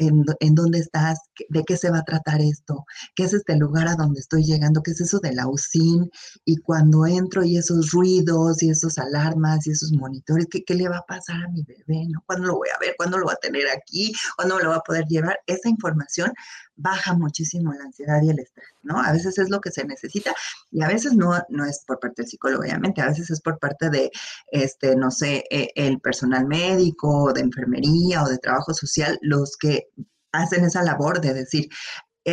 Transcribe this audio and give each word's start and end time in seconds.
en, 0.00 0.54
dónde 0.54 0.78
estás, 0.78 1.18
de 1.48 1.64
qué 1.64 1.76
se 1.76 1.90
va 1.90 1.98
a 1.98 2.04
tratar 2.04 2.40
esto, 2.40 2.84
qué 3.14 3.24
es 3.24 3.34
este 3.34 3.56
lugar 3.56 3.88
a 3.88 3.94
donde 3.94 4.20
estoy 4.20 4.44
llegando, 4.44 4.82
qué 4.82 4.92
es 4.92 5.00
eso 5.00 5.18
de 5.20 5.32
la 5.32 5.46
UCIN, 5.46 6.10
y 6.44 6.56
cuando 6.56 7.06
entro 7.06 7.44
y 7.44 7.56
esos 7.56 7.90
ruidos 7.92 8.62
y 8.62 8.70
esos 8.70 8.98
alarmas 8.98 9.66
y 9.66 9.72
esos 9.72 9.92
monitores, 9.92 10.46
¿qué, 10.50 10.64
qué 10.64 10.74
le 10.74 10.88
va 10.88 10.98
a 10.98 11.06
pasar 11.06 11.42
a 11.44 11.48
mi 11.48 11.62
bebé? 11.62 12.06
¿no? 12.08 12.22
¿Cuándo 12.26 12.48
lo 12.48 12.56
voy 12.56 12.68
a 12.74 12.78
ver? 12.80 12.94
¿Cuándo 12.96 13.18
lo 13.18 13.26
va 13.26 13.34
a 13.34 13.36
tener 13.36 13.68
aquí? 13.68 14.12
¿Cuándo 14.36 14.58
lo 14.58 14.70
va 14.70 14.76
a 14.76 14.82
poder 14.82 15.04
llevar? 15.06 15.38
Esa 15.46 15.68
información 15.68 16.32
baja 16.80 17.14
muchísimo 17.14 17.72
la 17.72 17.84
ansiedad 17.84 18.20
y 18.22 18.30
el 18.30 18.38
estrés, 18.38 18.68
¿no? 18.82 19.00
A 19.00 19.12
veces 19.12 19.38
es 19.38 19.50
lo 19.50 19.60
que 19.60 19.70
se 19.70 19.84
necesita 19.84 20.34
y 20.70 20.82
a 20.82 20.88
veces 20.88 21.14
no, 21.14 21.38
no 21.48 21.64
es 21.64 21.84
por 21.86 22.00
parte 22.00 22.22
del 22.22 22.30
psicólogo, 22.30 22.62
obviamente, 22.62 23.00
a 23.00 23.06
veces 23.06 23.30
es 23.30 23.40
por 23.40 23.58
parte 23.58 23.90
de, 23.90 24.10
este, 24.50 24.96
no 24.96 25.10
sé, 25.10 25.44
e, 25.50 25.70
el 25.74 26.00
personal 26.00 26.46
médico, 26.46 27.32
de 27.32 27.42
enfermería 27.42 28.22
o 28.22 28.28
de 28.28 28.38
trabajo 28.38 28.74
social, 28.74 29.18
los 29.22 29.56
que 29.56 29.88
hacen 30.32 30.64
esa 30.64 30.82
labor 30.82 31.20
de 31.20 31.34
decir, 31.34 31.68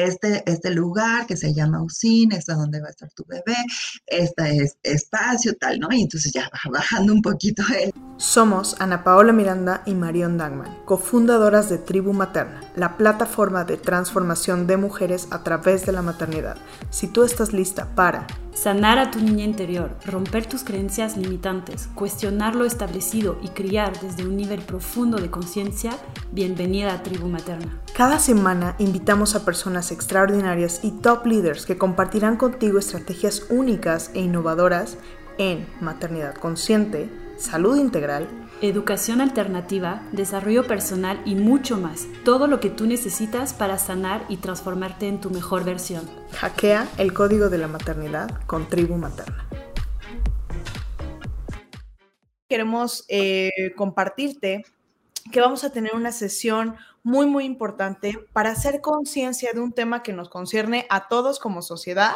este, 0.04 0.44
este 0.46 0.72
lugar 0.72 1.26
que 1.26 1.38
se 1.38 1.54
llama 1.54 1.84
usina, 1.84 2.36
es 2.36 2.46
donde 2.46 2.82
va 2.82 2.88
a 2.88 2.92
estar 2.92 3.10
tu 3.12 3.26
bebé, 3.26 3.56
este 4.06 4.58
es 4.58 4.78
espacio, 4.84 5.56
tal, 5.56 5.80
¿no? 5.80 5.88
Y 5.92 6.02
entonces 6.02 6.32
ya 6.32 6.50
va 6.50 6.72
bajando 6.72 7.14
un 7.14 7.22
poquito 7.22 7.64
él. 7.80 7.94
Somos 8.18 8.76
Ana 8.80 9.04
Paola 9.04 9.32
Miranda 9.32 9.84
y 9.86 9.94
Marion 9.94 10.38
Dangman, 10.38 10.84
cofundadoras 10.86 11.70
de 11.70 11.78
Tribu 11.78 12.14
Materna, 12.14 12.62
la 12.76 12.98
plataforma 12.98 13.64
de 13.64 13.78
transformación 13.78 14.66
de 14.68 14.78
mujeres 14.78 15.28
a 15.32 15.44
través 15.44 15.86
de 15.86 15.92
la 15.92 16.02
maternidad. 16.02 16.58
Si 16.90 17.08
tú 17.08 17.24
estás 17.24 17.54
lista 17.54 17.88
para 17.96 18.26
Sanar 18.58 18.98
a 18.98 19.12
tu 19.12 19.20
niña 19.20 19.46
interior, 19.46 19.96
romper 20.04 20.48
tus 20.48 20.64
creencias 20.64 21.16
limitantes, 21.16 21.90
cuestionar 21.94 22.56
lo 22.56 22.66
establecido 22.66 23.38
y 23.44 23.50
criar 23.50 24.00
desde 24.00 24.26
un 24.26 24.36
nivel 24.36 24.62
profundo 24.62 25.20
de 25.20 25.30
conciencia, 25.30 25.92
bienvenida 26.32 26.96
a 26.96 27.04
Tribu 27.04 27.28
Materna. 27.28 27.80
Cada 27.96 28.18
semana 28.18 28.76
invitamos 28.80 29.36
a 29.36 29.46
personas 29.46 29.92
extraordinarias 29.92 30.80
y 30.82 30.90
top 30.90 31.28
leaders 31.28 31.68
que 31.68 31.78
compartirán 31.78 32.36
contigo 32.36 32.80
estrategias 32.80 33.46
únicas 33.52 34.10
e 34.16 34.22
innovadoras 34.22 34.98
en 35.38 35.68
maternidad 35.80 36.34
consciente, 36.34 37.12
salud 37.38 37.78
integral, 37.78 38.28
educación 38.62 39.22
alternativa, 39.22 40.02
desarrollo 40.12 40.66
personal 40.66 41.22
y 41.26 41.36
mucho 41.36 41.78
más. 41.78 42.08
Todo 42.26 42.48
lo 42.48 42.60
que 42.60 42.70
tú 42.70 42.88
necesitas 42.88 43.54
para 43.54 43.78
sanar 43.78 44.26
y 44.30 44.38
transformarte 44.38 45.08
en 45.08 45.22
tu 45.22 45.30
mejor 45.30 45.64
versión. 45.64 46.10
Hackea 46.34 46.88
el 46.98 47.14
código 47.14 47.50
de 47.50 47.60
la 47.60 47.68
maternidad 47.68 48.42
con 48.46 48.68
Tribu 48.68 48.96
Materna. 48.96 49.48
Queremos 52.50 53.06
eh, 53.10 53.52
compartirte 53.76 54.66
que 55.32 55.42
vamos 55.42 55.64
a 55.64 55.72
tener 55.72 55.94
una 55.94 56.12
sesión 56.12 56.78
muy, 57.08 57.26
muy 57.26 57.46
importante 57.46 58.20
para 58.34 58.52
hacer 58.52 58.82
conciencia 58.82 59.54
de 59.54 59.62
un 59.62 59.72
tema 59.72 60.04
que 60.04 60.12
nos 60.12 60.28
concierne 60.28 60.86
a 60.90 61.08
todos 61.08 61.40
como 61.40 61.62
sociedad, 61.62 62.16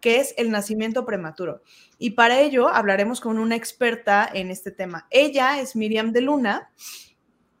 que 0.00 0.20
es 0.20 0.32
el 0.38 0.50
nacimiento 0.50 1.04
prematuro. 1.04 1.60
Y 1.98 2.12
para 2.12 2.40
ello 2.40 2.68
hablaremos 2.68 3.20
con 3.20 3.38
una 3.38 3.56
experta 3.56 4.26
en 4.32 4.50
este 4.50 4.70
tema. 4.70 5.06
Ella 5.10 5.60
es 5.60 5.76
Miriam 5.76 6.12
de 6.12 6.22
Luna 6.22 6.70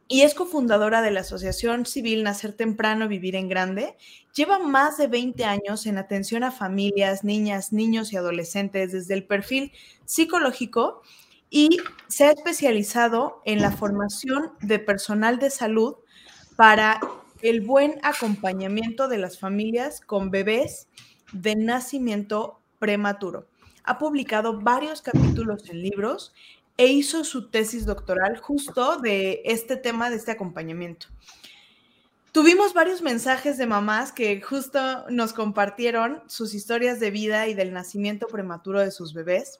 y 0.08 0.22
es 0.22 0.32
cofundadora 0.32 1.02
de 1.02 1.10
la 1.10 1.20
Asociación 1.20 1.84
Civil 1.84 2.22
Nacer 2.22 2.54
Temprano, 2.54 3.06
Vivir 3.06 3.36
en 3.36 3.50
Grande. 3.50 3.98
Lleva 4.34 4.58
más 4.58 4.96
de 4.96 5.08
20 5.08 5.44
años 5.44 5.84
en 5.84 5.98
atención 5.98 6.42
a 6.42 6.52
familias, 6.52 7.22
niñas, 7.22 7.74
niños 7.74 8.14
y 8.14 8.16
adolescentes 8.16 8.92
desde 8.92 9.12
el 9.12 9.26
perfil 9.26 9.72
psicológico 10.06 11.02
y 11.50 11.68
se 12.08 12.24
ha 12.24 12.30
especializado 12.30 13.42
en 13.44 13.60
la 13.60 13.72
formación 13.72 14.52
de 14.62 14.78
personal 14.78 15.38
de 15.38 15.50
salud 15.50 15.96
para 16.62 17.00
el 17.40 17.62
buen 17.62 17.98
acompañamiento 18.04 19.08
de 19.08 19.18
las 19.18 19.36
familias 19.36 20.00
con 20.00 20.30
bebés 20.30 20.86
de 21.32 21.56
nacimiento 21.56 22.60
prematuro. 22.78 23.48
Ha 23.82 23.98
publicado 23.98 24.60
varios 24.60 25.02
capítulos 25.02 25.68
en 25.68 25.82
libros 25.82 26.32
e 26.76 26.86
hizo 26.86 27.24
su 27.24 27.50
tesis 27.50 27.84
doctoral 27.84 28.36
justo 28.36 28.98
de 28.98 29.42
este 29.44 29.76
tema, 29.76 30.08
de 30.08 30.14
este 30.14 30.30
acompañamiento. 30.30 31.08
Tuvimos 32.30 32.74
varios 32.74 33.02
mensajes 33.02 33.58
de 33.58 33.66
mamás 33.66 34.12
que 34.12 34.40
justo 34.40 34.78
nos 35.10 35.32
compartieron 35.32 36.22
sus 36.28 36.54
historias 36.54 37.00
de 37.00 37.10
vida 37.10 37.48
y 37.48 37.54
del 37.54 37.72
nacimiento 37.72 38.28
prematuro 38.28 38.78
de 38.78 38.92
sus 38.92 39.14
bebés. 39.14 39.58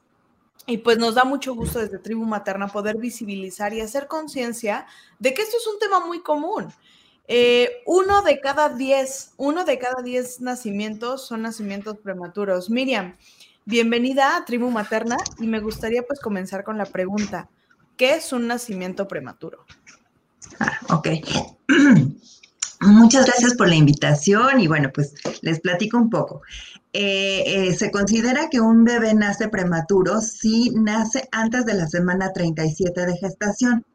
Y 0.67 0.79
pues 0.79 0.99
nos 0.99 1.17
da 1.17 1.25
mucho 1.25 1.55
gusto 1.55 1.81
desde 1.81 1.99
Tribu 1.99 2.25
Materna 2.25 2.69
poder 2.69 2.97
visibilizar 2.97 3.75
y 3.75 3.81
hacer 3.81 4.07
conciencia 4.07 4.87
de 5.19 5.35
que 5.35 5.43
esto 5.43 5.57
es 5.57 5.67
un 5.67 5.79
tema 5.79 6.05
muy 6.05 6.23
común. 6.23 6.73
Eh, 7.27 7.83
uno 7.87 8.23
de 8.23 8.41
cada 8.41 8.69
diez, 8.69 9.33
uno 9.37 9.65
de 9.65 9.79
cada 9.79 10.03
diez 10.03 10.41
nacimientos 10.41 11.27
son 11.27 11.43
nacimientos 11.43 11.99
prematuros. 11.99 12.71
Miriam, 12.71 13.17
bienvenida 13.65 14.37
a 14.37 14.45
Tribu 14.45 14.71
Materna 14.71 15.17
y 15.39 15.47
me 15.47 15.61
gustaría 15.61 16.03
pues 16.03 16.21
comenzar 16.21 16.63
con 16.63 16.79
la 16.79 16.87
pregunta, 16.87 17.49
¿qué 17.97 18.15
es 18.15 18.33
un 18.33 18.47
nacimiento 18.47 19.09
prematuro? 19.09 19.65
Ah, 20.61 20.79
ok. 20.91 21.09
Muchas 22.83 23.27
gracias 23.27 23.55
por 23.55 23.69
la 23.69 23.77
invitación 23.77 24.59
y 24.59 24.67
bueno, 24.67 24.91
pues 24.93 25.15
les 25.41 25.61
platico 25.61 25.99
un 25.99 26.11
poco. 26.11 26.43
Eh, 26.93 27.45
eh, 27.47 27.75
se 27.75 27.93
considera 27.93 28.49
que 28.51 28.61
un 28.61 28.83
bebé 28.83 29.15
nace 29.15 29.49
prematuro 29.49 30.21
si 30.21 30.71
nace 30.71 31.29
antes 31.31 31.65
de 31.65 31.75
la 31.75 31.87
semana 31.87 32.33
37 32.33 33.07
de 33.07 33.17
gestación. 33.19 33.87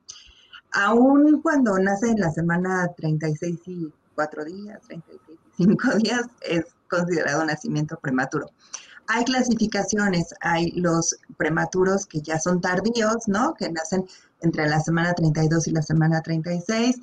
Aún 0.72 1.42
cuando 1.42 1.78
nace 1.80 2.12
en 2.12 2.20
la 2.22 2.32
semana 2.32 2.88
36 2.96 3.60
y 3.66 3.88
4 4.16 4.46
días, 4.46 4.80
36 4.88 5.40
y 5.58 5.64
5 5.66 5.96
días, 6.04 6.22
es 6.42 6.66
considerado 6.90 7.44
nacimiento 7.44 8.00
prematuro. 8.02 8.50
Hay 9.08 9.26
clasificaciones, 9.26 10.34
hay 10.40 10.72
los 10.72 11.16
prematuros 11.38 12.06
que 12.06 12.22
ya 12.22 12.40
son 12.40 12.62
tardíos, 12.62 13.28
¿no? 13.28 13.54
Que 13.54 13.70
nacen 13.70 14.06
entre 14.42 14.68
la 14.68 14.80
semana 14.80 15.14
32 15.14 15.68
y 15.68 15.72
la 15.72 15.82
semana 15.82 16.22
36, 16.22 16.96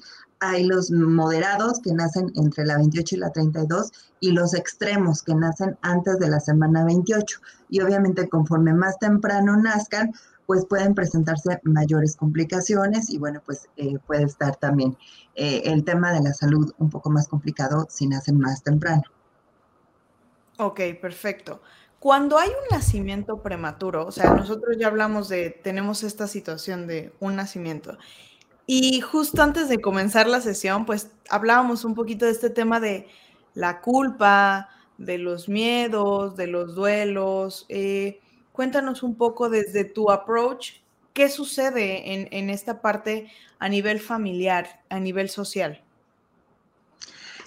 hay 0.50 0.64
los 0.64 0.90
moderados 0.90 1.80
que 1.80 1.92
nacen 1.92 2.32
entre 2.36 2.64
la 2.64 2.76
28 2.76 3.14
y 3.14 3.18
la 3.18 3.30
32 3.30 3.92
y 4.20 4.32
los 4.32 4.54
extremos 4.54 5.22
que 5.22 5.34
nacen 5.34 5.76
antes 5.82 6.18
de 6.18 6.28
la 6.28 6.40
semana 6.40 6.84
28. 6.84 7.40
Y 7.70 7.80
obviamente 7.80 8.28
conforme 8.28 8.72
más 8.72 8.98
temprano 8.98 9.56
nazcan, 9.56 10.12
pues 10.46 10.66
pueden 10.66 10.94
presentarse 10.94 11.60
mayores 11.62 12.16
complicaciones 12.16 13.10
y 13.10 13.18
bueno, 13.18 13.42
pues 13.44 13.68
eh, 13.76 13.98
puede 14.06 14.24
estar 14.24 14.56
también 14.56 14.96
eh, 15.34 15.62
el 15.64 15.84
tema 15.84 16.12
de 16.12 16.22
la 16.22 16.32
salud 16.32 16.72
un 16.78 16.90
poco 16.90 17.10
más 17.10 17.28
complicado 17.28 17.86
si 17.88 18.06
nacen 18.06 18.38
más 18.38 18.62
temprano. 18.62 19.02
Ok, 20.58 20.80
perfecto. 21.00 21.60
Cuando 21.98 22.38
hay 22.38 22.50
un 22.50 22.76
nacimiento 22.76 23.40
prematuro, 23.40 24.06
o 24.06 24.12
sea, 24.12 24.34
nosotros 24.34 24.76
ya 24.78 24.88
hablamos 24.88 25.30
de, 25.30 25.48
tenemos 25.48 26.02
esta 26.02 26.28
situación 26.28 26.86
de 26.86 27.14
un 27.18 27.34
nacimiento 27.34 27.96
y 28.66 29.00
justo 29.00 29.42
antes 29.42 29.68
de 29.68 29.80
comenzar 29.80 30.26
la 30.26 30.40
sesión, 30.40 30.86
pues 30.86 31.10
hablábamos 31.28 31.84
un 31.84 31.94
poquito 31.94 32.24
de 32.24 32.32
este 32.32 32.50
tema 32.50 32.80
de 32.80 33.08
la 33.54 33.80
culpa, 33.80 34.68
de 34.98 35.18
los 35.18 35.48
miedos, 35.48 36.36
de 36.36 36.46
los 36.46 36.74
duelos. 36.74 37.66
Eh, 37.68 38.20
cuéntanos 38.52 39.02
un 39.02 39.16
poco 39.16 39.50
desde 39.50 39.84
tu 39.84 40.10
approach, 40.10 40.80
¿qué 41.12 41.28
sucede 41.28 42.14
en, 42.14 42.28
en 42.30 42.50
esta 42.50 42.80
parte 42.80 43.30
a 43.58 43.68
nivel 43.68 44.00
familiar, 44.00 44.82
a 44.88 44.98
nivel 44.98 45.28
social? 45.28 45.84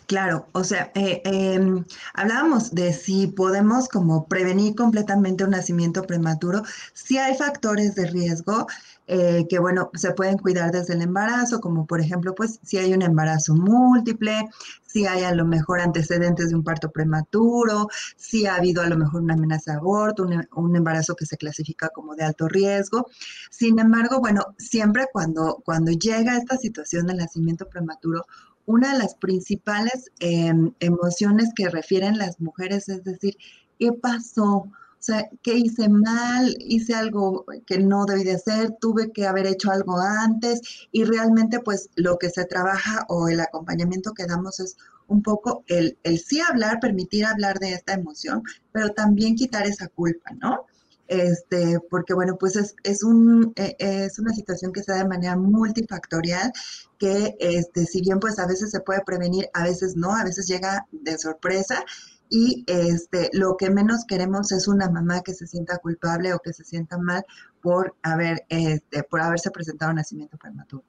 Claro, 0.08 0.48
o 0.54 0.64
sea, 0.64 0.90
eh, 0.96 1.22
em, 1.26 1.84
hablábamos 2.14 2.74
de 2.74 2.94
si 2.94 3.28
podemos 3.28 3.90
como 3.90 4.26
prevenir 4.26 4.74
completamente 4.74 5.44
un 5.44 5.50
nacimiento 5.50 6.04
prematuro, 6.04 6.64
si 6.94 7.18
hay 7.18 7.36
factores 7.36 7.94
de 7.96 8.08
riesgo 8.08 8.68
eh, 9.08 9.46
que, 9.50 9.60
bueno, 9.60 9.90
se 9.96 10.12
pueden 10.12 10.38
cuidar 10.38 10.72
desde 10.72 10.94
el 10.94 11.02
embarazo, 11.02 11.60
como 11.60 11.86
por 11.86 12.02
ejemplo, 12.02 12.36
pues 12.36 12.60
si 12.64 12.78
hay 12.78 12.94
un 12.94 13.02
embarazo 13.02 13.56
múltiple, 13.56 14.50
si 14.86 15.08
hay 15.08 15.24
a 15.24 15.34
lo 15.34 15.46
mejor 15.46 15.80
antecedentes 15.80 16.50
de 16.50 16.56
un 16.56 16.64
parto 16.64 16.92
prematuro, 16.92 17.88
si 18.16 18.46
ha 18.46 18.56
habido 18.56 18.82
a 18.82 18.88
lo 18.90 18.98
mejor 18.98 19.22
una 19.22 19.36
amenaza 19.36 19.72
de 19.72 19.78
aborto, 19.78 20.24
un, 20.24 20.48
un 20.56 20.76
embarazo 20.76 21.16
que 21.16 21.26
se 21.26 21.38
clasifica 21.38 21.90
como 21.90 22.16
de 22.16 22.26
alto 22.26 22.48
riesgo. 22.48 23.08
Sin 23.50 23.80
embargo, 23.80 24.20
bueno, 24.20 24.44
siempre 24.58 25.08
cuando, 25.12 25.62
cuando 25.64 25.92
llega 25.92 26.38
esta 26.38 26.58
situación 26.58 27.08
del 27.08 27.18
nacimiento 27.18 27.68
prematuro, 27.70 28.26
una 28.68 28.92
de 28.94 29.00
las 29.00 29.16
principales 29.16 30.12
em, 30.20 30.74
emociones 30.80 31.52
que 31.56 31.70
refieren 31.70 32.18
las 32.18 32.40
mujeres 32.40 32.90
es 32.90 33.04
decir, 33.04 33.38
¿qué 33.80 33.94
pasó? 33.94 34.70
O 35.00 35.04
sea, 35.08 35.30
¿qué 35.44 35.54
hice 35.56 35.90
mal? 35.90 36.56
Hice 36.60 36.94
algo 36.96 37.46
que 37.66 37.80
no 37.80 38.06
debí 38.06 38.24
de 38.24 38.34
hacer, 38.34 38.76
tuve 38.80 39.12
que 39.12 39.28
haber 39.28 39.46
hecho 39.46 39.72
algo 39.72 40.00
antes 40.00 40.62
y 40.92 41.04
realmente 41.04 41.60
pues 41.60 41.90
lo 41.96 42.18
que 42.18 42.30
se 42.30 42.46
trabaja 42.46 43.06
o 43.08 43.30
el 43.30 43.40
acompañamiento 43.40 44.14
que 44.14 44.26
damos 44.26 44.60
es 44.60 44.76
un 45.08 45.22
poco 45.22 45.64
el, 45.68 45.98
el 46.04 46.20
sí 46.20 46.42
hablar, 46.42 46.80
permitir 46.80 47.26
hablar 47.26 47.60
de 47.60 47.74
esta 47.74 47.94
emoción, 47.94 48.44
pero 48.72 48.90
también 48.90 49.36
quitar 49.36 49.66
esa 49.66 49.88
culpa, 49.88 50.32
¿no? 50.42 50.66
este, 51.08 51.80
porque 51.90 52.14
bueno, 52.14 52.38
pues 52.38 52.56
es, 52.56 52.76
es, 52.84 53.04
un, 53.04 53.54
e, 53.56 53.76
es 53.80 54.20
una 54.20 54.34
situación 54.34 54.72
que 54.72 54.84
se 54.84 54.92
da 54.92 55.00
de 55.00 55.08
manera 55.08 55.36
multifactorial, 55.36 56.52
que 56.98 57.36
este, 57.40 57.86
si 57.86 58.02
bien 58.02 58.20
pues 58.20 58.40
a 58.40 58.48
veces 58.48 58.72
se 58.72 58.82
puede 58.82 59.02
prevenir, 59.06 59.50
a 59.54 59.64
veces 59.64 59.96
no, 59.96 60.14
a 60.16 60.24
veces 60.24 60.48
llega 60.48 60.86
de 60.92 61.18
sorpresa 61.18 61.84
y 62.30 62.64
este, 62.68 63.30
lo 63.34 63.58
que 63.58 63.70
menos 63.70 64.06
queremos 64.06 64.52
es 64.52 64.68
una 64.68 64.90
mamá 64.90 65.22
que 65.22 65.34
se 65.34 65.48
sienta 65.48 65.78
culpable 65.78 66.34
o 66.34 66.40
que 66.40 66.54
se 66.54 66.64
sienta 66.64 66.98
mal 66.98 67.26
por, 67.62 67.96
haber, 68.04 68.46
este, 68.50 69.04
por 69.04 69.22
haberse 69.22 69.52
presentado 69.52 69.92
un 69.92 69.98
nacimiento 69.98 70.38
prematuro. 70.38 70.84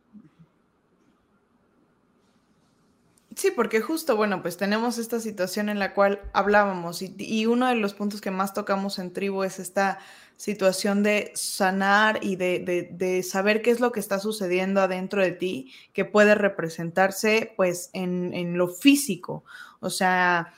Sí, 3.39 3.53
porque 3.53 3.81
justo, 3.81 4.17
bueno, 4.17 4.43
pues 4.43 4.57
tenemos 4.57 4.99
esta 4.99 5.21
situación 5.21 5.69
en 5.69 5.79
la 5.79 5.95
cual 5.95 6.21
hablábamos 6.33 7.03
y, 7.03 7.47
uno 7.47 7.69
de 7.69 7.77
los 7.77 7.95
puntos 7.95 8.21
que 8.21 8.33
más 8.33 8.53
tocamos 8.53 8.99
en 8.99 9.13
tribu 9.13 9.45
es 9.45 9.61
esta 9.61 10.01
situación 10.37 11.05
de 11.05 11.31
sanar 11.37 12.19
y 12.21 12.35
de, 12.35 13.23
saber 13.23 13.63
qué 13.63 13.71
es 13.71 13.79
lo 13.79 13.93
que 13.93 14.01
está 14.01 14.19
sucediendo 14.19 14.81
adentro 14.81 15.23
de 15.23 15.31
ti, 15.31 15.73
que 15.93 16.05
puede 16.05 16.35
representarse 16.35 17.53
pues 17.57 17.91
en, 17.93 18.35
en 18.35 18.59
lo 18.59 18.67
físico, 18.67 19.45
o 19.79 19.91
sea, 19.91 20.53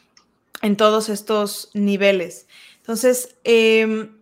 en 0.62 0.76
todos 0.76 1.08
estos 1.08 1.70
niveles. 1.74 2.46
Entonces, 2.78 3.36
em, 3.44 4.16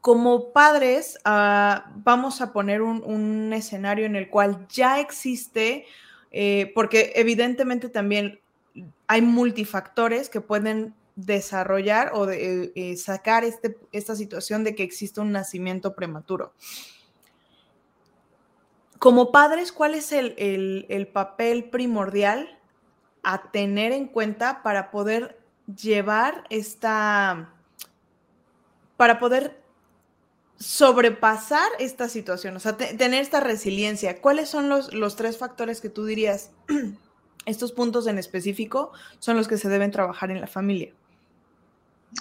como 0.00 0.52
padres, 0.52 1.18
ah, 1.24 1.90
vamos 1.96 2.40
a 2.40 2.52
poner 2.52 2.82
un, 2.82 3.52
escenario 3.52 4.06
en 4.06 4.16
el 4.16 4.28
cual 4.28 4.66
ya 4.68 5.00
existe 5.00 5.86
eh, 6.30 6.70
porque 6.74 7.12
evidentemente 7.16 7.88
también 7.88 8.40
hay 9.06 9.22
multifactores 9.22 10.28
que 10.28 10.40
pueden 10.40 10.94
desarrollar 11.14 12.10
o 12.14 12.26
de, 12.26 12.72
eh, 12.74 12.96
sacar 12.96 13.42
este, 13.44 13.78
esta 13.92 14.14
situación 14.14 14.64
de 14.64 14.74
que 14.74 14.82
existe 14.82 15.20
un 15.20 15.32
nacimiento 15.32 15.94
prematuro. 15.94 16.52
Como 18.98 19.32
padres, 19.32 19.72
¿cuál 19.72 19.94
es 19.94 20.12
el 20.12 21.08
papel 21.12 21.64
primordial 21.70 22.56
a 23.26 23.50
tener 23.50 23.90
en 23.90 24.06
cuenta 24.06 24.62
para 24.62 24.92
poder 24.92 25.36
llevar 25.66 26.44
esta, 26.48 27.50
para 28.96 29.18
poder 29.18 29.60
sobrepasar 30.60 31.68
esta 31.80 32.08
situación, 32.08 32.56
o 32.56 32.60
sea, 32.60 32.76
tener 32.76 33.20
esta 33.20 33.40
resiliencia. 33.40 34.20
¿Cuáles 34.20 34.48
son 34.48 34.68
los, 34.68 34.94
los 34.94 35.16
tres 35.16 35.38
factores 35.38 35.80
que 35.80 35.88
tú 35.88 36.04
dirías, 36.04 36.50
estos 37.46 37.72
puntos 37.72 38.06
en 38.06 38.18
específico, 38.18 38.92
son 39.18 39.36
los 39.36 39.48
que 39.48 39.58
se 39.58 39.68
deben 39.68 39.90
trabajar 39.90 40.30
en 40.30 40.40
la 40.40 40.46
familia? 40.46 40.92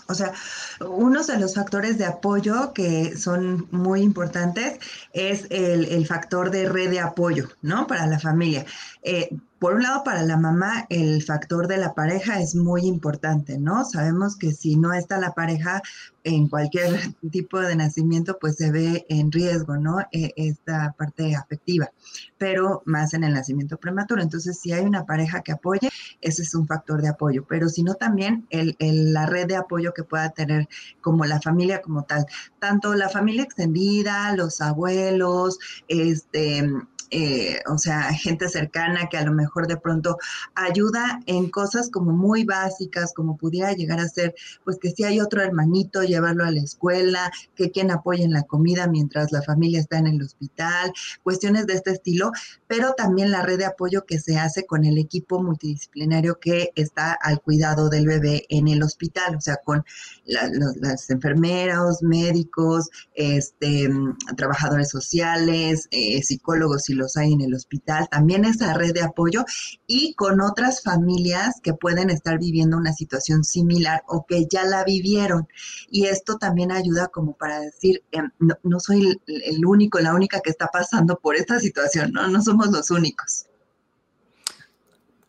O 0.08 0.16
sea, 0.16 0.34
uno 0.82 1.24
de 1.24 1.40
los 1.40 1.54
factores 1.54 2.00
de 2.00 2.06
apoyo 2.06 2.74
que 2.74 3.16
son 3.16 3.68
muy 3.70 4.02
importantes 4.02 4.80
es 5.14 5.46
el, 5.52 6.06
factor 6.08 6.50
de 6.50 6.68
red 6.68 6.90
de 6.90 7.00
apoyo, 7.00 7.50
¿no? 7.62 7.86
Para 7.86 8.08
la 8.08 8.20
familia. 8.20 8.66
Eh, 9.04 9.30
por 9.60 9.76
un 9.76 9.84
lado, 9.84 10.04
para 10.04 10.24
la 10.24 10.38
mamá, 10.38 10.86
el 10.90 11.24
factor 11.24 11.68
de 11.68 11.78
la 11.78 11.94
pareja 11.94 12.42
es 12.42 12.56
muy 12.56 12.86
importante, 12.86 13.58
¿no? 13.58 13.86
Sabemos 13.86 14.36
que 14.36 14.52
si 14.52 14.76
no 14.76 14.94
está 14.94 15.18
la 15.18 15.32
pareja 15.32 15.82
en 16.26 16.50
cualquier 16.50 16.90
tipo 17.32 17.62
de 17.62 17.76
nacimiento, 17.76 18.38
pues 18.40 18.58
se 18.58 18.72
ve 18.72 19.06
en 19.08 19.32
riesgo, 19.32 19.78
¿no? 19.78 20.00
E, 20.12 20.34
esta 20.36 20.94
parte 20.98 21.36
afectiva, 21.36 21.90
pero 22.38 22.84
más 22.86 23.14
en 23.14 23.24
el 23.24 23.34
nacimiento 23.34 23.78
prematuro. 23.78 24.22
Entonces, 24.22 24.60
si 24.60 24.74
hay 24.74 24.84
una 24.84 25.06
pareja 25.06 25.42
que 25.42 25.54
apoye, 25.54 25.90
ese 26.20 26.42
es 26.42 26.54
un 26.54 26.68
factor 26.68 27.02
de 27.02 27.10
apoyo, 27.10 27.46
pero 27.48 27.70
si 27.70 27.82
no 27.82 27.94
también 27.94 28.46
el, 28.50 28.76
la 29.14 29.26
red 29.26 29.48
de 29.48 29.56
apoyo 29.56 29.94
que 29.94 30.04
pueda 30.04 30.30
tener 30.32 30.68
como 31.02 31.26
la 31.26 31.40
familia 31.40 31.82
como 31.82 32.04
tal, 32.04 32.26
tanto 32.60 32.94
la 32.94 33.10
familia 33.10 33.44
extendida, 33.44 34.36
los 34.36 34.60
abuelos, 34.60 35.60
este 35.88 36.64
eh, 37.12 37.60
o 37.68 37.78
sea, 37.78 38.14
gente 38.14 38.50
cercana 38.50 39.08
que 39.10 39.18
a 39.18 39.24
lo 39.24 39.34
mejor 39.34 39.68
de 39.68 39.78
pronto 39.78 40.18
ayuda 40.56 41.20
en 41.26 41.50
cosas 41.50 41.90
como 41.90 42.12
muy 42.12 42.44
básicas, 42.44 43.14
como 43.14 43.38
pudiera 43.38 43.74
llegar 43.74 44.00
a 44.00 44.08
ser, 44.08 44.36
pues 44.64 44.78
que 44.80 44.92
si 44.92 45.04
hay 45.04 45.20
otro 45.20 45.42
hermanito, 45.42 46.04
llevarlo 46.04 46.46
a 46.46 46.52
la 46.52 46.62
escuela, 46.62 47.32
que 47.56 47.72
quien 47.72 47.92
apoye 47.92 48.24
en 48.24 48.34
la 48.34 48.44
comida 48.44 48.88
mientras 48.88 49.32
la 49.32 49.42
familia 49.42 49.80
está 49.80 49.98
en 49.98 50.08
el 50.08 50.22
hospital, 50.22 50.92
cuestiones 51.24 51.68
de 51.68 51.74
este 51.74 51.92
estilo, 51.92 52.32
pero 52.68 52.94
también 52.94 53.32
la 53.32 53.44
red 53.44 53.58
de 53.58 53.66
apoyo 53.66 54.06
que 54.06 54.20
se 54.20 54.38
hace 54.38 54.66
con 54.66 54.86
el 54.86 54.98
equipo 54.98 55.42
multidisciplinario 55.42 56.40
que 56.40 56.72
está 56.76 57.14
al 57.14 57.42
cuidado 57.42 57.90
del 57.90 58.08
bebé 58.08 58.46
en 58.50 58.68
el 58.68 58.84
hospital, 58.84 59.36
o 59.36 59.42
sea, 59.42 59.58
con 59.64 59.84
las 60.26 61.10
enfermeras, 61.10 62.02
médicos, 62.02 62.90
este, 63.14 63.90
trabajadores 64.36 64.90
sociales, 64.90 65.88
eh, 65.92 66.22
psicólogos 66.24 66.90
y 66.90 66.95
los 66.96 67.18
hay 67.18 67.34
en 67.34 67.42
el 67.42 67.54
hospital, 67.54 68.08
también 68.10 68.46
esa 68.46 68.74
red 68.74 68.94
de 68.94 69.04
apoyo 69.04 69.46
y 69.88 70.14
con 70.16 70.42
otras 70.42 70.82
familias 70.82 71.60
que 71.62 71.74
pueden 71.74 72.10
estar 72.10 72.40
viviendo 72.40 72.78
una 72.78 72.94
situación 72.94 73.44
similar 73.44 74.04
o 74.08 74.26
que 74.26 74.48
ya 74.50 74.64
la 74.64 74.84
vivieron. 74.84 75.48
Y 75.90 76.06
esto 76.06 76.38
también 76.38 76.72
ayuda 76.72 77.08
como 77.08 77.34
para 77.34 77.60
decir, 77.60 78.04
em, 78.12 78.30
no, 78.40 78.80
soy 78.80 79.20
el, 79.28 79.66
único, 79.66 80.00
la 80.00 80.14
única 80.14 80.40
que 80.40 80.50
está 80.50 80.68
pasando 80.68 81.20
por 81.20 81.36
esta 81.36 81.60
situación, 81.60 82.12
¿no? 82.12 82.28
No 82.28 82.42
somos 82.42 82.72
los 82.72 82.92
únicos. 82.92 83.46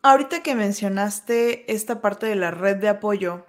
Ahorita 0.01 0.41
que 0.41 0.55
mencionaste 0.55 1.71
esta 1.71 2.01
parte 2.01 2.27
de 2.27 2.35
la 2.35 2.51
red 2.51 2.77
de 2.77 2.89
apoyo 2.89 3.45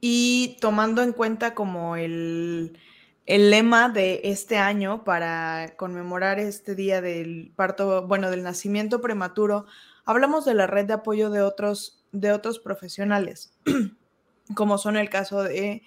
y 0.00 0.58
tomando 0.60 1.02
en 1.02 1.12
cuenta 1.12 1.54
como 1.54 1.96
el, 1.96 2.78
el 3.26 3.50
lema 3.50 3.88
de 3.88 4.20
este 4.24 4.58
año 4.58 5.04
para 5.04 5.74
conmemorar 5.76 6.38
este 6.40 6.74
día 6.74 7.00
del 7.00 7.52
parto, 7.54 8.06
bueno, 8.06 8.30
del 8.30 8.42
nacimiento 8.42 9.00
prematuro, 9.00 9.66
hablamos 10.04 10.44
de 10.44 10.54
la 10.54 10.66
red 10.66 10.86
de 10.86 10.94
apoyo 10.94 11.30
de 11.30 11.42
otros, 11.42 12.04
de 12.10 12.32
otros 12.32 12.58
profesionales, 12.58 13.52
como 14.54 14.78
son 14.78 14.96
el 14.96 15.08
caso 15.08 15.42
de 15.42 15.82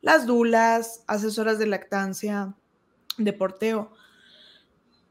las 0.00 0.26
dulas, 0.26 1.02
asesoras 1.06 1.58
de 1.58 1.66
lactancia, 1.66 2.54
de 3.16 3.32
porteo. 3.32 3.92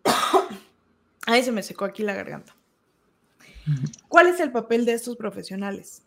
Ahí 1.28 1.44
se 1.44 1.52
me 1.52 1.64
secó 1.64 1.84
aquí 1.86 2.04
la 2.04 2.14
garganta. 2.14 2.56
¿Cuál 4.08 4.28
es 4.28 4.40
el 4.40 4.54
papel 4.54 4.86
de 4.86 4.94
estos 4.94 5.18
profesionales? 5.18 6.04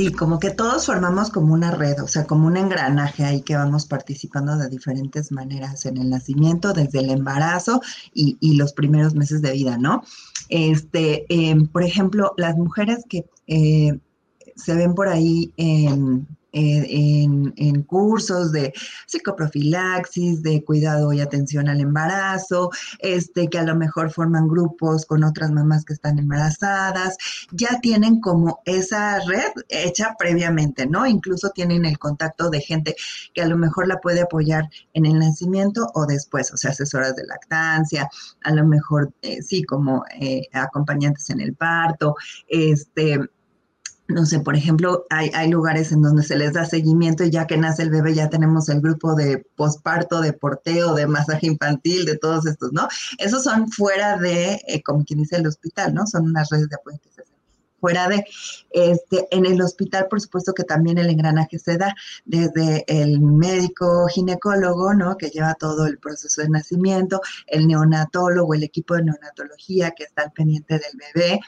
Sí, 0.00 0.12
como 0.12 0.38
que 0.38 0.50
todos 0.50 0.86
formamos 0.86 1.28
como 1.28 1.52
una 1.52 1.72
red, 1.72 2.02
o 2.02 2.08
sea, 2.08 2.24
como 2.24 2.46
un 2.46 2.56
engranaje 2.56 3.22
ahí 3.22 3.42
que 3.42 3.54
vamos 3.54 3.84
participando 3.84 4.56
de 4.56 4.70
diferentes 4.70 5.30
maneras 5.30 5.84
en 5.84 5.98
el 5.98 6.08
nacimiento, 6.08 6.72
desde 6.72 7.00
el 7.00 7.10
embarazo 7.10 7.82
y, 8.14 8.56
los 8.56 8.72
primeros 8.72 9.14
meses 9.14 9.42
de 9.42 9.52
vida, 9.52 9.76
¿no? 9.76 10.02
Este, 10.48 11.26
em, 11.28 11.66
por 11.66 11.82
ejemplo, 11.82 12.32
las 12.38 12.56
mujeres 12.56 13.04
que 13.10 13.26
eh, 13.46 14.00
se 14.56 14.74
ven 14.74 14.94
por 14.94 15.08
ahí 15.08 15.52
en 15.58 16.26
en, 16.52 17.82
cursos 17.82 18.52
de 18.52 18.72
psicoprofilaxis, 19.06 20.42
de 20.42 20.62
cuidado 20.64 21.12
y 21.12 21.20
atención 21.20 21.68
al 21.68 21.80
embarazo, 21.80 22.70
este, 22.98 23.48
que 23.48 23.58
a 23.58 23.64
lo 23.64 23.74
mejor 23.74 24.10
forman 24.10 24.48
grupos 24.48 25.06
con 25.06 25.24
otras 25.24 25.50
mamás 25.50 25.84
que 25.84 25.94
están 25.94 26.18
embarazadas, 26.18 27.16
ya 27.52 27.80
tienen 27.80 28.20
como 28.20 28.60
esa 28.64 29.18
red 29.20 29.52
hecha 29.68 30.14
previamente, 30.18 30.86
¿no? 30.86 31.06
Incluso 31.06 31.50
tienen 31.50 31.84
el 31.84 31.98
contacto 31.98 32.50
de 32.50 32.60
gente 32.60 32.94
que 33.34 33.42
a 33.42 33.46
lo 33.46 33.56
mejor 33.56 33.88
la 33.88 34.00
puede 34.00 34.22
apoyar 34.22 34.68
en 34.94 35.06
el 35.06 35.18
nacimiento 35.18 35.90
o 35.94 36.06
después, 36.06 36.52
o 36.52 36.56
sea, 36.56 36.70
asesoras 36.70 37.16
de 37.16 37.26
lactancia, 37.26 38.08
a 38.44 38.52
lo 38.52 38.66
mejor 38.66 39.12
eh, 39.22 39.42
sí, 39.42 39.64
como 39.64 40.04
eh, 40.20 40.48
acompañantes 40.52 41.30
en 41.30 41.40
el 41.40 41.54
parto, 41.54 42.14
este 42.48 43.18
no 44.10 44.26
sé, 44.26 44.40
por 44.40 44.56
ejemplo, 44.56 45.06
hay, 45.10 45.30
hay, 45.34 45.50
lugares 45.50 45.92
en 45.92 46.02
donde 46.02 46.22
se 46.22 46.36
les 46.36 46.52
da 46.52 46.64
seguimiento 46.64 47.24
y 47.24 47.30
ya 47.30 47.46
que 47.46 47.56
nace 47.56 47.82
el 47.82 47.90
bebé 47.90 48.14
ya 48.14 48.28
tenemos 48.28 48.68
el 48.68 48.80
grupo 48.80 49.14
de 49.14 49.46
posparto, 49.56 50.20
de 50.20 50.32
porteo, 50.32 50.94
de 50.94 51.06
masaje 51.06 51.46
infantil, 51.46 52.04
de 52.04 52.18
todos 52.18 52.46
estos, 52.46 52.72
¿no? 52.72 52.88
Esos 53.18 53.44
son 53.44 53.70
fuera 53.70 54.16
de, 54.18 54.60
eh, 54.66 54.82
como 54.82 55.04
quien 55.04 55.20
dice, 55.20 55.36
el 55.36 55.46
hospital, 55.46 55.94
¿no? 55.94 56.06
Son 56.06 56.24
unas 56.24 56.50
redes 56.50 56.68
de 56.68 56.76
apoyo 56.76 56.98
que 57.02 57.10
se 57.10 57.22
hacen 57.22 57.40
fuera 57.80 58.08
de, 58.08 58.24
este, 58.70 59.26
en 59.30 59.46
el 59.46 59.60
hospital, 59.62 60.06
por 60.08 60.20
supuesto 60.20 60.52
que 60.52 60.64
también 60.64 60.98
el 60.98 61.08
engranaje 61.08 61.58
se 61.58 61.78
da 61.78 61.94
desde 62.24 62.84
el 62.86 63.20
médico 63.20 64.06
ginecólogo, 64.08 64.94
¿no? 64.94 65.16
Que 65.16 65.30
lleva 65.30 65.54
todo 65.54 65.86
el 65.86 65.98
proceso 65.98 66.42
de 66.42 66.50
nacimiento, 66.50 67.20
el 67.46 67.66
neonatólogo, 67.66 68.54
el 68.54 68.64
equipo 68.64 68.94
de 68.94 69.04
neonatología 69.04 69.92
que 69.92 70.04
está 70.04 70.22
al 70.22 70.32
pendiente 70.32 70.74
del 70.74 71.00
bebé, 71.14 71.40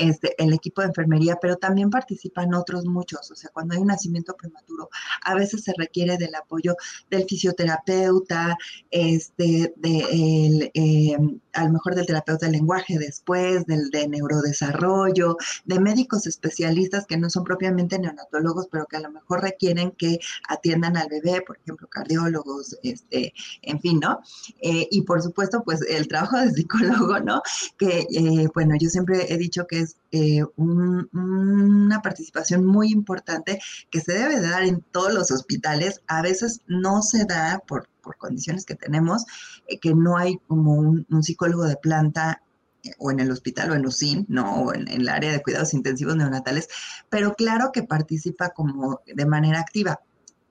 este, 0.00 0.34
el 0.42 0.52
equipo 0.52 0.80
de 0.80 0.88
enfermería, 0.88 1.36
pero 1.40 1.56
también 1.56 1.90
participan 1.90 2.54
otros 2.54 2.86
muchos. 2.86 3.30
O 3.30 3.34
sea, 3.34 3.50
cuando 3.52 3.74
hay 3.74 3.80
un 3.80 3.88
nacimiento 3.88 4.34
prematuro, 4.34 4.88
a 5.22 5.34
veces 5.34 5.62
se 5.64 5.74
requiere 5.76 6.16
del 6.16 6.34
apoyo 6.34 6.74
del 7.10 7.24
fisioterapeuta, 7.24 8.56
este, 8.90 9.74
de 9.76 10.00
el, 10.10 10.70
em, 10.74 11.40
a 11.52 11.64
lo 11.64 11.72
mejor 11.72 11.94
del 11.94 12.06
terapeuta 12.06 12.46
del 12.46 12.52
lenguaje 12.52 12.98
después, 12.98 13.66
del 13.66 13.90
de 13.90 14.08
neurodesarrollo, 14.08 15.36
de 15.64 15.80
médicos 15.80 16.26
especialistas 16.26 17.06
que 17.06 17.16
no 17.16 17.30
son 17.30 17.44
propiamente 17.44 17.98
neonatólogos, 17.98 18.68
pero 18.70 18.86
que 18.86 18.96
a 18.96 19.00
lo 19.00 19.10
mejor 19.10 19.42
requieren 19.42 19.92
que 19.92 20.18
atiendan 20.48 20.96
al 20.96 21.08
bebé, 21.08 21.42
por 21.42 21.58
ejemplo, 21.58 21.88
cardiólogos, 21.88 22.76
este, 22.82 23.32
en 23.62 23.80
fin, 23.80 24.00
¿no? 24.00 24.20
Eh, 24.60 24.88
y 24.90 25.02
por 25.02 25.22
supuesto, 25.22 25.62
pues 25.64 25.80
el 25.82 26.08
trabajo 26.08 26.38
de 26.38 26.50
psicólogo, 26.52 27.20
¿no? 27.20 27.42
Que, 27.78 28.06
eh, 28.10 28.48
bueno, 28.54 28.74
yo 28.78 28.88
siempre 28.88 29.32
he 29.32 29.38
dicho 29.38 29.66
que 29.66 29.80
es 29.80 29.96
eh, 30.12 30.42
una 30.56 32.02
participación 32.02 32.64
muy 32.64 32.90
importante 32.90 33.60
que 33.90 34.00
se 34.00 34.12
debe 34.12 34.40
dar 34.40 34.62
en 34.64 34.82
todos 34.90 35.12
los 35.12 35.30
hospitales. 35.30 36.02
A 36.06 36.22
veces 36.22 36.60
no 36.66 37.02
se 37.02 37.24
da 37.24 37.62
por, 37.66 37.88
condiciones 38.00 38.64
que 38.64 38.74
tenemos, 38.74 39.24
eh, 39.66 39.78
que 39.78 39.94
no 39.94 40.16
hay 40.16 40.38
como 40.46 40.74
un, 40.74 41.06
psicólogo 41.22 41.64
de 41.64 41.76
planta 41.76 42.42
eh, 42.82 42.90
o 42.98 43.10
en 43.10 43.20
el 43.20 43.30
hospital 43.30 43.70
o 43.70 43.74
en 43.74 43.86
UCIN, 43.86 44.26
¿no? 44.28 44.62
O 44.62 44.74
en, 44.74 44.88
el 44.88 45.08
área 45.08 45.32
de 45.32 45.42
cuidados 45.42 45.74
intensivos 45.74 46.16
neonatales, 46.16 46.68
pero 47.08 47.34
claro 47.34 47.70
que 47.72 47.82
participa 47.82 48.50
como 48.50 49.00
de 49.06 49.26
manera 49.26 49.60
activa 49.60 50.00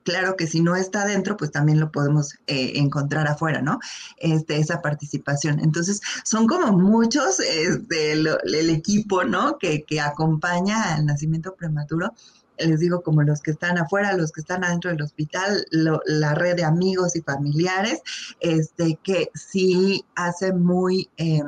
claro 0.10 0.36
que 0.36 0.48
si 0.48 0.62
no 0.62 0.76
está 0.76 1.06
dentro, 1.06 1.38
pues 1.38 1.52
también 1.52 1.80
lo 1.80 1.92
podemos 1.92 2.34
eh, 2.48 2.74
encontrar 2.76 3.28
afuera, 3.28 3.62
¿no? 3.62 3.80
Este, 4.18 4.58
esa 4.58 4.82
participación. 4.82 5.60
Entonces, 5.60 6.02
son 6.24 6.48
como 6.48 6.72
muchos 6.72 7.40
este, 7.40 8.14
el 8.14 8.70
equipo, 8.70 9.24
¿no? 9.24 9.60
Que 9.60 9.86
acompaña 10.02 10.96
al 10.96 11.06
nacimiento 11.06 11.56
prematuro 11.56 12.14
les 12.60 12.80
digo, 12.80 13.02
como 13.02 13.24
los 13.24 13.42
que 13.42 13.52
están 13.52 13.78
afuera, 13.78 14.14
los 14.14 14.32
que 14.32 14.42
están 14.42 14.64
adentro 14.64 14.92
del 14.92 15.02
hospital, 15.02 15.66
la 15.72 16.36
red 16.36 16.56
de 16.56 16.64
amigos 16.64 17.16
y 17.16 17.22
familiares, 17.22 18.02
este, 18.40 19.00
que 19.04 19.30
sí 19.34 20.06
hace 20.16 20.54
muy, 20.54 21.10
eh, 21.18 21.42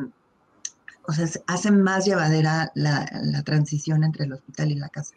o 1.04 1.14
sea, 1.14 1.28
hace 1.48 1.72
más 1.72 2.06
llevadera 2.06 2.72
la, 2.76 3.06
transición 3.44 4.04
entre 4.04 4.26
el 4.26 4.34
hospital 4.34 4.72
y 4.72 4.76
la 4.76 4.90
casa. 4.90 5.16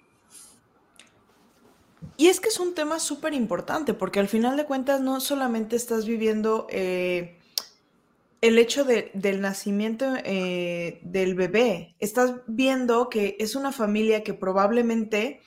Y 2.17 2.29
es 2.29 2.41
que 2.41 2.49
es 2.49 2.61
un 2.61 2.75
tema 2.75 2.99
súper 2.99 3.35
importante, 3.35 3.95
porque 3.95 4.21
al 4.21 4.29
final 4.29 4.57
de 4.57 4.67
cuentas 4.67 5.01
no 5.01 5.21
solamente 5.21 5.75
estás 5.75 6.07
viviendo 6.07 6.67
eh, 6.71 7.39
el 8.45 8.59
hecho 8.59 8.85
del 8.85 9.41
nacimiento 9.41 10.05
eh, 10.23 11.01
del 11.03 11.35
bebé, 11.35 11.97
estás 11.99 12.35
viendo 12.47 13.09
que 13.09 13.37
es 13.41 13.57
una 13.57 13.73
familia 13.73 14.23
que 14.23 14.35
probablemente 14.35 15.41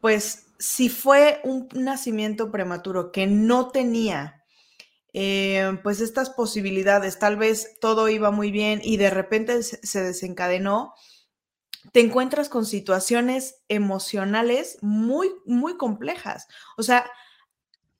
pues 0.00 0.46
si 0.58 0.88
fue 0.88 1.40
un 1.44 1.68
nacimiento 1.74 2.50
prematuro 2.50 3.12
que 3.12 3.26
no 3.26 3.68
tenía 3.68 4.38
eh, 5.14 5.78
pues 5.82 6.00
estas 6.00 6.30
posibilidades, 6.30 7.18
tal 7.18 7.36
vez 7.36 7.78
todo 7.80 8.08
iba 8.08 8.30
muy 8.30 8.50
bien 8.50 8.80
y 8.82 8.98
de 8.98 9.10
repente 9.10 9.62
se 9.62 10.02
desencadenó, 10.02 10.94
te 11.92 12.00
encuentras 12.00 12.48
con 12.48 12.66
situaciones 12.66 13.62
emocionales 13.68 14.78
muy, 14.82 15.30
muy 15.46 15.76
complejas. 15.76 16.46
O 16.76 16.82
sea, 16.82 17.10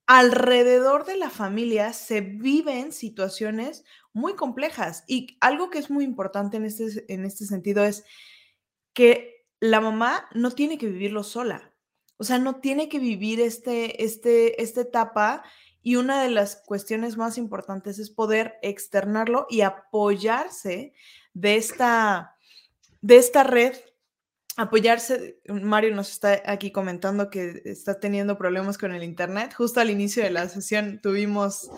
alrededor 0.07 1.07
de 1.07 1.17
la 1.17 1.31
familia 1.31 1.93
se 1.93 2.21
viven 2.21 2.93
situaciones 2.93 3.85
muy 4.13 4.35
complejas 4.35 5.05
y 5.07 5.39
algo 5.41 5.71
que 5.71 5.79
es 5.79 5.91
muy 5.91 6.05
importante 6.05 6.57
en 6.57 6.65
este, 6.65 7.13
en 7.13 7.25
este 7.25 7.47
sentido 7.47 7.85
es 7.85 8.05
que 8.93 9.47
la 9.61 9.81
mamá 9.81 10.29
no 10.35 10.51
tiene 10.51 10.79
que 10.79 10.87
vivirlo 10.87 11.23
sola. 11.23 11.73
O 12.19 12.25
sea, 12.25 12.39
no 12.39 12.57
tiene 12.57 12.89
que 12.89 12.99
vivir 12.99 13.41
este, 13.41 14.05
este, 14.05 14.63
esta 14.63 14.83
etapa 14.83 15.43
y 15.83 15.97
una 15.97 16.23
de 16.23 16.31
las 16.31 16.57
cuestiones 16.67 17.17
más 17.17 17.39
importantes 17.39 17.99
es 17.99 18.11
poder 18.11 18.59
externarlo 18.63 19.47
y 19.49 19.63
apoyarse 19.63 20.93
de 21.33 21.57
esta, 21.57 22.37
de 23.01 23.17
esta 23.17 23.45
red 23.45 23.75
apoyarse, 24.59 25.39
Mario 25.47 25.95
nos 25.95 26.11
está 26.11 26.43
aquí 26.45 26.73
comentando 26.73 27.31
que 27.31 27.63
está 27.65 28.01
teniendo 28.01 28.37
problemas 28.37 28.77
con 28.77 28.93
el 28.93 29.05
Internet. 29.05 29.55
Justo 29.55 29.81
al 29.81 29.89
inicio 29.89 30.25
de 30.25 30.31
la 30.31 30.49
sesión 30.49 31.01
tuvimos 31.01 31.71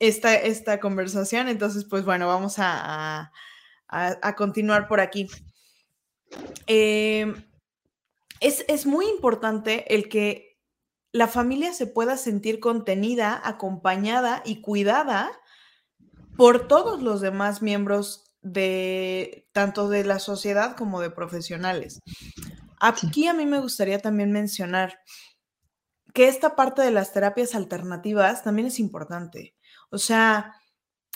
esta, 0.00 0.34
esta 0.34 0.80
conversación, 0.80 1.46
entonces 1.46 1.84
pues 1.84 2.04
bueno, 2.04 2.26
vamos 2.26 2.56
a, 2.58 3.30
a, 3.86 4.34
continuar 4.34 4.88
por 4.88 4.98
aquí. 4.98 5.28
Eh, 6.66 7.32
es, 8.40 8.86
muy 8.86 9.06
importante 9.06 9.94
el 9.94 10.08
que 10.08 10.58
la 11.12 11.28
familia 11.28 11.72
se 11.72 11.86
pueda 11.86 12.16
sentir 12.16 12.60
contenida, 12.60 13.40
acompañada 13.44 14.42
y 14.44 14.60
cuidada 14.60 15.30
por 16.36 16.66
todos 16.68 17.02
los 17.02 17.20
demás 17.20 17.62
miembros 17.62 18.32
de 18.42 19.48
tanto 19.52 19.88
de 19.88 20.04
la 20.04 20.18
sociedad 20.18 20.76
como 20.76 21.00
de 21.00 21.10
profesionales. 21.10 22.00
Aquí 22.80 23.26
a 23.26 23.34
mí 23.34 23.44
me 23.44 23.60
gustaría 23.60 23.98
también 23.98 24.32
mencionar 24.32 25.00
que 26.14 26.28
esta 26.28 26.56
parte 26.56 26.82
de 26.82 26.90
las 26.90 27.12
terapias 27.12 27.54
alternativas 27.54 28.42
también 28.42 28.68
es 28.68 28.80
importante. 28.80 29.54
O 29.90 29.98
sea, 29.98 30.54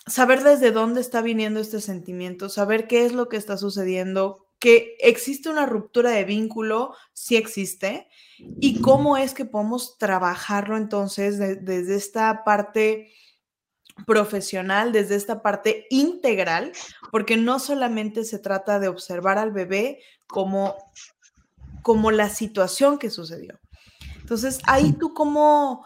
saber 0.07 0.43
desde 0.43 0.73
dónde 0.73 1.01
está 1.01 1.23
viniendo 1.23 1.61
este 1.61 1.81
sentimiento, 1.81 2.49
saber 2.49 2.87
qué 2.87 3.07
es 3.07 3.13
lo 3.13 3.29
que 3.29 3.37
está 3.37 3.57
sucediendo, 3.57 4.44
que 4.65 4.97
existe 4.99 5.51
una 5.51 5.67
ruptura 5.67 6.09
de 6.09 6.25
vínculo, 6.25 6.95
sí 7.13 7.37
existe, 7.37 8.09
y 8.39 8.81
cómo 8.81 9.19
es 9.19 9.35
que 9.35 9.45
podemos 9.45 9.99
trabajarlo 9.99 10.79
entonces 10.79 11.39
desde 11.39 11.95
esta 11.95 12.45
parte 12.45 13.13
profesional, 14.07 14.91
desde 14.91 15.17
esta 15.17 15.43
parte 15.43 15.87
integral, 15.91 16.73
porque 17.13 17.37
no 17.37 17.59
solamente 17.59 18.25
se 18.25 18.39
trata 18.39 18.79
de 18.79 18.89
observar 18.89 19.37
al 19.37 19.53
bebé 19.53 20.01
como, 20.27 20.75
como 21.83 22.11
la 22.11 22.31
situación 22.31 22.97
que 22.97 23.11
sucedió. 23.11 23.61
Entonces, 24.17 24.61
ahí 24.65 24.93
tú 24.93 25.13
cómo, 25.13 25.85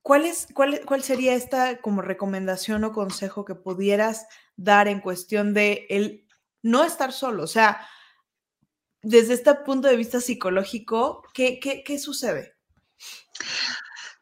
¿cuál, 0.00 0.26
es, 0.26 0.46
cuál, 0.54 0.80
cuál 0.86 1.02
sería 1.02 1.34
esta 1.34 1.80
como 1.80 2.02
recomendación 2.02 2.84
o 2.84 2.92
consejo 2.92 3.44
que 3.44 3.56
pudieras 3.56 4.28
dar 4.54 4.86
en 4.86 5.00
cuestión 5.00 5.54
de 5.54 5.88
el 5.90 6.23
no 6.64 6.82
estar 6.82 7.12
solo. 7.12 7.44
O 7.44 7.46
sea, 7.46 7.86
desde 9.02 9.34
este 9.34 9.54
punto 9.54 9.86
de 9.86 9.96
vista 9.96 10.20
psicológico, 10.20 11.22
¿qué, 11.32 11.60
qué, 11.60 11.98
sucede? 11.98 12.54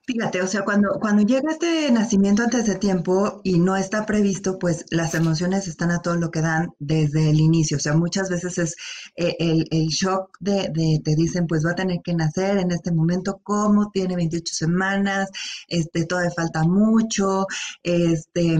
Fíjate, 0.04 0.42
o 0.42 0.48
sea, 0.48 0.64
cuando, 0.64 0.98
cuando 1.00 1.22
llega 1.22 1.52
este 1.52 1.90
nacimiento 1.92 2.42
antes 2.42 2.66
de 2.66 2.74
tiempo 2.74 3.40
y 3.44 3.60
no 3.60 3.76
está 3.76 4.04
previsto, 4.04 4.58
pues 4.58 4.84
las 4.90 5.14
emociones 5.14 5.68
están 5.68 5.92
a 5.92 6.02
todo 6.02 6.16
lo 6.16 6.32
que 6.32 6.40
dan 6.40 6.70
desde 6.80 7.30
el 7.30 7.38
inicio. 7.38 7.76
O 7.76 7.80
sea, 7.80 7.94
muchas 7.94 8.28
veces 8.28 8.58
es 8.58 8.74
eh, 9.16 9.36
el, 9.38 9.86
shock 9.88 10.36
de, 10.40 10.68
de, 10.74 11.00
te 11.04 11.14
dicen, 11.14 11.46
pues 11.46 11.64
va 11.64 11.70
a 11.70 11.76
tener 11.76 12.00
que 12.02 12.14
nacer 12.14 12.58
en 12.58 12.72
este 12.72 12.90
momento, 12.90 13.40
¿cómo? 13.44 13.92
Tiene 13.92 14.16
28 14.16 14.52
semanas, 14.52 15.30
este, 15.68 16.04
todavía 16.06 16.32
falta 16.32 16.64
mucho, 16.64 17.46
este, 17.84 18.58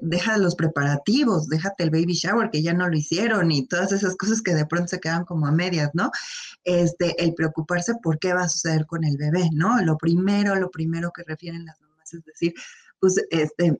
deja 0.00 0.38
los 0.38 0.54
preparativos, 0.54 1.48
déjate 1.48 1.84
el 1.84 1.90
baby 1.90 2.14
shower 2.14 2.50
que 2.50 2.62
ya 2.62 2.72
no 2.72 2.88
lo 2.88 2.96
hicieron 2.96 3.50
y 3.50 3.66
todas 3.66 3.92
esas 3.92 4.16
cosas 4.16 4.42
que 4.42 4.54
de 4.54 4.66
pronto 4.66 4.88
se 4.88 5.00
quedan 5.00 5.24
como 5.24 5.46
a 5.46 5.52
medias, 5.52 5.90
¿no? 5.94 6.10
Este, 6.64 7.22
el 7.22 7.34
preocuparse 7.34 7.94
por 8.02 8.18
qué 8.18 8.34
va 8.34 8.42
a 8.42 8.48
suceder 8.48 8.86
con 8.86 9.04
el 9.04 9.16
bebé, 9.16 9.50
¿no? 9.52 9.80
Lo 9.82 9.96
primero, 9.96 10.54
lo 10.56 10.70
primero 10.70 11.10
que 11.12 11.22
refieren 11.24 11.64
las 11.64 11.80
mamás 11.80 12.14
es 12.14 12.24
decir, 12.24 12.54
pues, 12.98 13.22
este, 13.30 13.78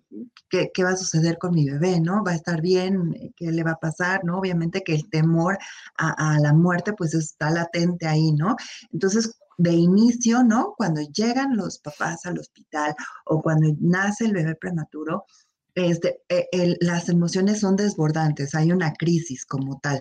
¿qué, 0.49 0.71
¿qué, 0.75 0.85
va 0.85 0.91
a 0.91 0.97
suceder 0.97 1.39
con 1.39 1.55
mi 1.55 1.69
bebé, 1.69 2.01
¿no? 2.01 2.23
¿Va 2.23 2.33
a 2.33 2.37
estar 2.37 2.61
bien? 2.61 3.33
¿Qué 3.35 3.51
le 3.51 3.63
va 3.63 3.73
a 3.73 3.81
pasar, 3.81 4.25
no? 4.25 4.39
Obviamente 4.39 4.83
que 4.83 4.95
el 4.95 5.09
temor 5.09 5.59
a, 5.97 6.35
a 6.35 6.41
la 6.41 6.53
muerte, 6.53 6.93
pues 6.93 7.15
está 7.15 7.51
latente 7.51 8.07
ahí, 8.07 8.33
¿no? 8.33 8.57
Entonces, 8.93 9.39
de 9.59 9.73
inicio, 9.73 10.45
¿no? 10.45 10.75
Cuando 10.77 11.01
llegan 11.01 11.57
los 11.57 11.79
papás 11.79 12.27
al 12.27 12.39
hospital 12.39 12.95
o 13.25 13.41
cuando 13.43 13.75
nace 13.81 14.27
el 14.27 14.33
bebé 14.33 14.55
prematuro, 14.55 15.25
este, 15.77 16.23
eh, 16.29 16.77
las 16.81 17.09
emociones 17.09 17.61
son 17.61 17.77
desbordantes, 17.77 18.55
hay 18.55 18.73
una 18.73 18.95
crisis 18.95 19.45
como 19.45 19.79
tal. 19.79 20.01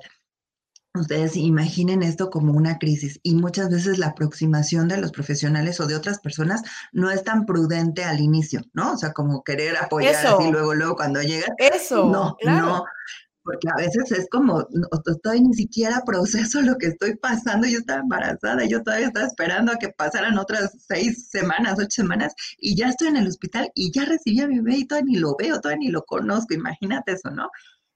Ustedes 0.95 1.35
imaginen 1.35 2.01
esto 2.01 2.29
como 2.29 2.53
una 2.53 2.79
crisis 2.79 3.19
y 3.21 3.35
muchas 3.35 3.69
veces 3.69 3.97
la 3.97 4.07
aproximación 4.07 4.87
de 4.87 4.97
los 4.97 5.11
profesionales 5.11 5.81
o 5.81 5.87
de 5.87 5.95
otras 5.95 6.19
personas 6.19 6.61
no 6.93 7.11
es 7.11 7.25
tan 7.25 7.45
prudente 7.45 8.05
al 8.05 8.21
inicio, 8.21 8.61
¿no? 8.73 8.93
O 8.93 8.97
sea, 8.97 9.11
como 9.11 9.43
querer 9.43 9.75
apoyar 9.75 10.15
y 10.41 10.51
luego, 10.51 10.73
luego 10.73 10.95
cuando 10.95 11.21
llega. 11.21 11.47
Eso. 11.57 12.09
No, 12.09 12.37
no 12.45 12.85
porque 13.45 13.69
a 13.69 13.77
veces 13.77 14.11
es 14.11 14.27
como, 14.29 14.67
no, 14.71 14.87
estoy 15.05 15.41
ni 15.41 15.53
siquiera 15.53 16.01
proceso 16.03 16.61
lo 16.61 16.77
que 16.77 16.87
estoy 16.87 17.15
pasando, 17.15 17.67
yo 17.67 17.77
estaba 17.77 18.01
embarazada, 18.01 18.65
yo 18.65 18.81
todavía 18.81 19.07
estaba 19.07 19.27
esperando 19.27 19.71
a 19.71 19.77
que 19.77 19.89
pasaran 19.89 20.39
otras 20.39 20.75
seis 20.87 21.29
semanas, 21.29 21.77
ocho 21.77 22.01
semanas, 22.01 22.33
y 22.57 22.75
ya 22.75 22.89
estoy 22.89 23.09
en 23.09 23.17
el 23.17 23.27
hospital 23.27 23.71
y 23.75 23.91
ya 23.91 24.03
recibí 24.05 24.41
a 24.41 24.47
mi 24.47 24.59
bebé 24.59 24.79
y 24.79 24.85
todavía 24.87 25.13
ni 25.13 25.19
lo 25.19 25.35
veo, 25.37 25.61
todavía 25.61 25.85
ni 25.85 25.91
lo 25.91 26.03
conozco, 26.03 26.55
imagínate 26.55 27.13
eso, 27.13 27.29
¿no? 27.29 27.49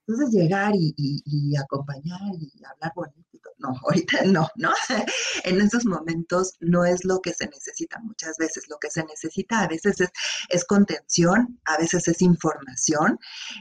Entonces 0.08 0.32
llegar 0.32 0.74
y, 0.76 0.94
y, 0.98 1.56
acompañar 1.58 2.20
y 2.40 2.52
hablar 2.64 2.92
bonito, 2.96 3.29
no, 3.60 3.74
ahorita 3.84 4.24
no, 4.26 4.48
¿no? 4.56 4.72
en 5.44 5.62
esos 5.62 5.86
momentos 5.86 6.54
no 6.60 6.86
es 6.86 7.06
lo 7.06 7.20
que 7.22 7.34
se 7.34 7.48
necesita 7.48 8.00
muchas 8.00 8.38
veces. 8.38 8.66
Lo 8.70 8.78
que 8.80 8.90
se 8.90 9.04
necesita 9.04 9.62
a 9.62 9.68
veces 9.68 10.02
es, 10.02 10.10
es 10.50 10.66
contención, 10.66 11.60
a 11.66 11.78
veces 11.78 12.08
es 12.08 12.22
información, 12.22 13.20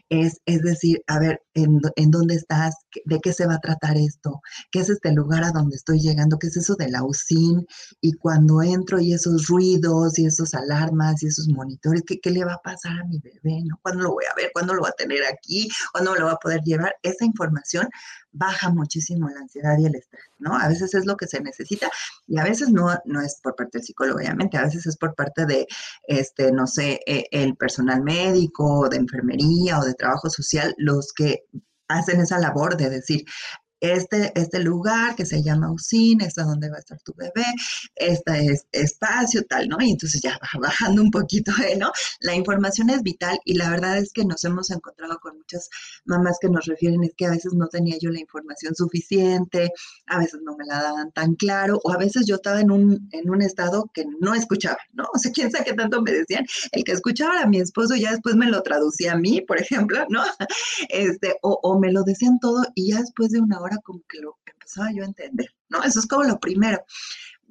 es, 0.08 0.40
es 0.46 0.62
decir, 0.62 1.02
a 1.06 1.18
ver, 1.18 1.42
¿en, 1.54 1.80
¿en 1.96 2.10
dónde 2.10 2.34
estás? 2.34 2.74
¿De 3.04 3.20
qué 3.20 3.32
se 3.32 3.46
va 3.46 3.54
a 3.54 3.60
tratar 3.60 3.96
esto? 3.96 4.40
¿Qué 4.70 4.80
es 4.80 4.88
este 4.88 5.12
lugar 5.12 5.44
a 5.44 5.50
donde 5.50 5.76
estoy 5.76 6.00
llegando? 6.00 6.38
¿Qué 6.38 6.48
es 6.48 6.56
eso 6.56 6.74
de 6.76 6.88
la 6.88 7.02
UCIN? 7.04 7.66
Y 8.00 8.12
cuando 8.14 8.62
entro 8.62 9.00
y 9.00 9.12
esos 9.12 9.48
ruidos 9.48 10.18
y 10.18 10.26
esos 10.26 10.54
alarmas 10.54 11.22
y 11.22 11.26
esos 11.26 11.48
monitores, 11.48 12.02
¿qué, 12.06 12.20
qué 12.20 12.30
le 12.30 12.44
va 12.44 12.54
a 12.54 12.62
pasar 12.62 13.00
a 13.00 13.04
mi 13.04 13.18
bebé? 13.18 13.62
¿no? 13.64 13.78
¿Cuándo 13.82 14.04
lo 14.04 14.12
voy 14.12 14.24
a 14.30 14.34
ver? 14.34 14.50
¿Cuándo 14.52 14.74
lo 14.74 14.82
va 14.82 14.88
a 14.88 14.92
tener 14.92 15.24
aquí? 15.24 15.68
¿Cuándo 15.92 16.14
lo 16.14 16.26
va 16.26 16.32
a 16.32 16.36
poder 16.36 16.60
llevar? 16.62 16.94
Esa 17.02 17.24
información 17.24 17.88
baja 18.32 18.70
muchísimo 18.70 19.28
la 19.28 19.40
ansiedad 19.40 19.78
y 19.78 19.86
el 19.86 19.94
estrés, 19.94 20.24
¿no? 20.38 20.56
A 20.56 20.68
veces 20.68 20.94
es 20.94 21.06
lo 21.06 21.16
que 21.16 21.26
se 21.26 21.40
necesita 21.40 21.90
y 22.26 22.38
a 22.38 22.44
veces 22.44 22.70
no, 22.70 22.96
no 23.04 23.20
es 23.20 23.40
por 23.42 23.56
parte 23.56 23.78
del 23.78 23.86
psicólogo, 23.86 24.18
obviamente, 24.18 24.58
a 24.58 24.64
veces 24.64 24.86
es 24.86 24.96
por 24.96 25.14
parte 25.14 25.46
de, 25.46 25.66
este, 26.06 26.52
no 26.52 26.66
sé, 26.66 27.00
e, 27.06 27.26
el 27.30 27.56
personal 27.56 28.02
médico, 28.02 28.88
de 28.88 28.98
enfermería 28.98 29.78
o 29.78 29.84
de 29.84 29.94
trabajo 29.94 30.30
social, 30.30 30.74
los 30.78 31.12
que 31.12 31.44
hacen 31.88 32.20
esa 32.20 32.38
labor 32.38 32.76
de 32.76 32.90
decir, 32.90 33.24
este, 33.80 34.32
este 34.34 34.60
lugar 34.60 35.14
que 35.14 35.26
se 35.26 35.42
llama 35.42 35.70
usina, 35.72 36.26
es 36.26 36.34
donde 36.34 36.70
va 36.70 36.76
a 36.76 36.80
estar 36.80 36.98
tu 37.00 37.14
bebé, 37.14 37.44
este 37.94 38.46
es 38.46 38.66
espacio, 38.72 39.44
tal, 39.44 39.68
¿no? 39.68 39.76
Y 39.80 39.90
entonces 39.90 40.20
ya 40.22 40.38
bajando 40.60 41.02
un 41.02 41.10
poquito, 41.10 41.52
¿eh? 41.64 41.76
¿no? 41.76 41.92
La 42.20 42.34
información 42.34 42.90
es 42.90 43.02
vital 43.02 43.38
y 43.44 43.54
la 43.54 43.70
verdad 43.70 43.98
es 43.98 44.12
que 44.12 44.24
nos 44.24 44.44
hemos 44.44 44.70
encontrado 44.70 45.18
con 45.20 45.36
muchas 45.36 45.68
mamás 46.04 46.38
que 46.40 46.48
nos 46.48 46.66
refieren 46.66 47.04
es 47.04 47.12
que 47.16 47.26
a 47.26 47.30
veces 47.30 47.52
no 47.54 47.68
tenía 47.68 47.96
yo 48.00 48.10
la 48.10 48.20
información 48.20 48.74
suficiente, 48.74 49.70
a 50.06 50.18
veces 50.18 50.40
no 50.42 50.56
me 50.56 50.64
la 50.66 50.82
daban 50.82 51.12
tan 51.12 51.34
claro, 51.34 51.80
o 51.84 51.92
a 51.92 51.98
veces 51.98 52.26
yo 52.26 52.36
estaba 52.36 52.60
en 52.60 52.70
un, 52.70 53.08
en 53.12 53.30
un 53.30 53.42
estado 53.42 53.90
que 53.92 54.04
no 54.20 54.34
escuchaba, 54.34 54.78
¿no? 54.92 55.04
O 55.14 55.18
sea, 55.18 55.32
quién 55.32 55.50
sabe 55.50 55.64
qué 55.64 55.74
tanto 55.74 56.02
me 56.02 56.12
decían, 56.12 56.44
el 56.72 56.84
que 56.84 56.92
escuchaba 56.92 57.40
a 57.40 57.46
mi 57.46 57.60
esposo 57.60 57.94
ya 57.96 58.12
después 58.12 58.36
me 58.36 58.46
lo 58.46 58.62
traducía 58.62 59.12
a 59.12 59.18
mí, 59.18 59.40
por 59.40 59.60
ejemplo, 59.60 60.04
¿no? 60.08 60.22
Este, 60.88 61.36
o, 61.42 61.58
o 61.62 61.78
me 61.78 61.92
lo 61.92 62.02
decían 62.02 62.38
todo 62.40 62.62
y 62.74 62.92
ya 62.92 63.00
después 63.00 63.30
de 63.30 63.40
una 63.40 63.60
hora 63.60 63.67
como 63.78 64.02
que 64.08 64.18
lo 64.20 64.38
empezaba 64.46 64.90
yo 64.92 65.02
a 65.02 65.06
entender, 65.06 65.48
¿no? 65.68 65.82
Eso 65.82 66.00
es 66.00 66.06
como 66.06 66.24
lo 66.24 66.38
primero. 66.38 66.82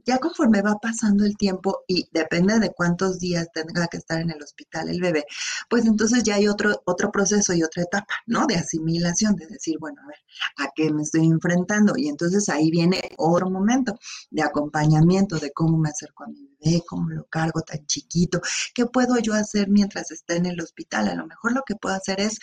Ya 0.05 0.19
conforme 0.19 0.61
va 0.61 0.77
pasando 0.81 1.25
el 1.25 1.35
tiempo 1.35 1.83
y 1.85 2.07
depende 2.13 2.59
de 2.59 2.71
cuántos 2.71 3.19
días 3.19 3.49
tenga 3.53 3.87
que 3.87 3.97
estar 3.97 4.21
en 4.21 4.31
el 4.31 4.41
hospital 4.41 4.87
el 4.87 5.01
bebé, 5.01 5.25
pues 5.69 5.85
entonces 5.85 6.23
ya 6.23 6.35
hay 6.35 6.47
otro, 6.47 6.81
otro 6.85 7.11
proceso 7.11 7.53
y 7.53 7.61
otra 7.61 7.83
etapa, 7.83 8.13
¿no? 8.25 8.45
De 8.47 8.55
asimilación, 8.55 9.35
de 9.35 9.47
decir, 9.47 9.75
bueno, 9.81 10.01
a 10.01 10.07
ver, 10.07 10.17
¿a 10.65 10.71
qué 10.73 10.93
me 10.93 11.03
estoy 11.03 11.25
enfrentando? 11.25 11.93
Y 11.97 12.07
entonces 12.07 12.47
ahí 12.47 12.71
viene 12.71 13.01
otro 13.17 13.49
momento 13.49 13.99
de 14.29 14.43
acompañamiento, 14.43 15.39
de 15.39 15.51
cómo 15.51 15.77
me 15.77 15.89
acerco 15.89 16.23
a 16.23 16.27
mi 16.27 16.47
bebé, 16.61 16.83
cómo 16.87 17.09
lo 17.09 17.25
cargo 17.25 17.59
tan 17.63 17.85
chiquito, 17.85 18.39
qué 18.73 18.85
puedo 18.85 19.19
yo 19.19 19.33
hacer 19.33 19.67
mientras 19.67 20.09
esté 20.11 20.37
en 20.37 20.45
el 20.45 20.61
hospital. 20.61 21.09
A 21.09 21.15
lo 21.15 21.27
mejor 21.27 21.51
lo 21.51 21.63
que 21.65 21.75
puedo 21.75 21.95
hacer 21.95 22.21
es 22.21 22.39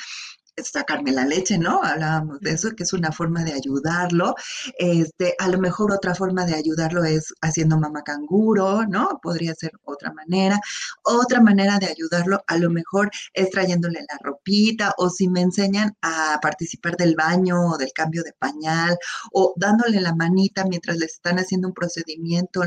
sacarme 0.62 1.12
la 1.12 1.24
leche, 1.24 1.58
¿no? 1.58 1.82
Hablábamos 1.82 2.40
de 2.40 2.52
eso, 2.52 2.70
que 2.76 2.84
es 2.84 2.92
una 2.92 3.12
forma 3.12 3.44
de 3.44 3.52
ayudarlo. 3.52 4.34
Este, 4.78 5.34
a 5.38 5.48
lo 5.48 5.58
mejor 5.58 5.92
otra 5.92 6.14
forma 6.14 6.46
de 6.46 6.54
ayudarlo 6.54 7.04
es 7.04 7.34
haciendo 7.40 7.78
mamá 7.78 8.02
canguro, 8.02 8.86
¿no? 8.86 9.20
Podría 9.22 9.54
ser 9.54 9.72
otra 9.84 10.12
manera. 10.12 10.60
Otra 11.02 11.40
manera 11.40 11.78
de 11.78 11.86
ayudarlo 11.86 12.42
a 12.46 12.56
lo 12.56 12.70
mejor 12.70 13.10
es 13.32 13.50
trayéndole 13.50 14.00
la 14.08 14.18
ropita 14.22 14.94
o 14.98 15.10
si 15.10 15.28
me 15.28 15.40
enseñan 15.40 15.96
a 16.02 16.38
participar 16.40 16.96
del 16.96 17.16
baño 17.16 17.72
o 17.72 17.76
del 17.76 17.92
cambio 17.92 18.22
de 18.22 18.32
pañal 18.32 18.96
o 19.32 19.54
dándole 19.56 20.00
la 20.00 20.14
manita 20.14 20.64
mientras 20.64 20.96
les 20.96 21.14
están 21.14 21.38
haciendo 21.38 21.68
un 21.68 21.74
procedimiento, 21.74 22.62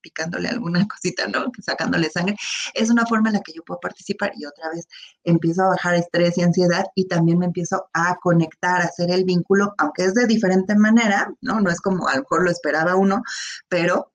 picándole 0.00 0.48
alguna 0.48 0.86
cosita, 0.88 1.26
¿no? 1.26 1.50
Sacándole 1.60 2.10
sangre. 2.10 2.36
Es 2.74 2.90
una 2.90 3.06
forma 3.06 3.30
en 3.30 3.34
la 3.34 3.40
que 3.40 3.52
yo 3.52 3.62
puedo 3.64 3.80
participar 3.80 4.32
y 4.36 4.44
otra 4.46 4.70
vez 4.70 4.86
empiezo 5.24 5.62
a 5.62 5.68
bajar 5.68 5.94
estrés 5.94 6.38
y 6.38 6.42
ansiedad 6.42 6.84
y 6.94 7.06
también 7.06 7.31
me 7.36 7.46
empiezo 7.46 7.88
a 7.92 8.16
conectar, 8.20 8.80
a 8.80 8.86
hacer 8.86 9.10
el 9.10 9.24
vínculo, 9.24 9.74
aunque 9.78 10.04
es 10.04 10.14
de 10.14 10.26
diferente 10.26 10.74
manera, 10.76 11.32
¿no? 11.40 11.60
No 11.60 11.70
es 11.70 11.80
como 11.80 12.08
a 12.08 12.14
lo 12.14 12.20
mejor 12.20 12.44
lo 12.44 12.50
esperaba 12.50 12.96
uno, 12.96 13.22
pero 13.68 14.12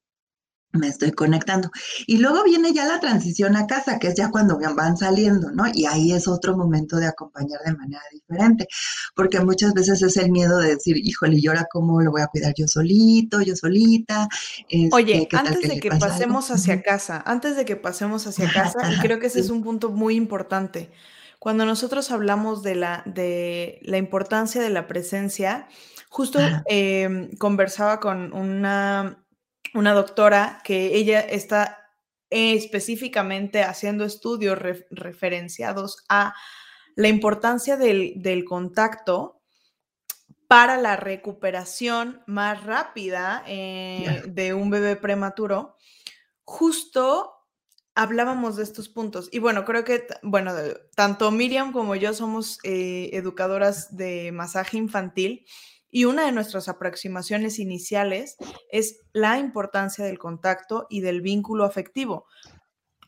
me 0.74 0.88
estoy 0.88 1.12
conectando. 1.12 1.69
Y 2.05 2.17
luego 2.17 2.43
viene 2.43 2.74
ya 2.74 2.86
la 2.86 3.00
transición 3.00 3.55
a 3.55 3.67
casa, 3.67 4.00
que 4.00 4.07
es 4.07 4.15
ya 4.15 4.29
cuando 4.29 4.59
van 4.75 4.97
saliendo, 4.97 5.51
¿no? 5.51 5.65
Y 5.74 5.86
ahí 5.86 6.12
es 6.12 6.27
otro 6.27 6.55
momento 6.55 6.97
de 6.97 7.07
acompañar 7.07 7.59
de 7.65 7.74
manera 7.74 8.01
diferente, 8.12 8.67
porque 9.15 9.39
muchas 9.39 9.74
veces 9.74 10.01
es 10.01 10.17
el 10.17 10.31
miedo 10.31 10.59
de 10.59 10.75
decir, 10.75 10.97
híjole, 10.97 11.38
¿y 11.38 11.47
ahora 11.47 11.67
cómo 11.71 12.01
lo 12.01 12.12
voy 12.12 12.21
a 12.21 12.27
cuidar 12.27 12.53
yo 12.55 12.67
solito, 12.67 13.41
yo 13.41 13.55
solita? 13.55 14.27
Este, 14.69 14.95
Oye, 14.95 15.27
antes 15.31 15.62
de 15.62 15.79
que 15.79 15.89
pasemos 15.89 16.51
hacia 16.51 16.82
casa, 16.82 17.23
antes 17.25 17.56
de 17.56 17.65
que 17.65 17.75
pasemos 17.75 18.27
hacia 18.27 18.51
casa, 18.53 18.91
y 18.91 18.99
creo 18.99 19.19
que 19.19 19.27
ese 19.27 19.39
es 19.39 19.49
un 19.49 19.63
punto 19.63 19.89
muy 19.89 20.15
importante. 20.15 20.91
Cuando 21.39 21.65
nosotros 21.65 22.12
hablamos 22.12 22.63
de 22.63 22.76
la, 22.76 23.04
de 23.06 23.80
la 23.84 23.97
importancia 23.97 24.62
de 24.62 24.69
la 24.69 24.88
presencia, 24.88 25.67
justo 26.10 26.39
em, 26.65 27.30
conversaba 27.38 28.00
con 28.00 28.34
una, 28.34 29.23
una 29.73 29.93
doctora 29.93 30.62
que 30.63 30.95
ella 30.95 31.19
está 31.19 31.78
específicamente 32.30 33.63
haciendo 33.63 34.04
estudios 34.04 34.58
referenciados 34.89 36.04
a 36.10 36.34
la 36.95 37.08
importancia 37.08 37.78
del, 37.78 38.13
del, 38.17 38.43
contacto 38.43 39.41
para 40.47 40.78
la 40.78 40.95
recuperación 40.95 42.23
más 42.26 42.63
rápida 42.63 43.43
eh, 43.47 44.23
de 44.28 44.54
un 44.54 44.69
bebé 44.69 44.95
prematuro, 44.95 45.76
justo 46.43 47.37
hablábamos 47.97 48.55
de 48.55 48.63
estos 48.63 48.89
puntos. 48.89 49.27
Y 49.31 49.39
bueno, 49.39 49.65
creo 49.65 49.83
que, 49.83 50.05
bueno, 50.21 50.53
tanto 50.95 51.31
Miriam 51.31 51.73
como 51.73 51.95
yo 51.95 52.13
somos 52.13 52.60
eh, 52.63 53.10
educadoras 53.13 53.97
de 53.97 54.31
masaje 54.31 54.77
infantil 54.77 55.47
y 55.89 56.05
una 56.05 56.27
de 56.27 56.31
nuestras 56.31 56.69
aproximaciones 56.69 57.57
iniciales 57.57 58.38
es 58.71 59.01
la 59.13 59.39
importancia 59.39 60.05
del 60.05 60.19
contacto 60.19 60.86
y 60.91 61.01
del 61.01 61.21
vínculo 61.21 61.65
afectivo. 61.65 62.27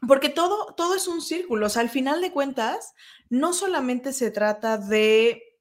Porque 0.08 0.30
todo, 0.30 0.74
todo 0.76 0.96
es 0.96 1.08
un 1.08 1.22
círculo. 1.22 1.68
O 1.68 1.70
sea, 1.70 1.84
al 1.84 1.90
final 1.90 2.20
de 2.20 2.32
cuentas, 2.32 2.94
no 3.30 3.54
solamente 3.54 4.12
se 4.12 4.32
trata 4.32 4.80
de 4.80 5.60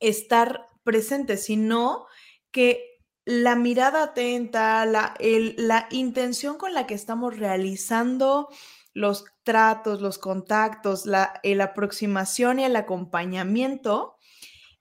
estar 0.00 0.66
presente, 0.82 1.38
sino 1.38 2.04
que 2.50 2.93
la 3.24 3.56
mirada 3.56 4.02
atenta, 4.02 4.84
la, 4.86 5.14
la 5.18 5.86
intención 5.90 6.58
con 6.58 6.74
la 6.74 6.86
que 6.86 6.94
estamos 6.94 7.38
realizando 7.38 8.48
los 8.92 9.24
tratos, 9.42 10.00
los 10.00 10.18
contactos, 10.18 11.04
la, 11.04 11.40
aproximación 11.60 12.60
y 12.60 12.64
el 12.64 12.76
acompañamiento, 12.76 14.16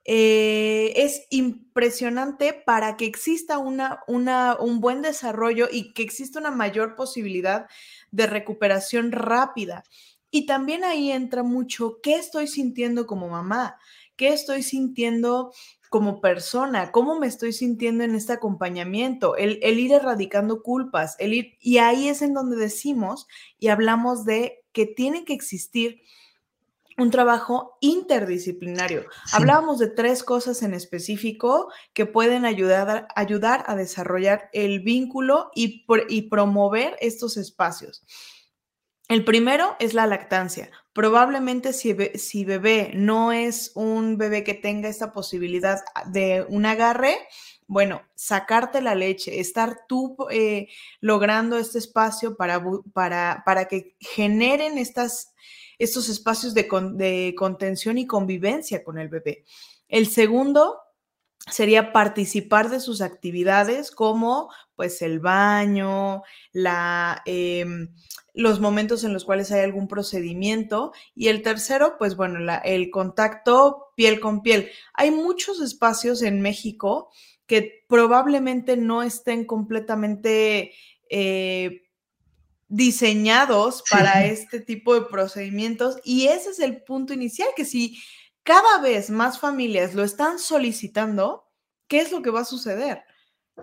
eh, 0.05 0.93
es 0.97 1.25
impresionante 1.29 2.53
para 2.53 2.97
que 2.97 3.05
exista 3.05 3.57
una, 3.57 4.01
una, 4.07 4.57
un 4.59 4.81
buen 4.81 5.01
desarrollo 5.01 5.67
y 5.71 5.93
que 5.93 6.03
exista 6.03 6.39
una 6.39 6.51
mayor 6.51 6.95
posibilidad 6.95 7.67
de 8.11 8.27
recuperación 8.27 9.11
rápida. 9.11 9.83
Y 10.29 10.45
también 10.45 10.83
ahí 10.83 11.11
entra 11.11 11.43
mucho 11.43 11.99
qué 12.01 12.15
estoy 12.15 12.47
sintiendo 12.47 13.07
como 13.07 13.29
mamá, 13.29 13.77
qué 14.15 14.29
estoy 14.29 14.61
sintiendo 14.61 15.53
como 15.93 16.21
persona, 16.21 16.91
cómo 16.91 17.19
me 17.19 17.27
estoy 17.27 17.53
sintiendo 17.53 18.03
en 18.03 18.15
este 18.15 18.33
acompañamiento, 18.33 19.35
el, 19.35 19.59
ir 19.61 19.93
erradicando 19.93 20.63
culpas, 20.63 21.15
el 21.19 21.35
ir, 21.35 21.57
y 21.59 21.77
ahí 21.77 22.07
es 22.07 22.23
en 22.23 22.33
donde 22.33 22.55
decimos 22.55 23.27
y 23.59 23.67
hablamos 23.67 24.25
de 24.25 24.65
que 24.71 24.87
tiene 24.87 25.23
que 25.23 25.33
existir 25.33 26.01
un 26.97 27.11
trabajo 27.11 27.77
interdisciplinario. 27.79 29.05
Hablábamos 29.33 29.77
de 29.77 29.87
tres 29.87 30.23
cosas 30.23 30.63
en 30.63 30.73
específico 30.73 31.71
que 31.93 32.07
pueden 32.07 32.43
ayudar, 32.43 33.07
ayudar 33.15 33.63
a 33.67 33.75
desarrollar 33.75 34.49
el 34.51 34.79
vínculo 34.79 35.51
y, 35.53 35.85
y 36.09 36.23
promover 36.23 36.97
estos 37.01 37.37
espacios. 37.37 38.03
El 39.09 39.23
primero 39.25 39.75
es 39.77 39.93
la 39.93 40.07
lactancia. 40.07 40.71
Probablemente 40.93 41.73
si, 41.73 41.95
si, 42.15 42.45
bebé 42.45 42.91
no 42.93 43.31
es 43.31 43.71
un 43.73 44.17
bebé 44.17 44.43
que 44.43 44.53
tenga 44.53 44.89
esta 44.89 45.11
posibilidad 45.11 45.79
de 46.05 46.45
un 46.47 46.67
agarre, 46.67 47.17
bueno, 47.65 48.03
sacarte 48.13 48.81
la 48.81 48.93
leche, 48.93 49.39
estar 49.39 49.87
tú 49.87 50.15
eh, 50.29 50.67
logrando 51.01 51.57
este 51.57 51.79
espacio 51.79 52.37
para, 52.37 52.63
para, 52.93 53.41
para 53.45 53.67
que 53.67 53.95
generen 53.99 54.77
estas, 54.77 55.33
estos 55.79 56.09
espacios 56.09 56.53
de, 56.53 56.69
de 56.93 57.33
contención 57.35 57.97
y 57.97 58.05
convivencia 58.05 58.83
con 58.83 58.99
el 58.99 59.09
bebé. 59.09 59.45
El 59.87 60.07
segundo 60.07 60.82
sería 61.51 61.91
participar 61.91 62.69
de 62.69 62.79
sus 62.79 63.01
actividades 63.01 63.91
como 63.91 64.49
pues 64.75 65.01
el 65.01 65.19
baño, 65.19 66.23
la, 66.51 67.21
em, 67.25 67.89
los 68.33 68.59
momentos 68.59 69.03
en 69.03 69.13
los 69.13 69.25
cuales 69.25 69.51
hay 69.51 69.61
algún 69.61 69.87
procedimiento 69.87 70.93
y 71.15 71.27
el 71.27 71.41
tercero 71.41 71.97
pues 71.97 72.15
bueno, 72.15 72.39
el 72.63 72.89
contacto 72.89 73.91
piel 73.95 74.19
con 74.19 74.41
piel. 74.41 74.71
Hay 74.93 75.11
muchos 75.11 75.61
espacios 75.61 76.21
en 76.21 76.41
México 76.41 77.09
que 77.45 77.85
probablemente 77.87 78.77
no 78.77 79.03
estén 79.03 79.45
completamente 79.45 80.73
eh, 81.09 81.83
diseñados 82.69 83.83
para 83.91 84.25
este 84.25 84.59
tipo 84.59 84.95
de 84.95 85.01
procedimientos 85.01 85.97
y 86.03 86.27
ese 86.27 86.51
es 86.51 86.59
el 86.59 86.81
punto 86.81 87.13
inicial, 87.13 87.49
que 87.55 87.65
si 87.65 87.99
cada 88.43 88.79
vez 88.79 89.09
más 89.09 89.39
familias 89.39 89.95
lo 89.95 90.03
están 90.03 90.37
solicitando, 90.39 91.49
¿qué 91.87 92.01
es 92.01 92.11
lo 92.11 92.21
que 92.21 92.29
va 92.29 92.41
a 92.41 92.45
suceder? 92.45 93.03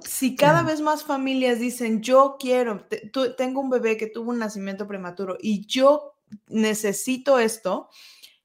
Si 0.01 0.37
cada 0.37 0.63
vez 0.63 0.81
más 0.81 1.05
familias 1.05 1.59
dicen, 1.59 2.01
yo 2.01 2.37
quiero, 2.39 2.87
tengo 3.37 3.61
un 3.61 3.71
bebé 3.71 3.97
que 3.97 4.07
tuvo 4.07 4.31
un 4.31 4.39
nacimiento 4.39 4.87
prematuro 4.87 5.37
y 5.41 5.67
yo 5.67 6.15
necesito 6.47 7.39
esto, 7.39 7.89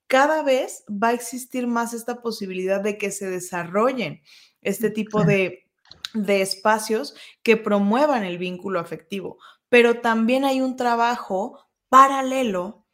cada 0.08 0.44
vez 0.44 0.84
va 0.90 1.10
a 1.10 1.14
existir 1.14 1.68
más 1.68 1.94
esta 1.94 2.22
posibilidad 2.22 2.82
de 2.82 2.98
que 2.98 3.12
se 3.12 3.30
desarrollen 3.30 4.22
este 4.62 4.90
tipo 4.90 5.24
de, 5.24 5.68
de 6.14 6.42
espacios 6.42 7.16
que 7.44 7.58
promuevan 7.58 8.24
el 8.24 8.38
vínculo 8.38 8.80
afectivo. 8.80 9.38
Pero 9.70 10.02
también 10.02 10.46
hay 10.46 10.62
un 10.62 10.76
trabajo 10.76 11.60
paralelo 11.90 12.85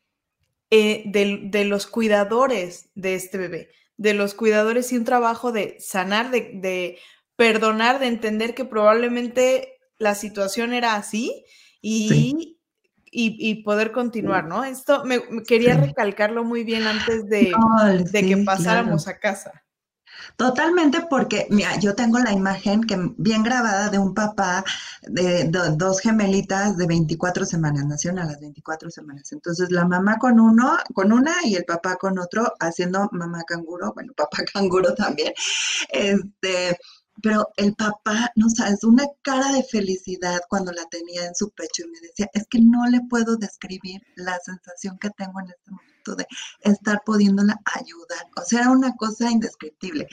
eh, 0.71 1.03
de, 1.05 1.65
los 1.65 1.85
cuidadores 1.85 2.89
de 2.95 3.15
este 3.15 3.37
bebé, 3.37 3.69
de 3.97 4.13
los 4.13 4.33
cuidadores 4.33 4.91
y 4.93 4.97
un 4.97 5.03
trabajo 5.03 5.51
de 5.51 5.75
sanar, 5.79 6.31
de, 6.31 6.97
perdonar, 7.35 7.99
de 7.99 8.07
entender 8.07 8.55
que 8.55 8.63
probablemente 8.63 9.79
la 9.97 10.15
situación 10.15 10.73
era 10.73 10.95
así 10.95 11.43
y, 11.81 12.57
y, 13.11 13.63
poder 13.63 13.91
continuar, 13.91 14.45
¿no? 14.45 14.63
Esto 14.63 15.03
me, 15.03 15.19
quería 15.45 15.75
recalcarlo 15.75 16.45
muy 16.45 16.63
bien 16.63 16.87
antes 16.87 17.27
de, 17.27 17.51
de 18.11 18.25
que 18.25 18.37
pasáramos 18.37 19.09
a 19.09 19.19
casa. 19.19 19.63
Totalmente 20.35 21.05
porque, 21.09 21.47
mira, 21.49 21.79
yo 21.79 21.95
tengo 21.95 22.19
la 22.19 22.31
imagen 22.31 22.83
que 22.83 22.97
bien 23.17 23.43
grabada 23.43 23.89
de 23.89 23.99
un 23.99 24.13
papá 24.13 24.63
de, 25.03 25.49
dos 25.75 25.99
gemelitas 25.99 26.77
de 26.77 26.87
24 26.87 27.45
semanas, 27.45 27.85
nacieron 27.85 28.19
a 28.19 28.25
las 28.25 28.39
24 28.39 28.89
semanas. 28.89 29.31
Entonces 29.31 29.71
la 29.71 29.85
mamá 29.85 30.17
con 30.17 30.39
uno, 30.39 30.77
con 30.93 31.11
una 31.11 31.33
y 31.43 31.55
el 31.55 31.65
papá 31.65 31.95
con 31.95 32.19
otro, 32.19 32.53
haciendo 32.59 33.09
mamá 33.11 33.43
canguro, 33.43 33.93
bueno, 33.93 34.13
papá 34.17 34.43
canguro 34.51 34.93
también. 34.93 35.33
Este, 35.89 36.77
pero 37.21 37.49
el 37.57 37.75
papá, 37.75 38.31
no 38.35 38.49
sabes, 38.49 38.83
una 38.83 39.05
cara 39.21 39.51
de 39.51 39.63
felicidad 39.63 40.41
cuando 40.49 40.71
la 40.71 40.85
tenía 40.85 41.25
en 41.25 41.35
su 41.35 41.51
pecho 41.51 41.83
y 41.85 41.91
me 41.91 41.99
decía, 41.99 42.29
es 42.33 42.47
que 42.49 42.59
no 42.61 42.85
le 42.87 43.01
puedo 43.09 43.37
describir 43.37 44.01
la 44.15 44.37
sensación 44.39 44.97
que 44.99 45.09
tengo 45.11 45.39
en 45.39 45.49
este 45.49 45.71
momento 45.71 45.90
de 46.15 46.25
estar 46.61 47.01
pudiéndola 47.05 47.59
ayudar. 47.75 48.27
O 48.37 48.41
sea, 48.41 48.61
era 48.61 48.71
una 48.71 48.95
cosa 48.95 49.29
indescriptible. 49.29 50.07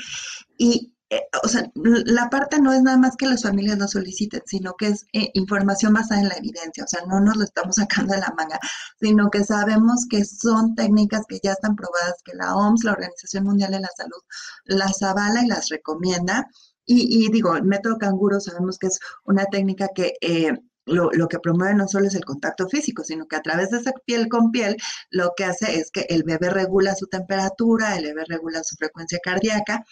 Y, 0.59 0.95
eh, 1.11 1.23
o 1.43 1.49
sea, 1.49 1.71
la 1.75 2.29
parte 2.31 2.61
no 2.61 2.73
es 2.73 2.83
nada 2.83 2.99
más 2.99 3.17
que 3.17 3.27
las 3.27 3.43
familias 3.43 3.79
lo 3.79 3.89
soliciten, 3.89 4.43
sino 4.47 4.75
que 4.75 4.89
es 4.89 5.07
eh, 5.13 5.31
información 5.35 5.95
basada 5.95 6.21
en 6.21 6.29
la 6.29 6.37
evidencia. 6.37 6.85
O 6.85 6.89
sea, 6.89 7.03
no 7.07 7.21
nos 7.21 7.37
lo 7.37 7.45
estamos 7.45 7.77
sacando 7.77 8.15
de 8.15 8.21
la 8.21 8.35
manga, 8.37 8.59
sino 9.01 9.31
que 9.31 9.45
sabemos 9.45 10.07
que 10.09 10.25
son 10.25 10.75
técnicas 10.75 11.23
que 11.29 11.41
ya 11.43 11.53
están 11.53 11.77
probadas, 11.77 12.23
que 12.25 12.35
la 12.35 12.55
OMS, 12.55 12.85
la 12.85 12.93
Organización 12.93 13.45
Mundial 13.45 13.73
de 13.73 13.81
la 13.81 13.91
Salud, 13.97 14.23
las 14.65 15.03
avala 15.03 15.43
y 15.43 15.49
las 15.49 15.69
recomienda 15.69 16.47
y, 16.91 17.31
digo, 17.31 17.55
el 17.55 17.65
método 17.65 17.99
canguro 17.99 18.41
sabemos 18.41 18.79
que 18.79 18.87
es 18.87 18.99
una 19.27 19.45
técnica 19.45 19.89
que 19.95 20.15
eh, 20.23 20.59
lo, 20.89 21.29
que 21.29 21.39
promueve 21.39 21.75
no 21.75 21.89
solo 21.89 22.07
es 22.07 22.15
el 22.15 22.25
contacto 22.25 22.69
físico, 22.69 23.05
sino 23.05 23.27
que 23.27 23.37
a 23.37 23.43
través 23.43 23.71
de 23.71 23.79
esa 23.79 23.93
piel 24.05 24.29
con 24.29 24.51
piel 24.51 24.77
lo 25.11 25.33
que 25.37 25.45
hace 25.45 25.79
es 25.79 25.91
que 25.91 26.07
el 26.09 26.23
bebé 26.25 26.51
regula 26.51 26.95
su 26.95 27.07
temperatura, 27.07 27.97
el 27.97 28.05
bebé 28.05 28.25
regula 28.27 28.63
su 28.65 28.77
frecuencia 28.77 29.19
cardíaca. 29.23 29.85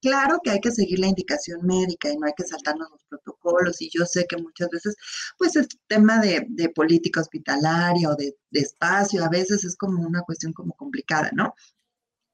Claro 0.00 0.40
que 0.42 0.50
hay 0.50 0.60
que 0.60 0.72
seguir 0.72 0.98
la 0.98 1.06
indicación 1.06 1.64
médica 1.64 2.10
y 2.10 2.16
no 2.16 2.26
hay 2.26 2.32
que 2.36 2.44
saltarnos 2.44 2.90
los 2.90 3.04
protocolos 3.04 3.80
y 3.80 3.88
yo 3.92 4.04
sé 4.04 4.26
que 4.28 4.36
muchas 4.36 4.68
veces 4.70 4.96
pues 5.38 5.54
es 5.54 5.68
tema 5.86 6.20
de, 6.20 6.44
política 6.74 7.20
hospitalaria 7.20 8.10
o 8.10 8.16
de, 8.16 8.36
de 8.50 8.60
espacio, 8.60 9.24
a 9.24 9.28
veces 9.28 9.64
es 9.64 9.76
como 9.76 10.04
una 10.04 10.22
cuestión 10.22 10.52
como 10.52 10.74
complicada, 10.74 11.30
¿no? 11.32 11.54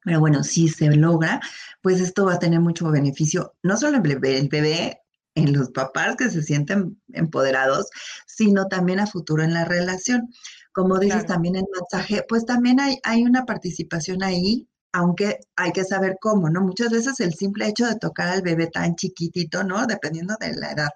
Pero 0.02 0.20
bueno, 0.20 0.42
si 0.42 0.68
se 0.68 0.90
logra, 0.94 1.40
pues 1.82 2.00
esto 2.00 2.24
va 2.24 2.34
a 2.34 2.38
tener 2.38 2.60
mucho 2.60 2.90
beneficio, 2.90 3.54
no 3.62 3.76
solo 3.76 3.98
en 3.98 4.06
el 4.06 4.18
bebé, 4.48 5.02
en 5.38 5.52
los 5.52 5.70
papás 5.70 6.16
que 6.16 6.30
se 6.30 6.42
sienten 6.42 7.00
empoderados, 7.12 7.86
sino 8.26 8.66
también 8.66 9.00
a 9.00 9.06
futuro 9.06 9.42
en 9.42 9.54
la 9.54 9.64
relación. 9.64 10.28
Como 10.72 10.98
dices 10.98 11.26
también 11.26 11.56
en 11.56 11.66
mensaje, 11.72 12.24
pues 12.28 12.44
también 12.44 12.80
hay, 12.80 12.98
hay 13.02 13.24
una 13.24 13.44
participación 13.44 14.22
ahí, 14.22 14.68
aunque 14.92 15.40
hay 15.56 15.72
que 15.72 15.84
saber 15.84 16.16
cómo, 16.20 16.48
¿no? 16.50 16.60
Muchas 16.60 16.90
veces 16.90 17.20
el 17.20 17.34
simple 17.34 17.66
hecho 17.68 17.86
de 17.86 17.96
tocar 17.96 18.28
al 18.28 18.42
bebé 18.42 18.68
tan 18.68 18.94
chiquitito, 18.96 19.64
¿no? 19.64 19.86
Dependiendo 19.86 20.34
de 20.40 20.54
la 20.54 20.72
edad, 20.72 20.90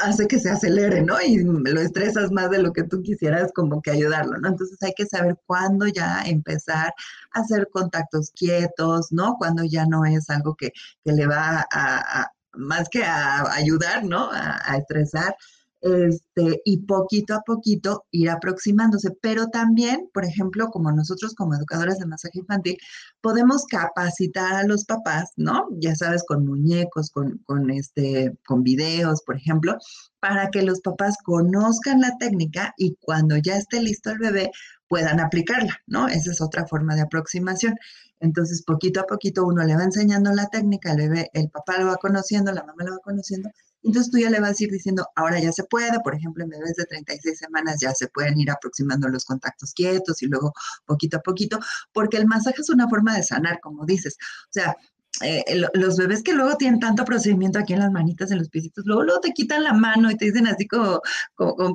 hace 0.00 0.26
que 0.26 0.38
se 0.38 0.50
acelere, 0.50 1.02
¿no? 1.02 1.20
Y 1.20 1.38
lo 1.38 1.80
estresas 1.80 2.30
más 2.30 2.50
de 2.50 2.62
lo 2.62 2.72
que 2.72 2.84
tú 2.84 3.02
quisieras 3.02 3.52
como 3.54 3.82
que 3.82 3.90
ayudarlo, 3.90 4.38
¿no? 4.38 4.48
Entonces 4.48 4.78
hay 4.82 4.92
que 4.96 5.06
saber 5.06 5.36
cuándo 5.46 5.86
ya 5.86 6.22
empezar 6.24 6.92
a 7.32 7.40
hacer 7.40 7.68
contactos 7.72 8.30
quietos, 8.30 9.08
¿no? 9.10 9.36
Cuando 9.38 9.64
ya 9.64 9.86
no 9.86 10.04
es 10.04 10.30
algo 10.30 10.54
que, 10.54 10.72
le 11.04 11.26
va 11.26 11.66
a, 11.72 12.30
más 12.54 12.88
que 12.88 13.04
a 13.04 13.52
ayudar, 13.52 14.04
¿no? 14.04 14.30
a 14.32 14.76
estresar, 14.76 15.34
este, 15.80 16.60
y 16.64 16.78
poquito 16.78 17.34
a 17.34 17.42
poquito 17.42 18.04
ir 18.10 18.30
aproximándose. 18.30 19.10
Pero 19.20 19.46
también, 19.48 20.08
por 20.12 20.24
ejemplo, 20.24 20.68
como 20.68 20.90
nosotros 20.92 21.34
como 21.34 21.54
educadores 21.54 21.98
de 21.98 22.06
masaje 22.06 22.40
infantil, 22.40 22.78
podemos 23.20 23.64
capacitar 23.66 24.54
a 24.54 24.64
los 24.64 24.84
papás, 24.84 25.32
¿no? 25.36 25.68
Ya 25.78 25.94
sabes, 25.94 26.24
con 26.26 26.46
muñecos, 26.46 27.10
con, 27.10 27.38
con, 27.46 27.70
este, 27.70 28.36
con 28.46 28.62
videos, 28.62 29.22
por 29.22 29.36
ejemplo, 29.36 29.76
para 30.20 30.50
que 30.50 30.62
los 30.62 30.80
papás 30.80 31.16
conozcan 31.24 32.00
la 32.00 32.16
técnica 32.18 32.74
y 32.76 32.96
cuando 33.00 33.36
ya 33.36 33.56
esté 33.56 33.80
listo 33.80 34.10
el 34.10 34.18
bebé 34.18 34.50
puedan 34.88 35.20
aplicarla, 35.20 35.80
¿no? 35.86 36.08
Esa 36.08 36.32
es 36.32 36.40
otra 36.40 36.66
forma 36.66 36.94
de 36.94 37.02
aproximación. 37.02 37.74
Entonces, 38.20 38.62
poquito 38.62 39.00
a 39.00 39.06
poquito 39.06 39.44
uno 39.46 39.64
le 39.64 39.76
va 39.76 39.84
enseñando 39.84 40.32
la 40.32 40.46
técnica, 40.46 40.92
el 40.92 40.96
bebé, 40.98 41.30
el 41.34 41.50
papá 41.50 41.78
lo 41.78 41.86
va 41.86 41.96
conociendo, 41.96 42.52
la 42.52 42.64
mamá 42.64 42.84
lo 42.84 42.92
va 42.92 42.98
conociendo 42.98 43.50
entonces 43.82 44.10
tú 44.10 44.18
ya 44.18 44.30
le 44.30 44.40
vas 44.40 44.60
a 44.60 44.64
ir 44.64 44.70
diciendo, 44.70 45.06
ahora 45.14 45.40
ya 45.40 45.52
se 45.52 45.64
puede, 45.64 46.00
por 46.00 46.14
ejemplo, 46.14 46.44
en 46.44 46.50
bebés 46.50 46.74
de 46.74 46.84
36 46.84 47.38
semanas 47.38 47.78
ya 47.80 47.94
se 47.94 48.08
pueden 48.08 48.38
ir 48.38 48.50
aproximando 48.50 49.08
los 49.08 49.24
contactos 49.24 49.72
quietos 49.72 50.22
y 50.22 50.26
luego 50.26 50.52
poquito 50.84 51.18
a 51.18 51.20
poquito, 51.20 51.58
porque 51.92 52.16
el 52.16 52.26
masaje 52.26 52.60
es 52.60 52.70
una 52.70 52.88
forma 52.88 53.16
de 53.16 53.22
sanar, 53.22 53.60
como 53.60 53.86
dices. 53.86 54.16
O 54.44 54.52
sea, 54.52 54.76
eh, 55.22 55.42
los 55.74 55.96
bebés 55.96 56.22
que 56.22 56.32
luego 56.32 56.56
tienen 56.56 56.80
tanto 56.80 57.04
procedimiento 57.04 57.58
aquí 57.58 57.72
en 57.72 57.80
las 57.80 57.90
manitas, 57.90 58.30
en 58.30 58.38
los 58.38 58.48
pisitos, 58.48 58.84
luego, 58.86 59.02
luego 59.02 59.20
te 59.20 59.32
quitan 59.32 59.64
la 59.64 59.72
mano 59.72 60.10
y 60.10 60.16
te 60.16 60.26
dicen 60.26 60.46
así 60.46 60.66
como, 60.66 61.00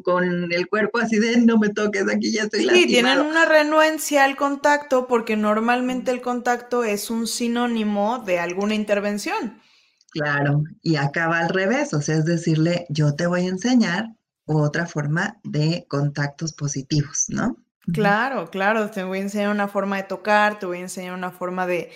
con 0.03 0.51
el 0.51 0.67
cuerpo 0.67 0.99
así 0.99 1.19
de 1.19 1.37
no 1.37 1.57
me 1.57 1.69
toques, 1.69 2.03
aquí 2.09 2.31
ya 2.31 2.43
estoy 2.43 2.67
Sí, 2.69 2.87
tienen 2.87 3.19
una 3.19 3.45
renuencia 3.45 4.23
al 4.23 4.35
contacto 4.35 5.07
porque 5.07 5.35
normalmente 5.35 6.11
el 6.11 6.21
contacto 6.21 6.83
es 6.83 7.09
un 7.09 7.27
sinónimo 7.27 8.19
de 8.19 8.39
alguna 8.39 8.75
intervención. 8.75 9.61
Claro, 10.11 10.63
y 10.81 10.95
acaba 10.95 11.39
al 11.39 11.49
revés, 11.49 11.93
o 11.93 12.01
sea, 12.01 12.15
es 12.15 12.25
decirle, 12.25 12.85
yo 12.89 13.15
te 13.15 13.25
voy 13.25 13.41
a 13.41 13.49
enseñar 13.49 14.09
otra 14.45 14.85
forma 14.85 15.39
de 15.43 15.85
contactos 15.89 16.53
positivos, 16.53 17.25
¿no? 17.29 17.57
Claro, 17.91 18.49
claro, 18.49 18.89
te 18.91 19.03
voy 19.03 19.17
a 19.19 19.21
enseñar 19.23 19.49
una 19.51 19.67
forma 19.67 19.97
de 19.97 20.03
tocar, 20.03 20.57
te 20.57 20.65
voy 20.65 20.77
a 20.77 20.81
enseñar 20.81 21.13
una 21.13 21.31
forma 21.31 21.67
de, 21.67 21.91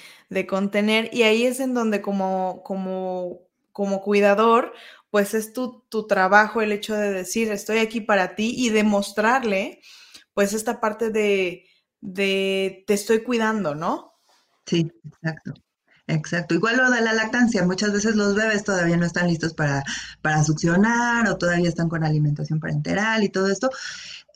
contener, 0.47 1.09
y 1.13 1.23
ahí 1.23 1.45
es 1.45 1.61
en 1.61 1.73
donde 1.73 2.01
como, 2.01 2.61
como, 2.63 3.47
como 3.71 4.01
cuidador, 4.01 4.73
pues 5.11 5.33
es 5.33 5.53
tu, 5.53 5.85
tu 5.87 6.05
trabajo 6.05 6.61
el 6.61 6.73
hecho 6.73 6.93
de 6.93 7.11
decir, 7.11 7.49
estoy 7.51 7.77
aquí 7.77 8.01
para 8.01 8.35
ti 8.35 8.53
y 8.57 8.69
demostrarle, 8.69 9.79
pues 10.33 10.51
esta 10.51 10.81
parte 10.81 11.09
de, 11.09 11.65
de 12.01 12.83
te 12.85 12.93
estoy 12.93 13.23
cuidando, 13.23 13.73
¿no? 13.73 14.13
Sí, 14.65 14.91
exacto. 15.05 15.53
Exacto. 16.07 16.55
Igual 16.55 16.77
lo 16.77 16.89
de 16.89 17.01
la 17.01 17.13
lactancia, 17.13 17.65
muchas 17.65 17.91
veces 17.91 18.15
los 18.15 18.33
bebés 18.33 18.63
todavía 18.63 18.95
no 18.95 19.05
están 19.05 19.27
listos 19.27 19.53
para, 19.53 19.83
para 20.21 20.41
succionar 20.43 21.27
o 21.27 21.37
todavía 21.37 21.67
están 21.67 21.89
con 21.89 22.03
alimentación 22.05 22.61
parenteral 22.61 23.23
y 23.23 23.29
todo 23.29 23.49
esto. 23.51 23.69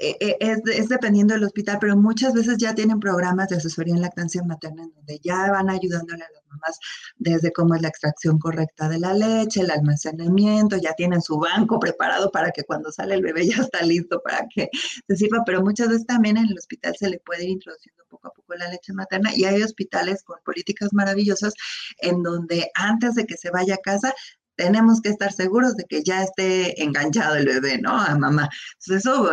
Eh, 0.03 0.17
eh, 0.19 0.37
es, 0.39 0.89
dependiendo 0.89 1.35
del 1.35 1.43
hospital, 1.43 1.77
pero 1.79 1.95
muchas 1.95 2.33
veces 2.33 2.57
ya 2.57 2.73
tienen 2.73 2.99
programas 2.99 3.49
de 3.49 3.57
asesoría 3.57 3.93
en 3.93 4.01
lactancia 4.01 4.41
materna 4.41 4.81
en 4.83 4.91
donde 4.93 5.19
ya 5.23 5.51
van 5.51 5.69
ayudándole 5.69 6.23
a 6.23 6.31
las 6.31 6.43
mamás 6.47 6.79
desde 7.17 7.53
cómo 7.53 7.75
es 7.75 7.83
la 7.83 7.89
extracción 7.89 8.39
correcta 8.39 8.89
de 8.89 8.97
la 8.97 9.13
leche, 9.13 9.61
el 9.61 9.69
almacenamiento, 9.69 10.77
ya 10.77 10.93
tienen 10.93 11.21
su 11.21 11.37
banco 11.37 11.79
preparado 11.79 12.31
para 12.31 12.49
que 12.49 12.63
cuando 12.63 12.91
sale 12.91 13.13
el 13.13 13.21
bebé 13.21 13.47
ya 13.47 13.57
está 13.57 13.83
listo 13.83 14.19
para 14.23 14.47
que 14.47 14.69
se 15.07 15.15
sirva, 15.15 15.43
pero 15.45 15.61
muchas 15.61 15.89
veces 15.89 16.07
también 16.07 16.37
en 16.37 16.47
el 16.47 16.57
hospital 16.57 16.95
se 16.97 17.07
le 17.07 17.19
puede 17.19 17.43
ir 17.43 17.51
introduciendo 17.51 18.03
poco 18.09 18.29
a 18.29 18.33
poco 18.33 18.55
la 18.55 18.69
leche 18.69 18.93
materna 18.93 19.29
y 19.35 19.45
hay 19.45 19.61
hospitales 19.61 20.23
con 20.23 20.39
políticas 20.43 20.89
maravillosas 20.93 21.53
en 21.99 22.23
donde 22.23 22.71
antes 22.73 23.13
de 23.13 23.27
que 23.27 23.37
se 23.37 23.51
vaya 23.51 23.75
a 23.75 23.77
casa 23.77 24.15
tenemos 24.55 25.01
que 25.01 25.09
estar 25.09 25.31
seguros 25.31 25.75
de 25.75 25.85
que 25.85 26.03
ya 26.03 26.23
esté 26.23 26.83
enganchado 26.83 27.35
el 27.35 27.45
bebé, 27.45 27.79
¿no? 27.79 27.91
A 27.91 28.15
mamá. 28.17 28.49
Entonces 28.73 29.05
eso, 29.05 29.31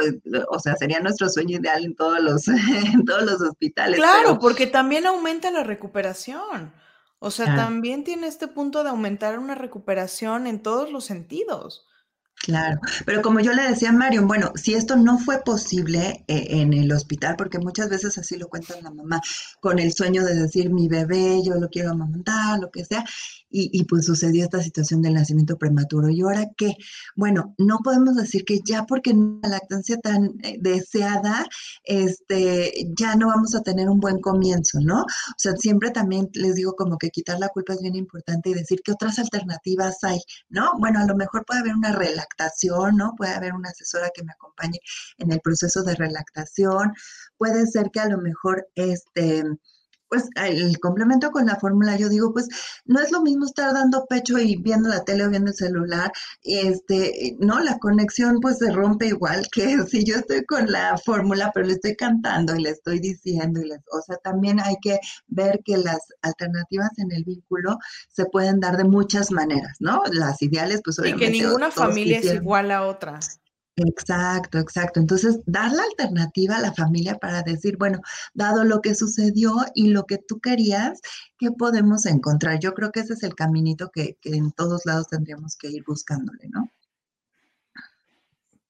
o 0.51 0.59
sea, 0.59 0.77
sería 0.77 1.01
nuestro 1.01 1.29
sueño 1.29 1.59
ideal 1.59 1.85
en 1.85 1.95
todos 1.97 2.21
los, 2.21 2.49
en 2.95 3.05
todos 3.05 3.25
los 3.25 3.41
hospitales. 3.41 3.97
Claro, 3.97 4.39
porque 4.39 4.67
también 4.67 5.07
aumenta 5.07 5.51
la 5.51 5.65
recuperación. 5.65 6.73
O 7.21 7.33
sea, 7.33 7.57
también 7.57 8.05
tiene 8.05 8.29
este 8.29 8.47
punto 8.47 8.85
de 8.85 8.91
aumentar 8.91 9.41
una 9.41 9.57
recuperación 9.57 10.47
en 10.47 10.63
todos 10.63 10.93
los 10.93 11.05
sentidos. 11.05 11.88
Claro, 12.45 12.81
pero 13.05 13.21
como 13.21 13.41
yo 13.41 13.53
le 13.53 13.69
decía 13.69 13.91
a 13.91 13.93
Mario, 13.93 14.27
bueno, 14.27 14.53
si 14.55 14.75
esto 14.75 14.97
no 14.97 15.19
fue 15.19 15.43
posible 15.45 16.25
eh, 16.29 16.47
en 16.51 16.73
el 16.73 16.91
hospital, 16.93 17.35
porque 17.37 17.59
muchas 17.59 17.89
veces 17.91 18.17
así 18.17 18.37
lo 18.37 18.49
cuenta 18.49 18.81
la 18.81 18.91
mamá, 18.91 19.21
con 19.61 19.79
el 19.79 19.93
sueño 19.93 20.25
de 20.25 20.35
decir 20.35 20.71
mi 20.71 20.89
bebé, 20.89 21.43
yo 21.45 21.55
lo 21.57 21.69
quiero 21.69 21.91
amamantar, 21.91 22.59
lo 22.61 22.71
que 22.71 22.85
sea, 22.85 23.05
y, 23.51 23.85
pues 23.85 24.05
sucedió 24.05 24.45
esta 24.45 24.63
situación 24.63 25.01
del 25.03 25.15
nacimiento 25.15 25.57
prematuro. 25.57 26.11
¿Y 26.11 26.21
ahora 26.21 26.47
qué? 26.57 26.77
Bueno, 27.17 27.55
no 27.59 27.79
podemos 27.83 28.15
decir 28.17 28.45
que 28.45 28.61
ya 28.65 28.85
porque 28.85 29.15
la 29.15 29.49
lactancia 29.49 29.97
tan 29.99 30.35
eh, 30.43 30.59
deseada, 30.61 31.47
este, 31.85 32.73
ya 32.95 33.15
no 33.17 33.29
vamos 33.29 33.55
a 33.55 33.63
tener 33.63 33.89
un 33.89 34.01
buen 34.01 34.21
comienzo, 34.21 34.81
¿no? 34.81 35.01
O 35.01 35.39
sea, 35.39 35.57
siempre 35.57 35.91
también 35.91 36.29
les 36.35 36.57
digo 36.57 36.75
como 36.75 36.99
que 36.99 37.11
quitar 37.11 37.39
la 37.39 37.49
culpa 37.49 37.73
es 37.73 37.81
bien 37.81 37.97
importante 37.97 38.51
y 38.51 38.55
decir 38.55 38.81
qué 38.85 38.93
otras 38.93 39.19
alternativas 39.19 39.97
hay, 40.03 40.21
¿no? 40.51 40.73
Bueno, 40.79 41.01
a 41.01 41.07
lo 41.07 41.17
mejor 41.17 41.45
puede 41.47 41.61
haber 41.61 41.75
una 41.75 41.93
relactación, 42.29 42.97
¿no? 42.97 43.15
Puede 43.17 43.35
haber 43.35 43.55
una 43.55 43.71
asesora 43.71 44.11
que 44.15 44.23
me 44.23 44.33
acompañe 44.33 44.81
en 45.19 45.33
el 45.33 45.41
proceso 45.41 45.83
de 45.83 45.95
relactación. 45.95 46.93
Puede 47.37 47.67
ser 47.67 47.91
que 47.91 48.01
a 48.01 48.09
lo 48.09 48.19
mejor, 48.19 48.69
este, 48.75 49.45
pues 50.09 50.29
el 50.37 50.79
complemento 50.81 51.31
con 51.31 51.47
la 51.47 51.57
fórmula, 51.57 51.97
yo 51.97 52.09
digo, 52.09 52.33
pues 52.33 52.49
no 52.85 53.01
es 53.01 53.11
lo 53.11 53.23
mismo 53.23 53.45
estar 53.45 53.73
dando 53.73 54.07
pecho 54.07 54.39
y 54.39 54.57
viendo 54.57 54.89
la 54.89 55.05
tele 55.05 55.27
o 55.27 55.31
viendo 55.31 55.51
el 55.51 55.57
celular, 55.57 56.13
este, 56.43 57.37
no, 57.39 57.61
la 57.61 57.79
conexión 57.79 58.41
pues 58.41 58.59
se 58.59 58.71
rompe 58.71 59.07
igual 59.07 59.47
que 59.53 59.79
si 59.89 60.05
yo 60.05 60.17
estoy 60.17 60.45
con 60.45 60.71
la 60.71 60.97
fórmula, 60.99 61.51
pero 61.55 61.67
le 61.67 61.75
estoy 61.75 61.97
cantando 61.97 62.55
y 62.57 62.63
le 62.63 62.71
estoy 62.71 63.01
diciendo, 63.01 63.61
y 63.61 63.69
les, 63.69 63.81
o 63.93 64.01
sea, 64.03 64.17
también 64.19 64.61
hay 64.61 64.77
que 64.81 64.99
ver 65.27 65.61
que 65.65 65.77
las 65.77 66.01
alternativas 66.23 66.91
en 66.99 67.13
el 67.13 67.25
vínculo 67.25 67.79
se 68.09 68.27
pueden 68.27 68.61
dar 68.61 68.77
de 68.77 68.85
muchas 68.85 69.31
maneras, 69.31 69.77
¿no? 69.81 70.03
Las 70.13 70.41
ideales, 70.43 70.81
pues 70.85 70.99
obviamente. 70.99 71.27
Y 71.27 71.33
que 71.33 71.45
ninguna 71.45 71.71
familia 71.71 72.19
es 72.19 72.35
igual 72.35 72.71
a 72.71 72.87
otra. 72.87 73.19
Exacto, 73.87 74.59
exacto. 74.59 74.99
Entonces, 74.99 75.41
dar 75.47 75.71
la 75.73 75.83
alternativa 75.85 76.57
a 76.57 76.61
la 76.61 76.75
familia 76.75 77.17
para 77.17 77.43
decir, 77.43 77.77
bueno, 77.77 78.01
dado 78.35 78.65
lo 78.65 78.81
que 78.81 78.95
sucedió 78.95 79.55
y 79.75 79.89
lo 79.89 80.05
que 80.05 80.19
tú 80.19 80.41
querías, 80.41 81.01
¿qué 81.39 81.53
podemos 81.53 82.05
encontrar? 82.07 82.59
Yo 82.59 82.75
creo 82.75 82.91
que 82.91 83.01
ese 83.01 83.13
es 83.13 83.23
el 83.23 83.37
caminito 83.37 83.91
que, 83.91 84.19
en 84.25 84.51
todos 84.53 84.85
lados 84.85 85.07
tendríamos 85.09 85.57
que 85.57 85.69
ir 85.69 85.85
buscándole, 85.87 86.49
¿no? 86.49 86.73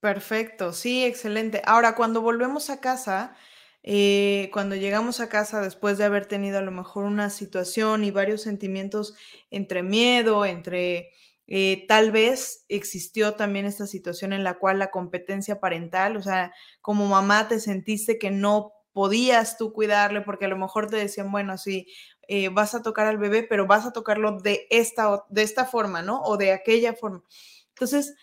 Perfecto, 0.01 0.73
sí, 0.73 1.05
excelente. 1.05 1.63
Ahora, 1.65 1.95
cuando 1.95 2.21
volvemos 2.21 2.69
a 2.71 2.81
casa, 2.81 3.35
eh, 3.83 4.51
cuando 4.53 4.77
llegamos 4.77 5.21
a 5.21 5.29
casa 5.29 5.63
después 5.63 5.97
de 5.97 6.05
haber 6.05 6.27
tenido 6.27 6.59
a 6.59 6.63
lo 6.63 6.71
mejor 6.71 7.05
una 7.05 7.31
situación 7.31 8.05
y 8.05 8.11
varios 8.11 8.43
sentimientos 8.43 9.15
entre 9.51 9.83
miedo, 9.83 10.45
entre 10.45 11.13
eh, 11.51 11.87
tal 11.89 12.11
vez 12.11 12.67
existió 12.69 13.35
también 13.35 13.65
esta 13.65 13.87
situación 13.87 14.35
en 14.35 14.45
la 14.45 14.59
cual 14.59 14.79
la 14.79 14.91
competencia 14.91 15.61
parental, 15.61 16.19
o 16.19 16.23
sea, 16.23 16.53
como 16.83 17.07
mamá 17.07 17.49
te 17.49 17.59
sentiste 17.59 18.19
que 18.19 18.31
no 18.31 18.75
podías 18.93 19.57
tú 19.57 19.73
cuidarle 19.73 20.21
porque 20.21 20.45
a 20.45 20.49
lo 20.49 20.59
mejor 20.59 20.91
te 20.91 20.97
decían, 20.97 21.33
bueno, 21.33 21.57
sí, 21.57 21.87
eh, 22.27 22.51
vas 22.51 22.75
a 22.75 22.83
tocar 22.83 23.07
al 23.07 23.17
bebé, 23.17 23.45
pero 23.45 23.67
vas 23.67 23.87
a 23.87 23.93
tocarlo 23.93 24.39
de 24.41 24.67
esta, 24.69 25.25
de 25.31 25.43
esta 25.43 25.65
forma, 25.65 26.03
¿no? 26.03 26.21
O 26.21 26.37
de 26.37 26.53
aquella 26.53 26.93
forma. 26.93 27.23
Entonces, 27.71 28.15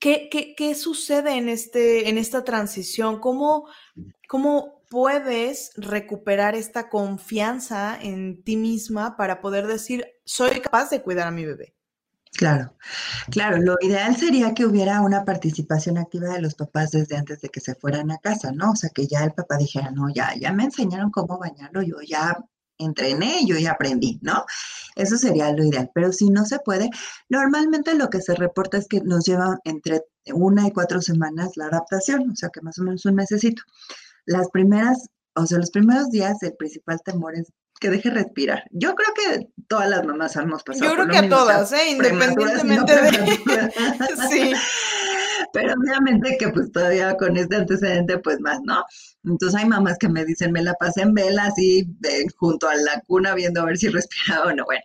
¿qué, 0.00 0.28
qué, 0.56 0.74
sucede 0.74 1.36
en, 1.36 1.48
este, 1.48 2.08
en 2.08 2.18
esta 2.18 2.42
transición? 2.42 3.20
¿Cómo, 3.20 3.68
¿Cómo 4.28 4.82
puedes 4.88 5.70
recuperar 5.76 6.56
esta 6.56 6.88
confianza 6.88 7.96
en 8.00 8.42
ti 8.42 8.56
misma 8.56 9.16
para 9.16 9.40
poder 9.40 9.68
decir, 9.68 10.08
soy 10.24 10.60
capaz 10.60 10.90
de 10.90 11.02
cuidar 11.02 11.28
a 11.28 11.30
mi 11.30 11.44
bebé? 11.44 11.76
Claro, 12.40 12.74
claro, 13.30 13.58
lo 13.58 13.76
ideal 13.82 14.16
sería 14.16 14.54
que 14.54 14.64
hubiera 14.64 15.02
una 15.02 15.26
participación 15.26 15.98
activa 15.98 16.30
de 16.30 16.40
los 16.40 16.54
papás 16.54 16.90
desde 16.90 17.14
antes 17.18 17.42
de 17.42 17.50
que 17.50 17.60
se 17.60 17.74
fueran 17.74 18.10
a 18.10 18.16
casa, 18.16 18.50
¿no? 18.50 18.70
O 18.70 18.76
sea, 18.76 18.88
que 18.88 19.06
ya 19.06 19.22
el 19.24 19.32
papá 19.32 19.58
dijera, 19.58 19.90
no, 19.90 20.08
ya, 20.08 20.34
ya 20.40 20.50
me 20.50 20.64
enseñaron 20.64 21.10
cómo 21.10 21.38
bañarlo, 21.38 21.82
yo 21.82 21.96
ya 22.00 22.34
entrené, 22.78 23.44
yo 23.46 23.58
ya 23.58 23.72
aprendí, 23.72 24.18
¿no? 24.22 24.46
Eso 24.96 25.18
sería 25.18 25.52
lo 25.52 25.64
ideal, 25.64 25.90
pero 25.94 26.12
si 26.12 26.30
no 26.30 26.46
se 26.46 26.58
puede, 26.60 26.88
normalmente 27.28 27.94
lo 27.94 28.08
que 28.08 28.22
se 28.22 28.34
reporta 28.34 28.78
es 28.78 28.88
que 28.88 29.02
nos 29.02 29.26
lleva 29.26 29.58
entre 29.64 30.00
una 30.32 30.66
y 30.66 30.70
cuatro 30.72 31.02
semanas 31.02 31.58
la 31.58 31.66
adaptación, 31.66 32.30
o 32.30 32.36
sea, 32.36 32.48
que 32.48 32.62
más 32.62 32.78
o 32.78 32.84
menos 32.84 33.04
un 33.04 33.16
mesecito. 33.16 33.62
Las 34.24 34.48
primeras, 34.48 35.08
o 35.34 35.44
sea, 35.44 35.58
los 35.58 35.70
primeros 35.70 36.08
días 36.10 36.42
el 36.42 36.54
principal 36.56 37.00
temor 37.04 37.36
es 37.36 37.52
que 37.80 37.90
deje 37.90 38.10
respirar. 38.10 38.64
Yo 38.70 38.94
creo 38.94 39.08
que 39.14 39.48
todas 39.66 39.88
las 39.88 40.04
mamás 40.04 40.36
hemos 40.36 40.62
pasado. 40.62 40.90
Yo 40.90 40.94
creo 40.94 41.08
que 41.08 41.18
a 41.18 41.28
todas, 41.28 41.72
¿eh? 41.72 41.90
independientemente 41.90 42.92
de. 42.94 43.10
sí. 44.30 44.52
Pero 45.52 45.74
obviamente 45.74 46.36
que 46.38 46.48
pues 46.50 46.70
todavía 46.70 47.16
con 47.16 47.36
este 47.36 47.56
antecedente, 47.56 48.18
pues 48.18 48.38
más, 48.40 48.60
¿no? 48.62 48.84
Entonces 49.24 49.58
hay 49.58 49.66
mamás 49.66 49.98
que 49.98 50.08
me 50.08 50.24
dicen, 50.24 50.52
me 50.52 50.62
la 50.62 50.74
pasé 50.74 51.02
en 51.02 51.14
vela 51.14 51.46
así 51.46 51.88
junto 52.36 52.68
a 52.68 52.76
la 52.76 53.00
cuna 53.06 53.34
viendo 53.34 53.62
a 53.62 53.64
ver 53.64 53.78
si 53.78 53.88
respiraba 53.88 54.52
o 54.52 54.54
no. 54.54 54.64
Bueno, 54.64 54.82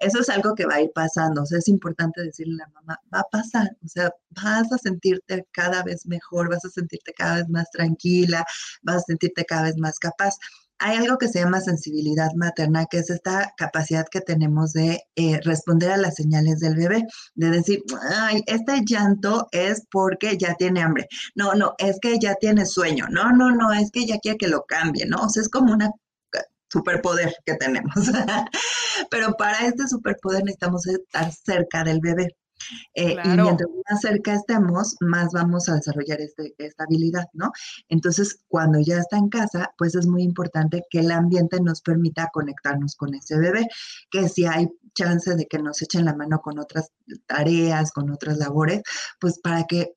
eso 0.00 0.20
es 0.20 0.28
algo 0.28 0.54
que 0.54 0.66
va 0.66 0.74
a 0.74 0.82
ir 0.82 0.90
pasando. 0.94 1.42
O 1.42 1.46
sea, 1.46 1.58
es 1.58 1.68
importante 1.68 2.22
decirle 2.22 2.62
a 2.62 2.66
la 2.66 2.72
mamá, 2.74 3.00
va 3.12 3.20
a 3.20 3.28
pasar. 3.30 3.68
O 3.84 3.88
sea, 3.88 4.10
vas 4.30 4.70
a 4.72 4.78
sentirte 4.78 5.46
cada 5.52 5.82
vez 5.82 6.06
mejor, 6.06 6.50
vas 6.50 6.64
a 6.64 6.70
sentirte 6.70 7.12
cada 7.14 7.36
vez 7.36 7.48
más 7.48 7.70
tranquila, 7.70 8.44
vas 8.82 8.96
a 8.96 9.00
sentirte 9.00 9.44
cada 9.44 9.64
vez 9.64 9.76
más 9.78 9.98
capaz 9.98 10.34
hay 10.84 10.98
algo 10.98 11.16
que 11.16 11.28
se 11.28 11.40
llama 11.40 11.62
sensibilidad 11.62 12.30
materna, 12.34 12.84
que 12.84 12.98
es 12.98 13.08
esta 13.08 13.54
capacidad 13.56 14.06
que 14.10 14.20
tenemos 14.20 14.74
de 14.74 15.00
eh, 15.16 15.40
responder 15.42 15.90
a 15.90 15.96
las 15.96 16.16
señales 16.16 16.60
del 16.60 16.76
bebé, 16.76 17.06
de 17.34 17.50
decir, 17.50 17.82
ay, 18.20 18.42
este 18.46 18.82
llanto 18.84 19.48
es 19.50 19.86
porque 19.90 20.36
ya 20.36 20.54
tiene 20.56 20.82
hambre. 20.82 21.08
No, 21.34 21.54
no, 21.54 21.74
es 21.78 21.98
que 22.02 22.18
ya 22.20 22.34
tiene 22.34 22.66
sueño. 22.66 23.06
No, 23.08 23.32
no, 23.32 23.50
no, 23.50 23.72
es 23.72 23.90
que 23.90 24.04
ya 24.04 24.18
quiere 24.18 24.36
que 24.36 24.48
lo 24.48 24.64
cambie, 24.64 25.06
¿no? 25.06 25.22
O 25.22 25.28
sea, 25.30 25.42
es 25.42 25.48
como 25.48 25.72
una 25.72 25.90
superpoder 26.68 27.34
que 27.46 27.54
tenemos. 27.54 27.94
Pero 29.10 29.32
para 29.38 29.66
este 29.66 29.88
superpoder 29.88 30.44
necesitamos 30.44 30.86
estar 30.86 31.32
cerca 31.32 31.82
del 31.82 32.00
bebé. 32.00 32.36
Eh, 32.94 33.16
y 33.24 33.28
mientras 33.28 33.68
más 33.90 34.00
cerca 34.00 34.34
estemos, 34.34 34.96
más 35.00 35.32
vamos 35.32 35.68
a 35.68 35.74
desarrollar 35.74 36.20
este, 36.20 36.54
esta 36.58 36.84
habilidad, 36.84 37.26
¿no? 37.32 37.52
Entonces, 37.88 38.40
cuando 38.48 38.80
ya 38.80 38.98
está 38.98 39.16
en 39.16 39.28
casa, 39.28 39.72
pues 39.78 39.94
es 39.94 40.06
muy 40.06 40.22
importante 40.22 40.82
que 40.90 41.00
el 41.00 41.10
ambiente 41.10 41.60
nos 41.60 41.80
permita 41.80 42.30
conectarnos 42.32 42.94
con 42.96 43.14
ese 43.14 43.38
bebé, 43.38 43.68
que 44.10 44.28
si 44.28 44.44
hay 44.46 44.68
chance 44.94 45.34
de 45.34 45.46
que 45.46 45.58
nos 45.58 45.82
echen 45.82 46.04
la 46.04 46.14
mano 46.14 46.40
con 46.40 46.58
otras 46.58 46.90
tareas, 47.26 47.92
con 47.92 48.10
otras 48.10 48.38
labores, 48.38 48.82
pues 49.20 49.38
para 49.40 49.64
que, 49.64 49.94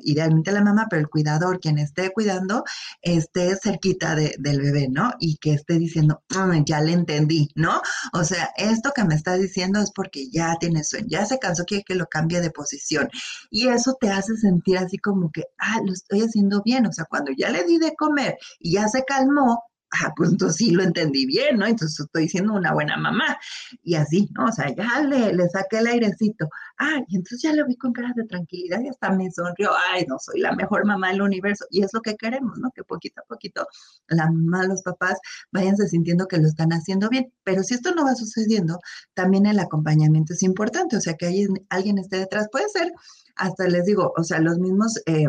idealmente 0.00 0.52
la 0.52 0.62
mamá, 0.62 0.86
pero 0.88 1.02
el 1.02 1.08
cuidador, 1.08 1.60
quien 1.60 1.78
esté 1.78 2.10
cuidando, 2.10 2.64
esté 3.02 3.56
cerquita 3.56 4.14
del 4.14 4.60
bebé, 4.60 4.88
¿no? 4.88 5.12
Y 5.20 5.36
que 5.36 5.52
esté 5.54 5.78
diciendo, 5.78 6.22
mm, 6.30 6.64
ya 6.64 6.80
le 6.80 6.92
entendí, 6.92 7.50
¿no? 7.54 7.80
O 8.12 8.24
sea, 8.24 8.50
esto 8.56 8.92
que 8.94 9.04
me 9.04 9.14
está 9.14 9.34
diciendo 9.34 9.80
es 9.80 9.90
porque 9.92 10.28
ya 10.30 10.56
tiene 10.58 10.84
sueño, 10.84 11.06
ya 11.08 11.26
se 11.26 11.38
cansó, 11.38 11.64
quiere 11.64 11.84
que 11.84 11.94
lo 12.00 12.06
cambie 12.06 12.40
de 12.40 12.50
posición. 12.50 13.08
Y 13.50 13.68
eso 13.68 13.96
te 14.00 14.10
hace 14.10 14.36
sentir 14.36 14.78
así 14.78 14.98
como 14.98 15.30
que, 15.30 15.44
ah, 15.58 15.80
lo 15.84 15.92
estoy 15.92 16.22
haciendo 16.22 16.62
bien. 16.64 16.86
O 16.86 16.92
sea, 16.92 17.04
cuando 17.04 17.32
ya 17.36 17.50
le 17.50 17.64
di 17.64 17.78
de 17.78 17.94
comer 17.94 18.36
y 18.58 18.74
ya 18.74 18.88
se 18.88 19.04
calmó, 19.04 19.62
ah, 19.92 20.12
pues 20.16 20.36
sí 20.56 20.70
lo 20.70 20.82
entendí 20.82 21.26
bien, 21.26 21.58
¿no? 21.58 21.66
Entonces 21.66 22.00
estoy 22.00 22.28
siendo 22.28 22.54
una 22.54 22.72
buena 22.72 22.96
mamá. 22.96 23.38
Y 23.82 23.94
así, 23.94 24.28
¿no? 24.32 24.46
O 24.46 24.52
sea, 24.52 24.74
ya 24.74 25.00
le, 25.02 25.32
le 25.34 25.48
saqué 25.48 25.78
el 25.78 25.86
airecito. 25.88 26.48
Ah, 26.78 27.00
y 27.08 27.16
entonces 27.16 27.42
ya 27.42 27.52
lo 27.54 27.66
vi 27.66 27.76
con 27.76 27.92
caras 27.92 28.14
de 28.14 28.24
tranquilidad 28.24 28.80
y 28.80 28.88
hasta 28.88 29.10
me 29.10 29.30
sonrió. 29.30 29.70
Ay, 29.92 30.04
no, 30.08 30.18
soy 30.18 30.40
la 30.40 30.52
mejor 30.52 30.86
mamá 30.86 31.10
del 31.10 31.22
universo. 31.22 31.66
Y 31.70 31.82
es 31.82 31.90
lo 31.92 32.00
que 32.00 32.16
queremos, 32.16 32.58
¿no? 32.58 32.70
Que 32.72 32.84
poquito 32.84 33.20
a 33.20 33.24
poquito 33.24 33.66
la 34.08 34.26
mamá, 34.26 34.66
los 34.66 34.82
papás 34.82 35.18
váyanse 35.52 35.88
sintiendo 35.88 36.26
que 36.28 36.38
lo 36.38 36.46
están 36.48 36.72
haciendo 36.72 37.08
bien. 37.08 37.32
Pero 37.44 37.62
si 37.62 37.74
esto 37.74 37.94
no 37.94 38.04
va 38.04 38.14
sucediendo, 38.14 38.78
también 39.14 39.46
el 39.46 39.58
acompañamiento 39.58 40.34
es 40.34 40.42
importante. 40.42 40.96
O 40.96 41.00
sea, 41.00 41.14
que 41.14 41.26
alguien, 41.26 41.66
alguien 41.68 41.98
esté 41.98 42.18
detrás. 42.18 42.48
Puede 42.50 42.68
ser, 42.68 42.92
hasta 43.36 43.68
les 43.68 43.84
digo, 43.86 44.12
o 44.16 44.24
sea, 44.24 44.40
los 44.40 44.58
mismos... 44.58 45.00
Eh, 45.06 45.26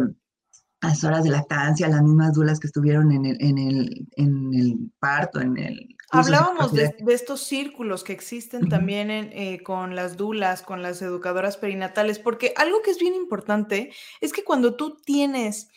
las 0.82 1.04
horas 1.04 1.24
de 1.24 1.30
lactancia, 1.30 1.88
las 1.88 2.02
mismas 2.02 2.34
dulas 2.34 2.60
que 2.60 2.68
estuvieron 2.68 3.12
en 3.12 3.26
el, 3.26 3.38
en 3.40 3.58
el, 3.58 4.08
en 4.16 4.54
el 4.54 4.92
parto, 5.00 5.40
en 5.40 5.58
el... 5.58 5.96
Hablábamos 6.10 6.74
de, 6.74 6.94
estos 7.08 7.44
círculos 7.44 8.04
que 8.04 8.12
existen 8.12 8.68
también 8.68 9.12
eh, 9.12 9.62
con 9.64 9.96
las 9.96 10.18
dulas, 10.18 10.62
con 10.62 10.82
las 10.82 11.02
educadoras 11.02 11.56
perinatales, 11.56 12.20
porque 12.20 12.54
algo 12.58 12.82
que 12.82 12.92
es 12.92 13.00
bien 13.00 13.16
importante 13.16 13.94
es 14.20 14.34
que 14.34 14.44
cuando 14.44 14.76
tú 14.76 14.98
tienes 15.06 15.70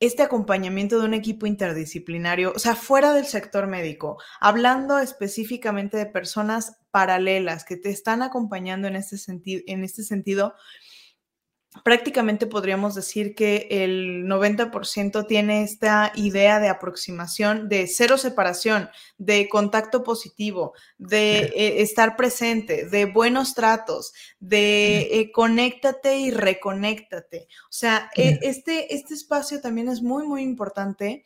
este 0.00 0.22
acompañamiento 0.22 0.98
de 0.98 1.06
un 1.06 1.14
equipo 1.14 1.46
interdisciplinario, 1.46 2.52
o 2.54 2.58
sea, 2.58 2.74
fuera 2.74 3.14
del 3.14 3.26
sector 3.26 3.68
médico, 3.68 4.18
hablando 4.40 4.98
específicamente 4.98 5.96
de 5.96 6.06
personas 6.06 6.78
paralelas 6.90 7.64
que 7.64 7.76
te 7.76 7.90
están 7.90 8.22
acompañando 8.22 8.88
en 8.88 8.96
este 8.96 9.16
sentido, 9.16 9.62
en 9.66 9.84
este 9.84 10.02
sentido 10.02 10.54
prácticamente 11.84 12.46
podríamos 12.46 12.94
decir 12.94 13.34
que 13.34 13.68
el 13.70 14.24
90% 14.24 15.26
tiene 15.26 15.62
esta 15.62 16.12
idea 16.16 16.58
de 16.58 16.68
aproximación, 16.68 17.68
de 17.68 17.86
cero 17.86 18.18
separación, 18.18 18.90
de 19.18 19.48
contacto 19.48 20.02
positivo, 20.02 20.74
de 20.98 21.52
eh, 21.54 21.82
estar 21.82 22.16
presente, 22.16 22.86
de 22.86 23.04
buenos 23.04 23.54
tratos, 23.54 24.12
de 24.40 25.02
eh, 25.12 25.32
conéctate 25.32 26.18
y 26.18 26.30
reconéctate. 26.32 27.46
O 27.64 27.72
sea, 27.72 28.10
e, 28.16 28.40
este, 28.42 28.94
este 28.94 29.14
espacio 29.14 29.60
también 29.60 29.88
es 29.88 30.02
muy, 30.02 30.26
muy 30.26 30.42
importante 30.42 31.24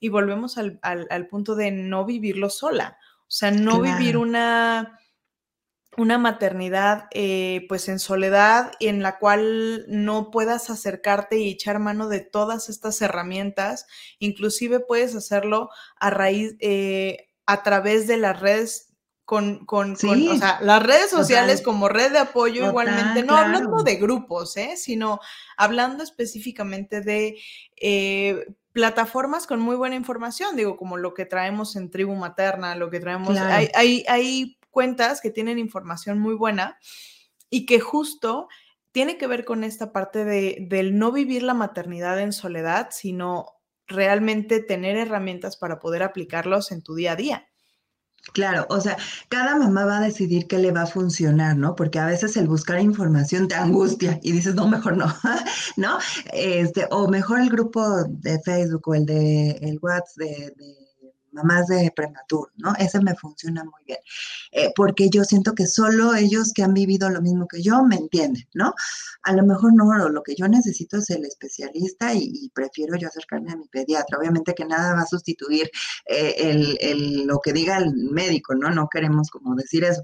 y 0.00 0.08
volvemos 0.08 0.58
al, 0.58 1.28
punto 1.30 1.54
de 1.54 1.70
no 1.70 2.04
vivirlo 2.04 2.50
sola. 2.50 2.98
O 3.20 3.30
sea, 3.30 3.50
no 3.50 3.80
vivir 3.80 4.16
una 4.16 4.98
una 5.96 6.18
maternidad 6.18 7.06
eh, 7.12 7.66
pues 7.68 7.88
en 7.88 7.98
soledad 7.98 8.72
y 8.78 8.88
en 8.88 9.02
la 9.02 9.18
cual 9.18 9.84
no 9.88 10.30
puedas 10.30 10.70
acercarte 10.70 11.38
y 11.38 11.50
echar 11.50 11.78
mano 11.78 12.08
de 12.08 12.20
todas 12.20 12.68
estas 12.68 13.00
herramientas, 13.02 13.86
inclusive 14.18 14.80
puedes 14.80 15.14
hacerlo 15.14 15.70
a 15.96 16.10
raíz, 16.10 16.56
eh, 16.60 17.28
a 17.46 17.62
través 17.62 18.06
de 18.06 18.16
las 18.16 18.40
redes 18.40 18.94
con, 19.24 19.64
con, 19.64 19.92
o 19.92 19.96
sea, 19.96 20.58
las 20.60 20.82
redes 20.82 21.10
sociales 21.10 21.62
como 21.62 21.88
red 21.88 22.12
de 22.12 22.18
apoyo 22.18 22.66
igualmente, 22.68 23.22
no 23.22 23.36
hablando 23.36 23.82
de 23.82 23.96
grupos, 23.96 24.56
¿eh? 24.58 24.76
sino 24.76 25.18
hablando 25.56 26.04
específicamente 26.04 27.00
de 27.00 27.38
eh, 27.80 28.44
plataformas 28.72 29.46
con 29.46 29.60
muy 29.60 29.76
buena 29.76 29.96
información, 29.96 30.56
digo, 30.56 30.76
como 30.76 30.98
lo 30.98 31.14
que 31.14 31.24
traemos 31.24 31.74
en 31.76 31.90
Tribu 31.90 32.14
Materna, 32.14 32.74
lo 32.74 32.90
que 32.90 33.00
traemos, 33.00 33.38
hay, 33.38 33.70
hay, 33.74 34.04
hay 34.08 34.58
cuentas 34.74 35.22
que 35.22 35.30
tienen 35.30 35.58
información 35.58 36.18
muy 36.18 36.34
buena 36.34 36.78
y 37.48 37.64
que 37.64 37.80
justo 37.80 38.48
tiene 38.92 39.16
que 39.16 39.26
ver 39.26 39.46
con 39.46 39.64
esta 39.64 39.92
parte 39.92 40.26
de, 40.26 40.66
del 40.68 40.98
no 40.98 41.10
vivir 41.10 41.42
la 41.42 41.54
maternidad 41.54 42.20
en 42.20 42.32
soledad, 42.32 42.88
sino 42.90 43.46
realmente 43.86 44.60
tener 44.60 44.96
herramientas 44.96 45.56
para 45.56 45.78
poder 45.78 46.02
aplicarlos 46.02 46.72
en 46.72 46.82
tu 46.82 46.94
día 46.94 47.12
a 47.12 47.16
día. 47.16 47.48
Claro, 48.32 48.66
o 48.70 48.80
sea, 48.80 48.96
cada 49.28 49.56
mamá 49.56 49.84
va 49.84 49.98
a 49.98 50.00
decidir 50.00 50.46
qué 50.46 50.58
le 50.58 50.72
va 50.72 50.82
a 50.82 50.86
funcionar, 50.86 51.56
¿no? 51.56 51.74
Porque 51.76 51.98
a 51.98 52.06
veces 52.06 52.36
el 52.36 52.48
buscar 52.48 52.80
información 52.80 53.48
te 53.48 53.54
angustia 53.54 54.18
y 54.22 54.32
dices, 54.32 54.54
no, 54.54 54.66
mejor 54.66 54.96
no, 54.96 55.06
¿no? 55.76 55.98
Este, 56.32 56.86
o 56.90 57.06
mejor 57.08 57.40
el 57.40 57.50
grupo 57.50 58.04
de 58.04 58.40
Facebook 58.40 58.88
o 58.88 58.94
el 58.94 59.06
de 59.06 59.50
el 59.60 59.78
WhatsApp 59.80 60.16
de 60.16 60.83
mamás 61.34 61.66
de 61.66 61.92
prematuro, 61.94 62.50
¿no? 62.56 62.72
Ese 62.78 63.00
me 63.00 63.14
funciona 63.14 63.64
muy 63.64 63.84
bien, 63.86 63.98
eh, 64.52 64.72
porque 64.74 65.10
yo 65.10 65.24
siento 65.24 65.54
que 65.54 65.66
solo 65.66 66.14
ellos 66.14 66.52
que 66.54 66.62
han 66.62 66.74
vivido 66.74 67.10
lo 67.10 67.20
mismo 67.20 67.46
que 67.48 67.62
yo 67.62 67.84
me 67.84 67.96
entienden, 67.96 68.44
¿no? 68.54 68.74
A 69.22 69.32
lo 69.32 69.44
mejor 69.44 69.74
no, 69.74 69.84
lo 70.08 70.22
que 70.22 70.34
yo 70.34 70.48
necesito 70.48 70.98
es 70.98 71.10
el 71.10 71.24
especialista 71.24 72.14
y, 72.14 72.50
prefiero 72.54 72.96
yo 72.96 73.08
acercarme 73.08 73.52
a 73.52 73.56
mi 73.56 73.66
pediatra. 73.68 74.18
Obviamente 74.18 74.54
que 74.54 74.64
nada 74.64 74.94
va 74.94 75.02
a 75.02 75.06
sustituir 75.06 75.70
eh, 76.06 76.34
el, 76.80 77.26
lo 77.26 77.40
que 77.40 77.52
diga 77.52 77.78
el 77.78 77.92
médico, 77.94 78.54
¿no? 78.54 78.70
No 78.70 78.88
queremos 78.88 79.30
como 79.30 79.54
decir 79.54 79.84
eso, 79.84 80.02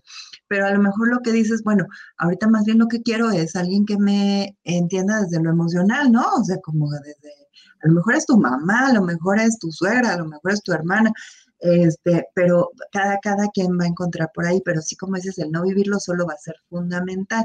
pero 0.49 0.67
a 0.67 0.71
lo 0.73 0.81
mejor 0.81 1.09
lo 1.09 1.21
que 1.21 1.33
dices, 1.33 1.63
bueno, 1.63 1.87
ahorita 2.19 2.49
más 2.49 2.65
bien 2.65 2.79
lo 2.79 2.89
que 2.89 3.03
quiero 3.03 3.31
es 3.31 3.57
alguien 3.57 3.87
que 3.87 3.99
me 3.99 4.59
entienda 4.65 5.23
desde 5.23 5.43
lo 5.43 5.51
emocional, 5.51 6.11
¿no? 6.11 6.25
O 6.41 6.45
sea, 6.45 6.59
como 6.61 6.91
desde 6.91 7.50
a 7.83 7.89
lo 7.89 7.95
mejor 7.95 8.15
es 8.15 8.27
tu 8.27 8.37
mamá, 8.37 8.89
a 8.89 8.93
lo 8.93 9.03
mejor 9.03 9.41
es 9.41 9.59
tu 9.59 9.71
suegra, 9.73 10.15
a 10.15 10.19
lo 10.19 10.27
mejor 10.27 10.53
es 10.53 10.63
tu 10.63 10.73
hermana, 10.73 11.13
este, 11.61 12.27
pero 12.35 12.71
cada, 12.91 13.19
cada 13.19 13.49
quien 13.49 13.79
va 13.79 13.85
a 13.85 13.89
encontrar 13.89 14.31
por 14.35 14.47
ahí, 14.47 14.63
pero 14.65 14.81
sí 14.81 14.97
como 14.97 15.17
dices, 15.17 15.39
el 15.39 15.51
no 15.51 15.63
vivirlo 15.63 16.01
solo 16.01 16.27
va 16.27 16.35
a 16.35 16.39
ser 16.39 16.57
fundamental. 16.69 17.45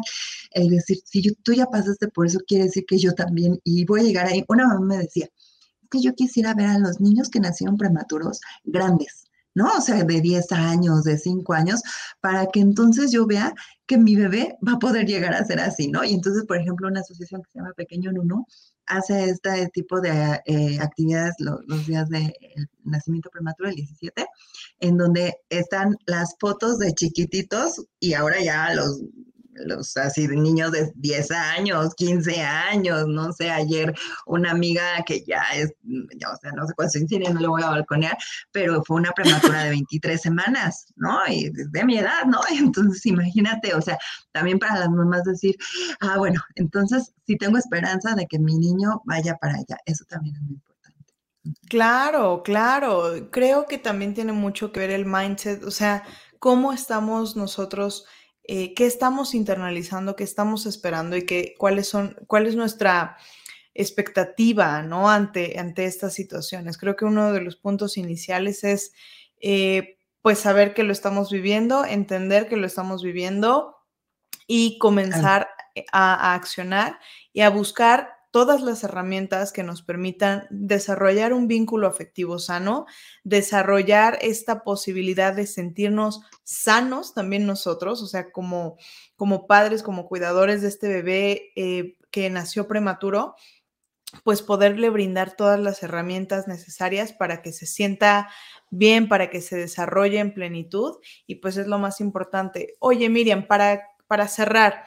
Es 0.51 0.69
decir, 0.69 0.99
si 1.05 1.33
tú 1.43 1.53
ya 1.53 1.65
pasaste 1.65 2.07
por 2.07 2.25
eso, 2.27 2.39
quiere 2.47 2.65
decir 2.65 2.85
que 2.87 2.97
yo 2.97 3.13
también, 3.13 3.59
y 3.63 3.85
voy 3.85 4.01
a 4.01 4.03
llegar 4.03 4.27
ahí, 4.27 4.43
una 4.47 4.67
mamá 4.67 4.85
me 4.85 4.97
decía, 4.99 5.25
es 5.25 5.89
que 5.89 6.01
yo 6.01 6.13
quisiera 6.15 6.53
ver 6.53 6.67
a 6.67 6.79
los 6.79 6.99
niños 6.99 7.29
que 7.29 7.39
nacieron 7.39 7.77
prematuros 7.77 8.39
grandes, 8.63 9.24
¿no? 9.55 9.71
O 9.71 9.81
sea, 9.81 10.03
de 10.03 10.21
10 10.21 10.51
años, 10.51 11.03
de 11.03 11.17
5 11.17 11.53
años, 11.53 11.81
para 12.21 12.45
que 12.47 12.59
entonces 12.59 13.11
yo 13.11 13.25
vea 13.25 13.53
que 13.87 13.97
mi 13.97 14.15
bebé 14.15 14.57
va 14.67 14.73
a 14.73 14.79
poder 14.79 15.05
llegar 15.05 15.33
a 15.33 15.45
ser 15.45 15.59
así, 15.59 15.87
¿no? 15.87 16.03
Y 16.03 16.13
entonces, 16.13 16.43
por 16.45 16.57
ejemplo, 16.57 16.87
una 16.87 16.99
asociación 16.99 17.41
que 17.41 17.51
se 17.51 17.59
llama 17.59 17.73
Pequeño 17.75 18.11
Nuno 18.11 18.45
hace 18.87 19.25
este 19.25 19.67
tipo 19.69 19.99
de 19.99 20.41
eh, 20.45 20.79
actividades 20.79 21.35
los 21.39 21.87
días 21.87 22.07
de 22.09 22.35
nacimiento 22.83 23.29
prematuro, 23.31 23.69
el 23.69 23.75
17, 23.75 24.25
en 24.79 24.97
donde 24.97 25.35
están 25.49 25.95
las 26.05 26.35
fotos 26.39 26.77
de 26.77 26.93
chiquititos 26.93 27.83
y 27.99 28.13
ahora 28.13 28.41
ya 28.41 28.73
los 28.75 29.01
los 29.55 29.95
así 29.97 30.27
niños 30.27 30.71
de 30.71 30.91
10 30.95 31.31
años, 31.31 31.95
15 31.95 32.41
años, 32.41 33.07
no 33.07 33.31
sé, 33.31 33.49
ayer 33.49 33.93
una 34.25 34.51
amiga 34.51 34.83
que 35.05 35.23
ya 35.25 35.43
es, 35.55 35.73
ya, 36.17 36.31
o 36.31 36.37
sea, 36.37 36.51
no 36.51 36.67
sé 36.67 36.73
cuántos 36.75 36.95
años 36.95 37.33
no 37.33 37.39
le 37.39 37.47
voy 37.47 37.63
a 37.63 37.69
balconear, 37.69 38.17
pero 38.51 38.83
fue 38.83 38.97
una 38.97 39.11
prematura 39.11 39.63
de 39.63 39.69
23 39.69 40.21
semanas, 40.21 40.85
¿no? 40.95 41.19
Y 41.29 41.49
de 41.49 41.85
mi 41.85 41.97
edad, 41.97 42.25
¿no? 42.25 42.39
Entonces, 42.51 43.05
imagínate, 43.05 43.73
o 43.73 43.81
sea, 43.81 43.97
también 44.31 44.59
para 44.59 44.79
las 44.79 44.89
mamás 44.89 45.23
decir, 45.23 45.55
ah, 46.01 46.17
bueno, 46.17 46.41
entonces 46.55 47.13
sí 47.25 47.37
tengo 47.37 47.57
esperanza 47.57 48.15
de 48.15 48.25
que 48.27 48.39
mi 48.39 48.55
niño 48.57 49.01
vaya 49.05 49.35
para 49.37 49.53
allá, 49.53 49.77
eso 49.85 50.03
también 50.07 50.35
es 50.35 50.41
muy 50.41 50.53
importante. 50.53 51.13
Claro, 51.69 52.41
claro, 52.43 53.29
creo 53.31 53.65
que 53.65 53.77
también 53.77 54.13
tiene 54.13 54.33
mucho 54.33 54.71
que 54.71 54.79
ver 54.81 54.91
el 54.91 55.05
mindset, 55.05 55.63
o 55.63 55.71
sea, 55.71 56.03
cómo 56.39 56.73
estamos 56.73 57.35
nosotros 57.35 58.05
eh, 58.47 58.73
qué 58.73 58.85
estamos 58.85 59.33
internalizando, 59.33 60.15
qué 60.15 60.23
estamos 60.23 60.65
esperando 60.65 61.17
y 61.17 61.25
qué, 61.25 61.55
cuáles 61.57 61.87
son, 61.87 62.15
cuál 62.27 62.47
es 62.47 62.55
nuestra 62.55 63.17
expectativa 63.73 64.81
¿no? 64.83 65.09
ante, 65.09 65.59
ante 65.59 65.85
estas 65.85 66.13
situaciones. 66.13 66.77
Creo 66.77 66.95
que 66.95 67.05
uno 67.05 67.33
de 67.33 67.41
los 67.41 67.55
puntos 67.55 67.97
iniciales 67.97 68.63
es 68.63 68.93
eh, 69.41 69.97
pues 70.21 70.39
saber 70.39 70.73
que 70.73 70.83
lo 70.83 70.91
estamos 70.91 71.31
viviendo, 71.31 71.85
entender 71.85 72.47
que 72.47 72.57
lo 72.57 72.67
estamos 72.67 73.03
viviendo 73.03 73.75
y 74.47 74.77
comenzar 74.79 75.49
a, 75.91 76.31
a 76.31 76.33
accionar 76.35 76.99
y 77.33 77.41
a 77.41 77.49
buscar 77.49 78.14
todas 78.35 78.61
las 78.61 78.83
herramientas 78.83 79.53
que 79.53 79.63
nos 79.63 79.81
permitan 79.81 80.45
desarrollar 80.49 81.31
un 81.31 81.47
vínculo 81.47 81.87
afectivo 81.87 82.37
sano, 82.37 82.85
desarrollar 83.23 84.17
esta 84.19 84.65
posibilidad 84.65 85.33
de 85.33 85.47
sentirnos 85.47 86.19
sanos 86.43 87.13
también 87.13 87.45
nosotros, 87.45 88.03
o 88.03 88.07
sea, 88.07 88.33
como, 88.33 88.75
como 89.15 89.47
padres, 89.47 89.83
como 89.83 90.05
cuidadores 90.09 90.61
de 90.61 90.67
este 90.67 90.89
bebé 90.89 91.53
eh, 91.55 91.95
que 92.11 92.29
nació 92.29 92.67
prematuro, 92.67 93.35
pues 94.25 94.41
poderle 94.41 94.89
brindar 94.89 95.37
todas 95.37 95.61
las 95.61 95.81
herramientas 95.81 96.45
necesarias 96.45 97.13
para 97.13 97.41
que 97.41 97.53
se 97.53 97.65
sienta 97.65 98.27
bien, 98.69 99.07
para 99.07 99.29
que 99.29 99.39
se 99.39 99.55
desarrolle 99.55 100.19
en 100.19 100.33
plenitud 100.33 100.97
y 101.25 101.35
pues 101.35 101.55
es 101.55 101.67
lo 101.67 101.79
más 101.79 102.01
importante. 102.01 102.73
Oye, 102.79 103.07
Miriam, 103.07 103.47
para, 103.47 103.87
para 104.07 104.27
cerrar, 104.27 104.83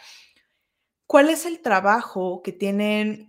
¿cuál 1.06 1.30
es 1.30 1.46
el 1.46 1.62
trabajo 1.62 2.42
que 2.42 2.52
tienen 2.52 3.27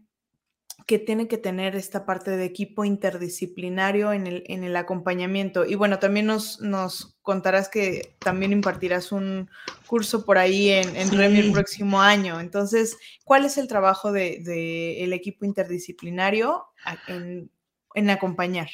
que 0.86 1.00
tiene 1.00 1.28
que 1.28 1.38
tener 1.38 1.76
esta 1.76 2.06
parte 2.06 2.32
de 2.32 2.46
equipo 2.46 2.86
interdisciplinario 2.86 4.14
en 4.14 4.28
el, 4.28 4.44
en 4.48 4.64
el 4.64 4.76
acompañamiento. 4.76 5.66
Y 5.66 5.76
bueno, 5.76 6.00
también 6.00 6.26
nos, 6.26 6.62
nos 6.62 7.18
contarás 7.22 7.70
que 7.70 8.16
también 8.20 8.52
impartirás 8.52 9.12
un 9.12 9.50
curso 9.88 10.26
por 10.26 10.38
ahí 10.38 10.70
en, 10.70 10.96
en 10.96 11.36
el 11.36 11.52
próximo 11.52 12.02
año. 12.02 12.40
Entonces, 12.40 12.98
¿cuál 13.24 13.46
es 13.46 13.58
el 13.58 13.68
trabajo 13.68 14.12
del 14.12 14.44
de, 14.44 15.04
el 15.04 15.14
equipo 15.14 15.46
interdisciplinario 15.46 16.66
en, 17.08 17.52
en 17.94 18.10
acompañar? 18.10 18.70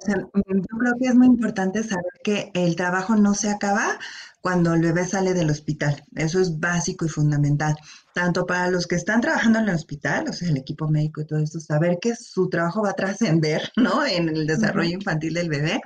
O 0.00 0.06
sea, 0.06 0.16
mm, 0.16 0.60
yo 0.60 0.78
creo 0.78 0.94
que 1.00 1.08
es 1.08 1.14
muy 1.14 1.26
importante 1.26 1.82
saber 1.82 2.04
que 2.22 2.50
el 2.54 2.76
trabajo 2.76 3.16
no 3.16 3.34
se 3.34 3.50
acaba 3.50 3.98
cuando 4.40 4.72
el 4.74 4.82
bebé 4.82 5.06
sale 5.06 5.34
del 5.34 5.50
hospital. 5.50 6.04
Eso 6.14 6.40
es 6.40 6.58
básico 6.58 7.04
y 7.04 7.08
fundamental. 7.08 7.74
Tanto 8.14 8.46
para 8.46 8.70
los 8.70 8.86
que 8.86 8.94
están 8.94 9.20
trabajando 9.20 9.58
en 9.58 9.68
el 9.68 9.74
hospital, 9.74 10.28
o 10.28 10.32
sea, 10.32 10.48
el 10.48 10.56
equipo 10.56 10.88
médico 10.88 11.20
y 11.20 11.26
todo 11.26 11.40
esto, 11.40 11.60
saber 11.60 11.98
que 12.00 12.14
su 12.14 12.48
trabajo 12.48 12.82
va 12.82 12.90
a 12.90 12.94
trascender, 12.94 13.70
¿no? 13.76 14.06
En 14.06 14.28
el 14.28 14.46
desarrollo 14.46 14.90
infantil 14.90 15.34
del 15.34 15.48
bebé, 15.48 15.80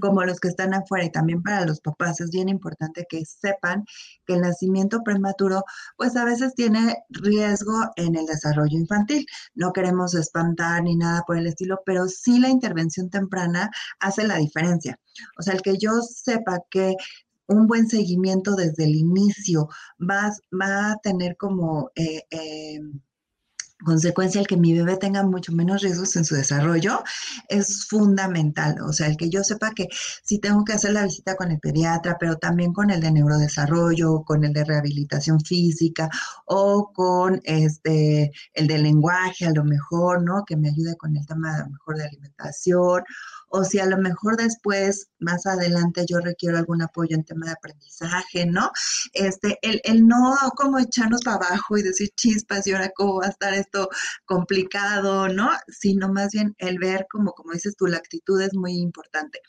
como 0.00 0.22
los 0.24 0.38
que 0.38 0.48
están 0.48 0.74
afuera 0.74 1.04
y 1.04 1.10
también 1.10 1.42
para 1.42 1.64
los 1.66 1.80
papás 1.80 2.20
es 2.20 2.30
bien 2.30 2.48
importante 2.48 3.06
que 3.08 3.24
sepan 3.24 3.84
que 4.26 4.34
el 4.34 4.42
nacimiento 4.42 5.02
prematuro 5.02 5.64
pues 5.96 6.16
a 6.16 6.24
veces 6.24 6.54
tiene 6.54 6.96
riesgo 7.10 7.74
en 7.96 8.16
el 8.16 8.26
desarrollo 8.26 8.78
infantil. 8.78 9.26
No 9.54 9.72
queremos 9.72 10.14
espantar 10.14 10.82
ni 10.82 10.96
nada 10.96 11.22
por 11.26 11.36
el 11.36 11.46
estilo, 11.46 11.80
pero 11.84 12.06
sí 12.08 12.38
la 12.38 12.48
intervención 12.48 13.10
temprana 13.10 13.70
hace 14.00 14.26
la 14.26 14.36
diferencia. 14.36 14.98
O 15.38 15.42
sea, 15.42 15.54
el 15.54 15.62
que 15.62 15.78
yo 15.78 16.00
sepa 16.02 16.60
que 16.70 16.94
un 17.48 17.66
buen 17.66 17.88
seguimiento 17.88 18.54
desde 18.54 18.84
el 18.84 18.94
inicio 18.94 19.68
va, 20.00 20.30
va 20.58 20.92
a 20.92 20.96
tener 21.02 21.36
como... 21.36 21.90
Eh, 21.94 22.22
eh, 22.30 22.80
consecuencia 23.84 24.40
el 24.40 24.46
que 24.46 24.56
mi 24.56 24.76
bebé 24.76 24.96
tenga 24.96 25.22
mucho 25.22 25.52
menos 25.52 25.82
riesgos 25.82 26.16
en 26.16 26.24
su 26.24 26.34
desarrollo 26.34 27.02
es 27.48 27.86
fundamental. 27.86 28.76
O 28.82 28.92
sea, 28.92 29.06
el 29.06 29.16
que 29.16 29.30
yo 29.30 29.42
sepa 29.44 29.72
que 29.72 29.88
sí 30.22 30.38
tengo 30.38 30.64
que 30.64 30.74
hacer 30.74 30.92
la 30.92 31.04
visita 31.04 31.36
con 31.36 31.50
el 31.50 31.60
pediatra, 31.60 32.16
pero 32.18 32.36
también 32.36 32.72
con 32.72 32.90
el 32.90 33.00
de 33.00 33.12
neurodesarrollo, 33.12 34.22
con 34.24 34.44
el 34.44 34.52
de 34.52 34.64
rehabilitación 34.64 35.40
física 35.40 36.08
o 36.46 36.92
con 36.92 37.40
este 37.44 38.32
el 38.54 38.66
de 38.66 38.78
lenguaje 38.78 39.46
a 39.46 39.52
lo 39.52 39.64
mejor, 39.64 40.22
¿no? 40.22 40.44
Que 40.46 40.56
me 40.56 40.68
ayude 40.68 40.96
con 40.96 41.16
el 41.16 41.26
tema 41.26 41.54
a 41.56 41.60
lo 41.60 41.70
mejor 41.70 41.96
de 41.96 42.04
alimentación 42.04 43.02
o 43.52 43.64
si 43.64 43.78
a 43.78 43.86
lo 43.86 43.98
mejor 43.98 44.36
después, 44.36 45.08
más 45.18 45.44
adelante, 45.46 46.06
yo 46.08 46.20
requiero 46.20 46.56
algún 46.56 46.80
apoyo 46.82 47.14
en 47.14 47.24
tema 47.24 47.46
de 47.46 47.52
aprendizaje, 47.52 48.46
¿no? 48.46 48.70
Este, 49.12 49.58
el, 49.60 49.80
el 49.84 50.06
no 50.06 50.34
como 50.56 50.78
echarnos 50.78 51.20
para 51.22 51.36
abajo 51.36 51.76
y 51.76 51.82
decir 51.82 52.08
chispas 52.16 52.66
y 52.66 52.72
ahora 52.72 52.90
cómo 52.96 53.20
va 53.20 53.26
a 53.26 53.30
estar 53.30 53.52
esto 53.52 53.90
complicado, 54.24 55.28
¿no? 55.28 55.50
Sino 55.68 56.08
más 56.08 56.30
bien 56.32 56.54
el 56.58 56.78
ver 56.78 57.06
como, 57.10 57.32
como 57.32 57.52
dices 57.52 57.76
tú, 57.76 57.86
la 57.86 57.98
actitud 57.98 58.40
es 58.40 58.54
muy 58.54 58.72
importante. 58.78 59.40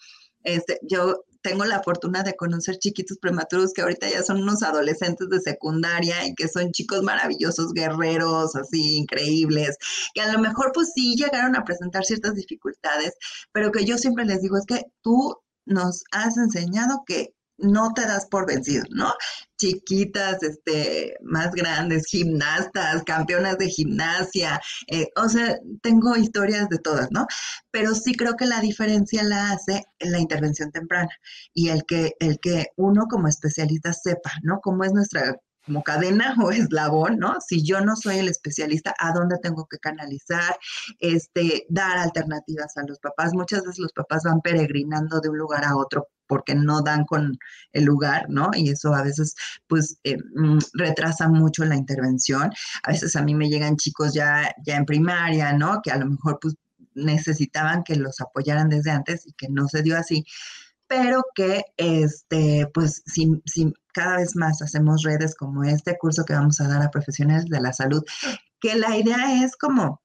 Este, 0.44 0.80
yo 0.84 1.24
tengo 1.44 1.66
la 1.66 1.84
fortuna 1.84 2.24
de 2.24 2.36
conocer 2.36 2.80
chiquitos 2.80 3.20
prematuros 3.20 3.74
que 3.74 3.82
ahorita 3.82 4.10
ya 4.10 4.24
son 4.24 4.42
unos 4.42 4.64
adolescentes 4.64 5.30
de 5.30 5.42
secundaria 5.42 6.26
y 6.26 6.34
que 6.34 6.48
son 6.48 6.72
chicos 6.72 7.04
maravillosos, 7.04 7.74
guerreros, 7.74 8.56
así 8.56 8.98
increíbles, 8.98 9.78
que 10.16 10.22
a 10.22 10.32
lo 10.32 10.40
mejor 10.40 10.72
pues 10.74 10.94
sí 10.96 11.16
llegaron 11.16 11.56
a 11.56 11.64
presentar 11.64 12.06
ciertas 12.06 12.36
dificultades, 12.36 13.14
pero 13.52 13.72
que 13.72 13.86
yo 13.86 13.98
siempre 13.98 14.26
les 14.26 14.42
digo 14.42 14.58
es 14.58 14.66
que 14.66 14.86
tú 15.02 15.38
nos 15.66 16.04
has 16.12 16.38
enseñado 16.38 17.04
que 17.06 17.34
no 17.58 17.94
te 17.94 18.06
das 18.06 18.26
por 18.28 18.48
vencido, 18.48 18.84
¿no? 18.90 19.14
Chiquitas, 19.58 20.42
este, 20.44 21.16
más 21.22 21.52
grandes, 21.52 22.06
gimnastas, 22.08 23.04
campeonas 23.04 23.58
de 23.58 23.70
gimnasia, 23.70 24.60
eh, 24.88 25.08
o 25.16 25.30
sea, 25.30 25.58
tengo 25.82 26.16
historias 26.16 26.68
de 26.70 26.80
todas, 26.80 27.12
¿no? 27.12 27.26
Pero 27.72 27.96
sí 27.96 28.14
creo 28.16 28.36
que 28.36 28.46
la 28.46 28.60
diferencia 28.60 29.24
la 29.24 29.52
hace 29.52 29.84
la 30.00 30.20
intervención 30.20 30.72
temprana 30.72 31.10
y 31.54 31.70
el 31.70 31.84
que, 31.86 32.14
el 32.20 32.40
que 32.40 32.68
uno 32.76 33.06
como 33.10 33.28
especialista 33.28 33.94
sepa, 33.94 34.32
¿no? 34.44 34.60
Cómo 34.62 34.84
es 34.84 34.94
nuestra 34.94 35.36
como 35.66 35.84
cadena 35.84 36.36
o 36.42 36.52
eslabón, 36.52 37.18
¿no? 37.18 37.38
Si 37.42 37.64
yo 37.64 37.82
no 37.82 37.96
soy 37.96 38.18
el 38.18 38.30
especialista, 38.30 38.94
¿a 38.98 39.14
dónde 39.14 39.38
tengo 39.42 39.66
que 39.68 39.78
canalizar? 39.78 40.58
Este, 41.00 41.66
dar 41.70 41.98
alternativas 41.98 42.76
a 42.78 42.84
los 42.84 43.00
papás. 43.00 43.34
Muchas 43.34 43.62
veces 43.62 43.80
los 43.80 43.94
papás 43.94 44.24
van 44.24 44.42
peregrinando 44.42 45.20
de 45.20 45.30
un 45.30 45.38
lugar 45.38 45.64
a 45.66 45.76
otro 45.76 46.08
porque 46.28 46.56
no 46.56 46.82
dan 46.82 47.06
con 47.06 47.38
el 47.74 47.84
lugar, 47.84 48.26
¿no? 48.30 48.50
Y 48.54 48.70
eso 48.70 48.94
a 48.94 49.04
veces, 49.04 49.36
pues, 49.68 49.98
eh, 50.04 50.18
mm, 50.36 50.60
retrasa 50.74 51.28
mucho 51.28 51.66
la 51.66 51.76
intervención. 51.76 52.52
A 52.84 52.92
veces 52.92 53.16
a 53.16 53.22
mí 53.22 53.36
me 53.36 53.50
llegan 53.50 53.78
chicos 53.78 54.14
ya, 54.14 54.52
ya 54.66 54.78
en 54.78 54.86
primaria, 54.86 55.54
¿no? 55.54 55.82
Que 55.84 55.92
a 55.92 55.98
lo 55.98 56.08
mejor, 56.08 56.40
pues, 56.42 56.56
necesitaban 56.96 57.84
que 57.84 57.96
los 57.96 58.22
apoyaran 58.22 58.70
desde 58.70 58.92
antes 58.92 59.26
y 59.28 59.34
que 59.34 59.48
no 59.50 59.68
se 59.68 59.82
dio 59.82 59.98
así 59.98 60.26
pero 60.96 61.24
que 61.34 61.64
este, 61.78 62.68
pues 62.72 63.02
si, 63.08 63.42
si, 63.46 63.74
cada 63.94 64.18
vez 64.18 64.36
más 64.36 64.62
hacemos 64.62 65.02
redes 65.02 65.36
como 65.36 65.64
este 65.64 65.98
curso 65.98 66.24
que 66.24 66.34
vamos 66.34 66.62
a 66.62 66.68
dar 66.68 66.84
a 66.84 66.92
profesionales 66.92 67.46
de 67.46 67.60
la 67.60 67.74
salud, 67.74 68.04
que 68.60 68.76
la 68.76 68.96
idea 68.96 69.44
es 69.44 69.56
como 69.56 70.02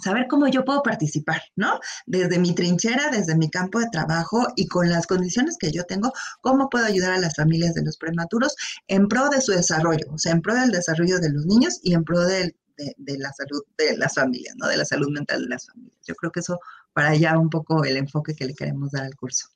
saber 0.00 0.26
cómo 0.28 0.48
yo 0.48 0.64
puedo 0.64 0.82
participar, 0.82 1.40
¿no? 1.54 1.78
Desde 2.06 2.38
mi 2.40 2.52
trinchera, 2.52 3.10
desde 3.10 3.36
mi 3.36 3.48
campo 3.48 3.78
de 3.78 3.88
trabajo 3.92 4.46
y 4.56 4.66
con 4.66 4.88
las 4.90 5.06
condiciones 5.06 5.56
que 5.58 5.70
yo 5.70 5.84
tengo, 5.84 6.12
cómo 6.40 6.68
puedo 6.68 6.84
ayudar 6.84 7.12
a 7.12 7.18
las 7.18 7.36
familias 7.36 7.74
de 7.74 7.84
los 7.84 7.96
prematuros 7.96 8.56
en 8.88 9.06
pro 9.06 9.28
de 9.28 9.40
su 9.40 9.52
desarrollo, 9.52 10.06
o 10.12 10.18
sea, 10.18 10.32
en 10.32 10.42
pro 10.42 10.54
del 10.54 10.72
desarrollo 10.72 11.20
de 11.20 11.30
los 11.30 11.46
niños 11.46 11.78
y 11.82 11.94
en 11.94 12.02
pro 12.04 12.20
de, 12.20 12.54
de, 12.76 13.18
la 13.18 13.32
salud 13.32 13.62
de 13.76 13.96
las 13.96 14.14
familias, 14.14 14.54
¿no? 14.56 14.66
De 14.66 14.76
la 14.76 14.84
salud 14.84 15.10
mental 15.10 15.42
de 15.42 15.48
las 15.48 15.66
familias. 15.66 15.98
Yo 16.06 16.14
creo 16.16 16.32
que 16.32 16.40
eso 16.40 16.58
para 16.92 17.10
allá 17.10 17.38
un 17.38 17.50
poco 17.50 17.84
el 17.84 17.96
enfoque 17.96 18.34
que 18.34 18.46
le 18.46 18.54
queremos 18.54 18.90
dar 18.90 19.04
al 19.04 19.14
curso. 19.14 19.48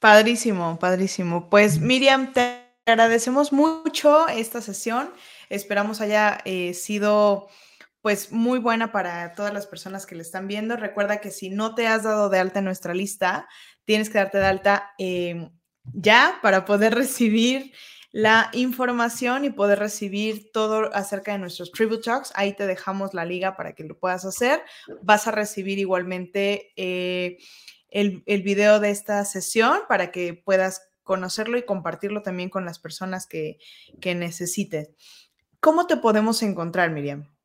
Padrísimo, 0.00 0.78
padrísimo. 0.78 1.48
Pues 1.48 1.80
Miriam, 1.80 2.32
te 2.32 2.66
agradecemos 2.86 3.52
mucho 3.52 4.28
esta 4.28 4.60
sesión. 4.60 5.10
Esperamos 5.48 6.00
haya 6.00 6.38
eh, 6.44 6.74
sido 6.74 7.48
pues 8.02 8.30
muy 8.30 8.60
buena 8.60 8.92
para 8.92 9.32
todas 9.32 9.52
las 9.52 9.66
personas 9.66 10.06
que 10.06 10.14
le 10.14 10.22
están 10.22 10.46
viendo. 10.46 10.76
Recuerda 10.76 11.20
que 11.20 11.32
si 11.32 11.50
no 11.50 11.74
te 11.74 11.88
has 11.88 12.04
dado 12.04 12.28
de 12.28 12.38
alta 12.38 12.60
en 12.60 12.66
nuestra 12.66 12.94
lista, 12.94 13.48
tienes 13.84 14.10
que 14.10 14.18
darte 14.18 14.38
de 14.38 14.46
alta 14.46 14.94
em, 14.98 15.50
ya 15.92 16.38
para 16.40 16.64
poder 16.64 16.94
recibir 16.94 17.72
la 18.12 18.48
información 18.52 19.44
y 19.44 19.50
poder 19.50 19.78
recibir 19.78 20.52
todo 20.52 20.94
acerca 20.94 21.32
de 21.32 21.38
nuestros 21.38 21.72
Tribute 21.72 22.02
Talks. 22.04 22.32
Ahí 22.36 22.52
te 22.54 22.66
dejamos 22.66 23.12
la 23.12 23.24
liga 23.24 23.56
para 23.56 23.74
que 23.74 23.84
lo 23.84 23.98
puedas 23.98 24.24
hacer. 24.24 24.62
Vas 25.02 25.26
a 25.26 25.32
recibir 25.32 25.78
igualmente 25.78 26.72
eh, 26.76 27.38
el, 27.88 28.22
el 28.26 28.42
video 28.42 28.80
de 28.80 28.90
esta 28.90 29.24
sesión 29.24 29.80
para 29.88 30.10
que 30.10 30.34
puedas 30.34 30.90
conocerlo 31.02 31.56
y 31.56 31.64
compartirlo 31.64 32.22
también 32.22 32.50
con 32.50 32.64
las 32.64 32.78
personas 32.78 33.26
que, 33.26 33.58
que 34.00 34.14
necesites. 34.14 34.90
¿Cómo 35.60 35.86
te 35.86 35.96
podemos 35.96 36.42
encontrar, 36.42 36.90
Miriam? 36.90 37.35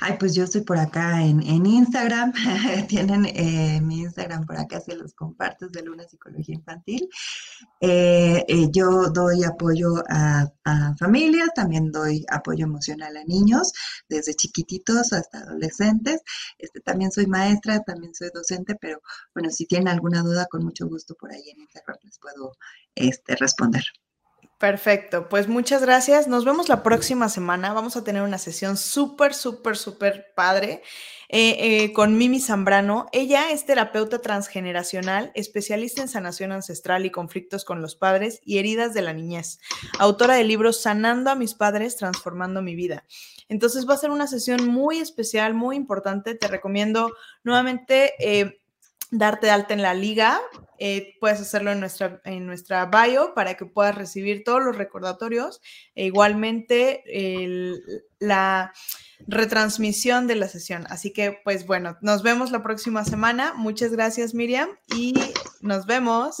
Ay, 0.00 0.16
pues 0.18 0.34
yo 0.34 0.44
estoy 0.44 0.62
por 0.62 0.78
acá 0.78 1.22
en, 1.22 1.40
Instagram. 1.66 2.32
Tienen 2.88 3.26
eh, 3.26 3.80
mi 3.82 4.00
Instagram 4.00 4.46
por 4.46 4.56
acá, 4.56 4.80
se 4.80 4.96
los 4.96 5.14
compartes 5.14 5.72
de 5.72 5.82
Luna 5.82 6.04
Psicología 6.08 6.54
Infantil. 6.54 7.08
Eh, 7.80 8.44
eh, 8.48 8.68
yo 8.72 9.08
doy 9.10 9.44
apoyo 9.44 10.02
a, 10.08 10.50
familias, 10.98 11.50
también 11.54 11.90
doy 11.90 12.24
apoyo 12.30 12.64
emocional 12.64 13.16
a 13.16 13.24
niños, 13.24 13.72
desde 14.08 14.34
chiquititos 14.34 15.12
hasta 15.12 15.38
adolescentes. 15.38 16.22
Este, 16.58 16.80
también 16.80 17.10
soy 17.10 17.26
maestra, 17.26 17.80
también 17.80 18.14
soy 18.14 18.30
docente, 18.32 18.76
pero 18.80 19.00
bueno, 19.34 19.50
si 19.50 19.66
tienen 19.66 19.88
alguna 19.88 20.22
duda, 20.22 20.46
con 20.46 20.64
mucho 20.64 20.86
gusto 20.88 21.14
por 21.14 21.32
ahí 21.32 21.48
en 21.50 21.60
Instagram 21.60 21.98
les 22.02 22.18
puedo 22.18 22.56
este, 22.94 23.36
responder. 23.36 23.84
Perfecto, 24.60 25.26
pues 25.30 25.48
muchas 25.48 25.80
gracias. 25.80 26.28
Nos 26.28 26.44
vemos 26.44 26.68
la 26.68 26.82
próxima 26.82 27.30
semana. 27.30 27.72
Vamos 27.72 27.96
a 27.96 28.04
tener 28.04 28.20
una 28.20 28.36
sesión 28.36 28.76
súper, 28.76 29.32
súper, 29.32 29.74
súper 29.74 30.34
padre 30.34 30.82
eh, 31.30 31.56
eh, 31.84 31.92
con 31.94 32.18
Mimi 32.18 32.40
Zambrano. 32.40 33.06
Ella 33.12 33.52
es 33.52 33.64
terapeuta 33.64 34.18
transgeneracional, 34.18 35.32
especialista 35.34 36.02
en 36.02 36.08
sanación 36.08 36.52
ancestral 36.52 37.06
y 37.06 37.10
conflictos 37.10 37.64
con 37.64 37.80
los 37.80 37.96
padres 37.96 38.42
y 38.44 38.58
heridas 38.58 38.92
de 38.92 39.00
la 39.00 39.14
niñez. 39.14 39.60
Autora 39.98 40.34
del 40.34 40.48
libro 40.48 40.74
Sanando 40.74 41.30
a 41.30 41.36
mis 41.36 41.54
padres, 41.54 41.96
transformando 41.96 42.60
mi 42.60 42.74
vida. 42.74 43.06
Entonces 43.48 43.88
va 43.88 43.94
a 43.94 43.96
ser 43.96 44.10
una 44.10 44.26
sesión 44.26 44.66
muy 44.66 44.98
especial, 44.98 45.54
muy 45.54 45.74
importante. 45.74 46.34
Te 46.34 46.48
recomiendo 46.48 47.10
nuevamente. 47.44 48.12
Eh, 48.18 48.60
darte 49.10 49.50
alta 49.50 49.74
en 49.74 49.82
la 49.82 49.94
liga. 49.94 50.40
Eh, 50.82 51.14
puedes 51.20 51.40
hacerlo 51.40 51.70
en 51.70 51.78
nuestra, 51.78 52.20
en 52.24 52.46
nuestra 52.46 52.86
bio 52.86 53.34
para 53.34 53.54
que 53.54 53.66
puedas 53.66 53.94
recibir 53.94 54.42
todos 54.44 54.64
los 54.64 54.76
recordatorios 54.76 55.60
e 55.94 56.06
igualmente 56.06 57.04
la 58.18 58.72
retransmisión 59.28 60.26
de 60.26 60.36
la 60.36 60.48
sesión. 60.48 60.86
Así 60.88 61.12
que, 61.12 61.38
pues 61.44 61.66
bueno, 61.66 61.98
nos 62.00 62.22
vemos 62.22 62.50
la 62.50 62.62
próxima 62.62 63.04
semana. 63.04 63.52
Muchas 63.54 63.92
gracias, 63.92 64.34
Miriam, 64.34 64.70
y 64.96 65.14
nos 65.60 65.86
vemos. 65.86 66.36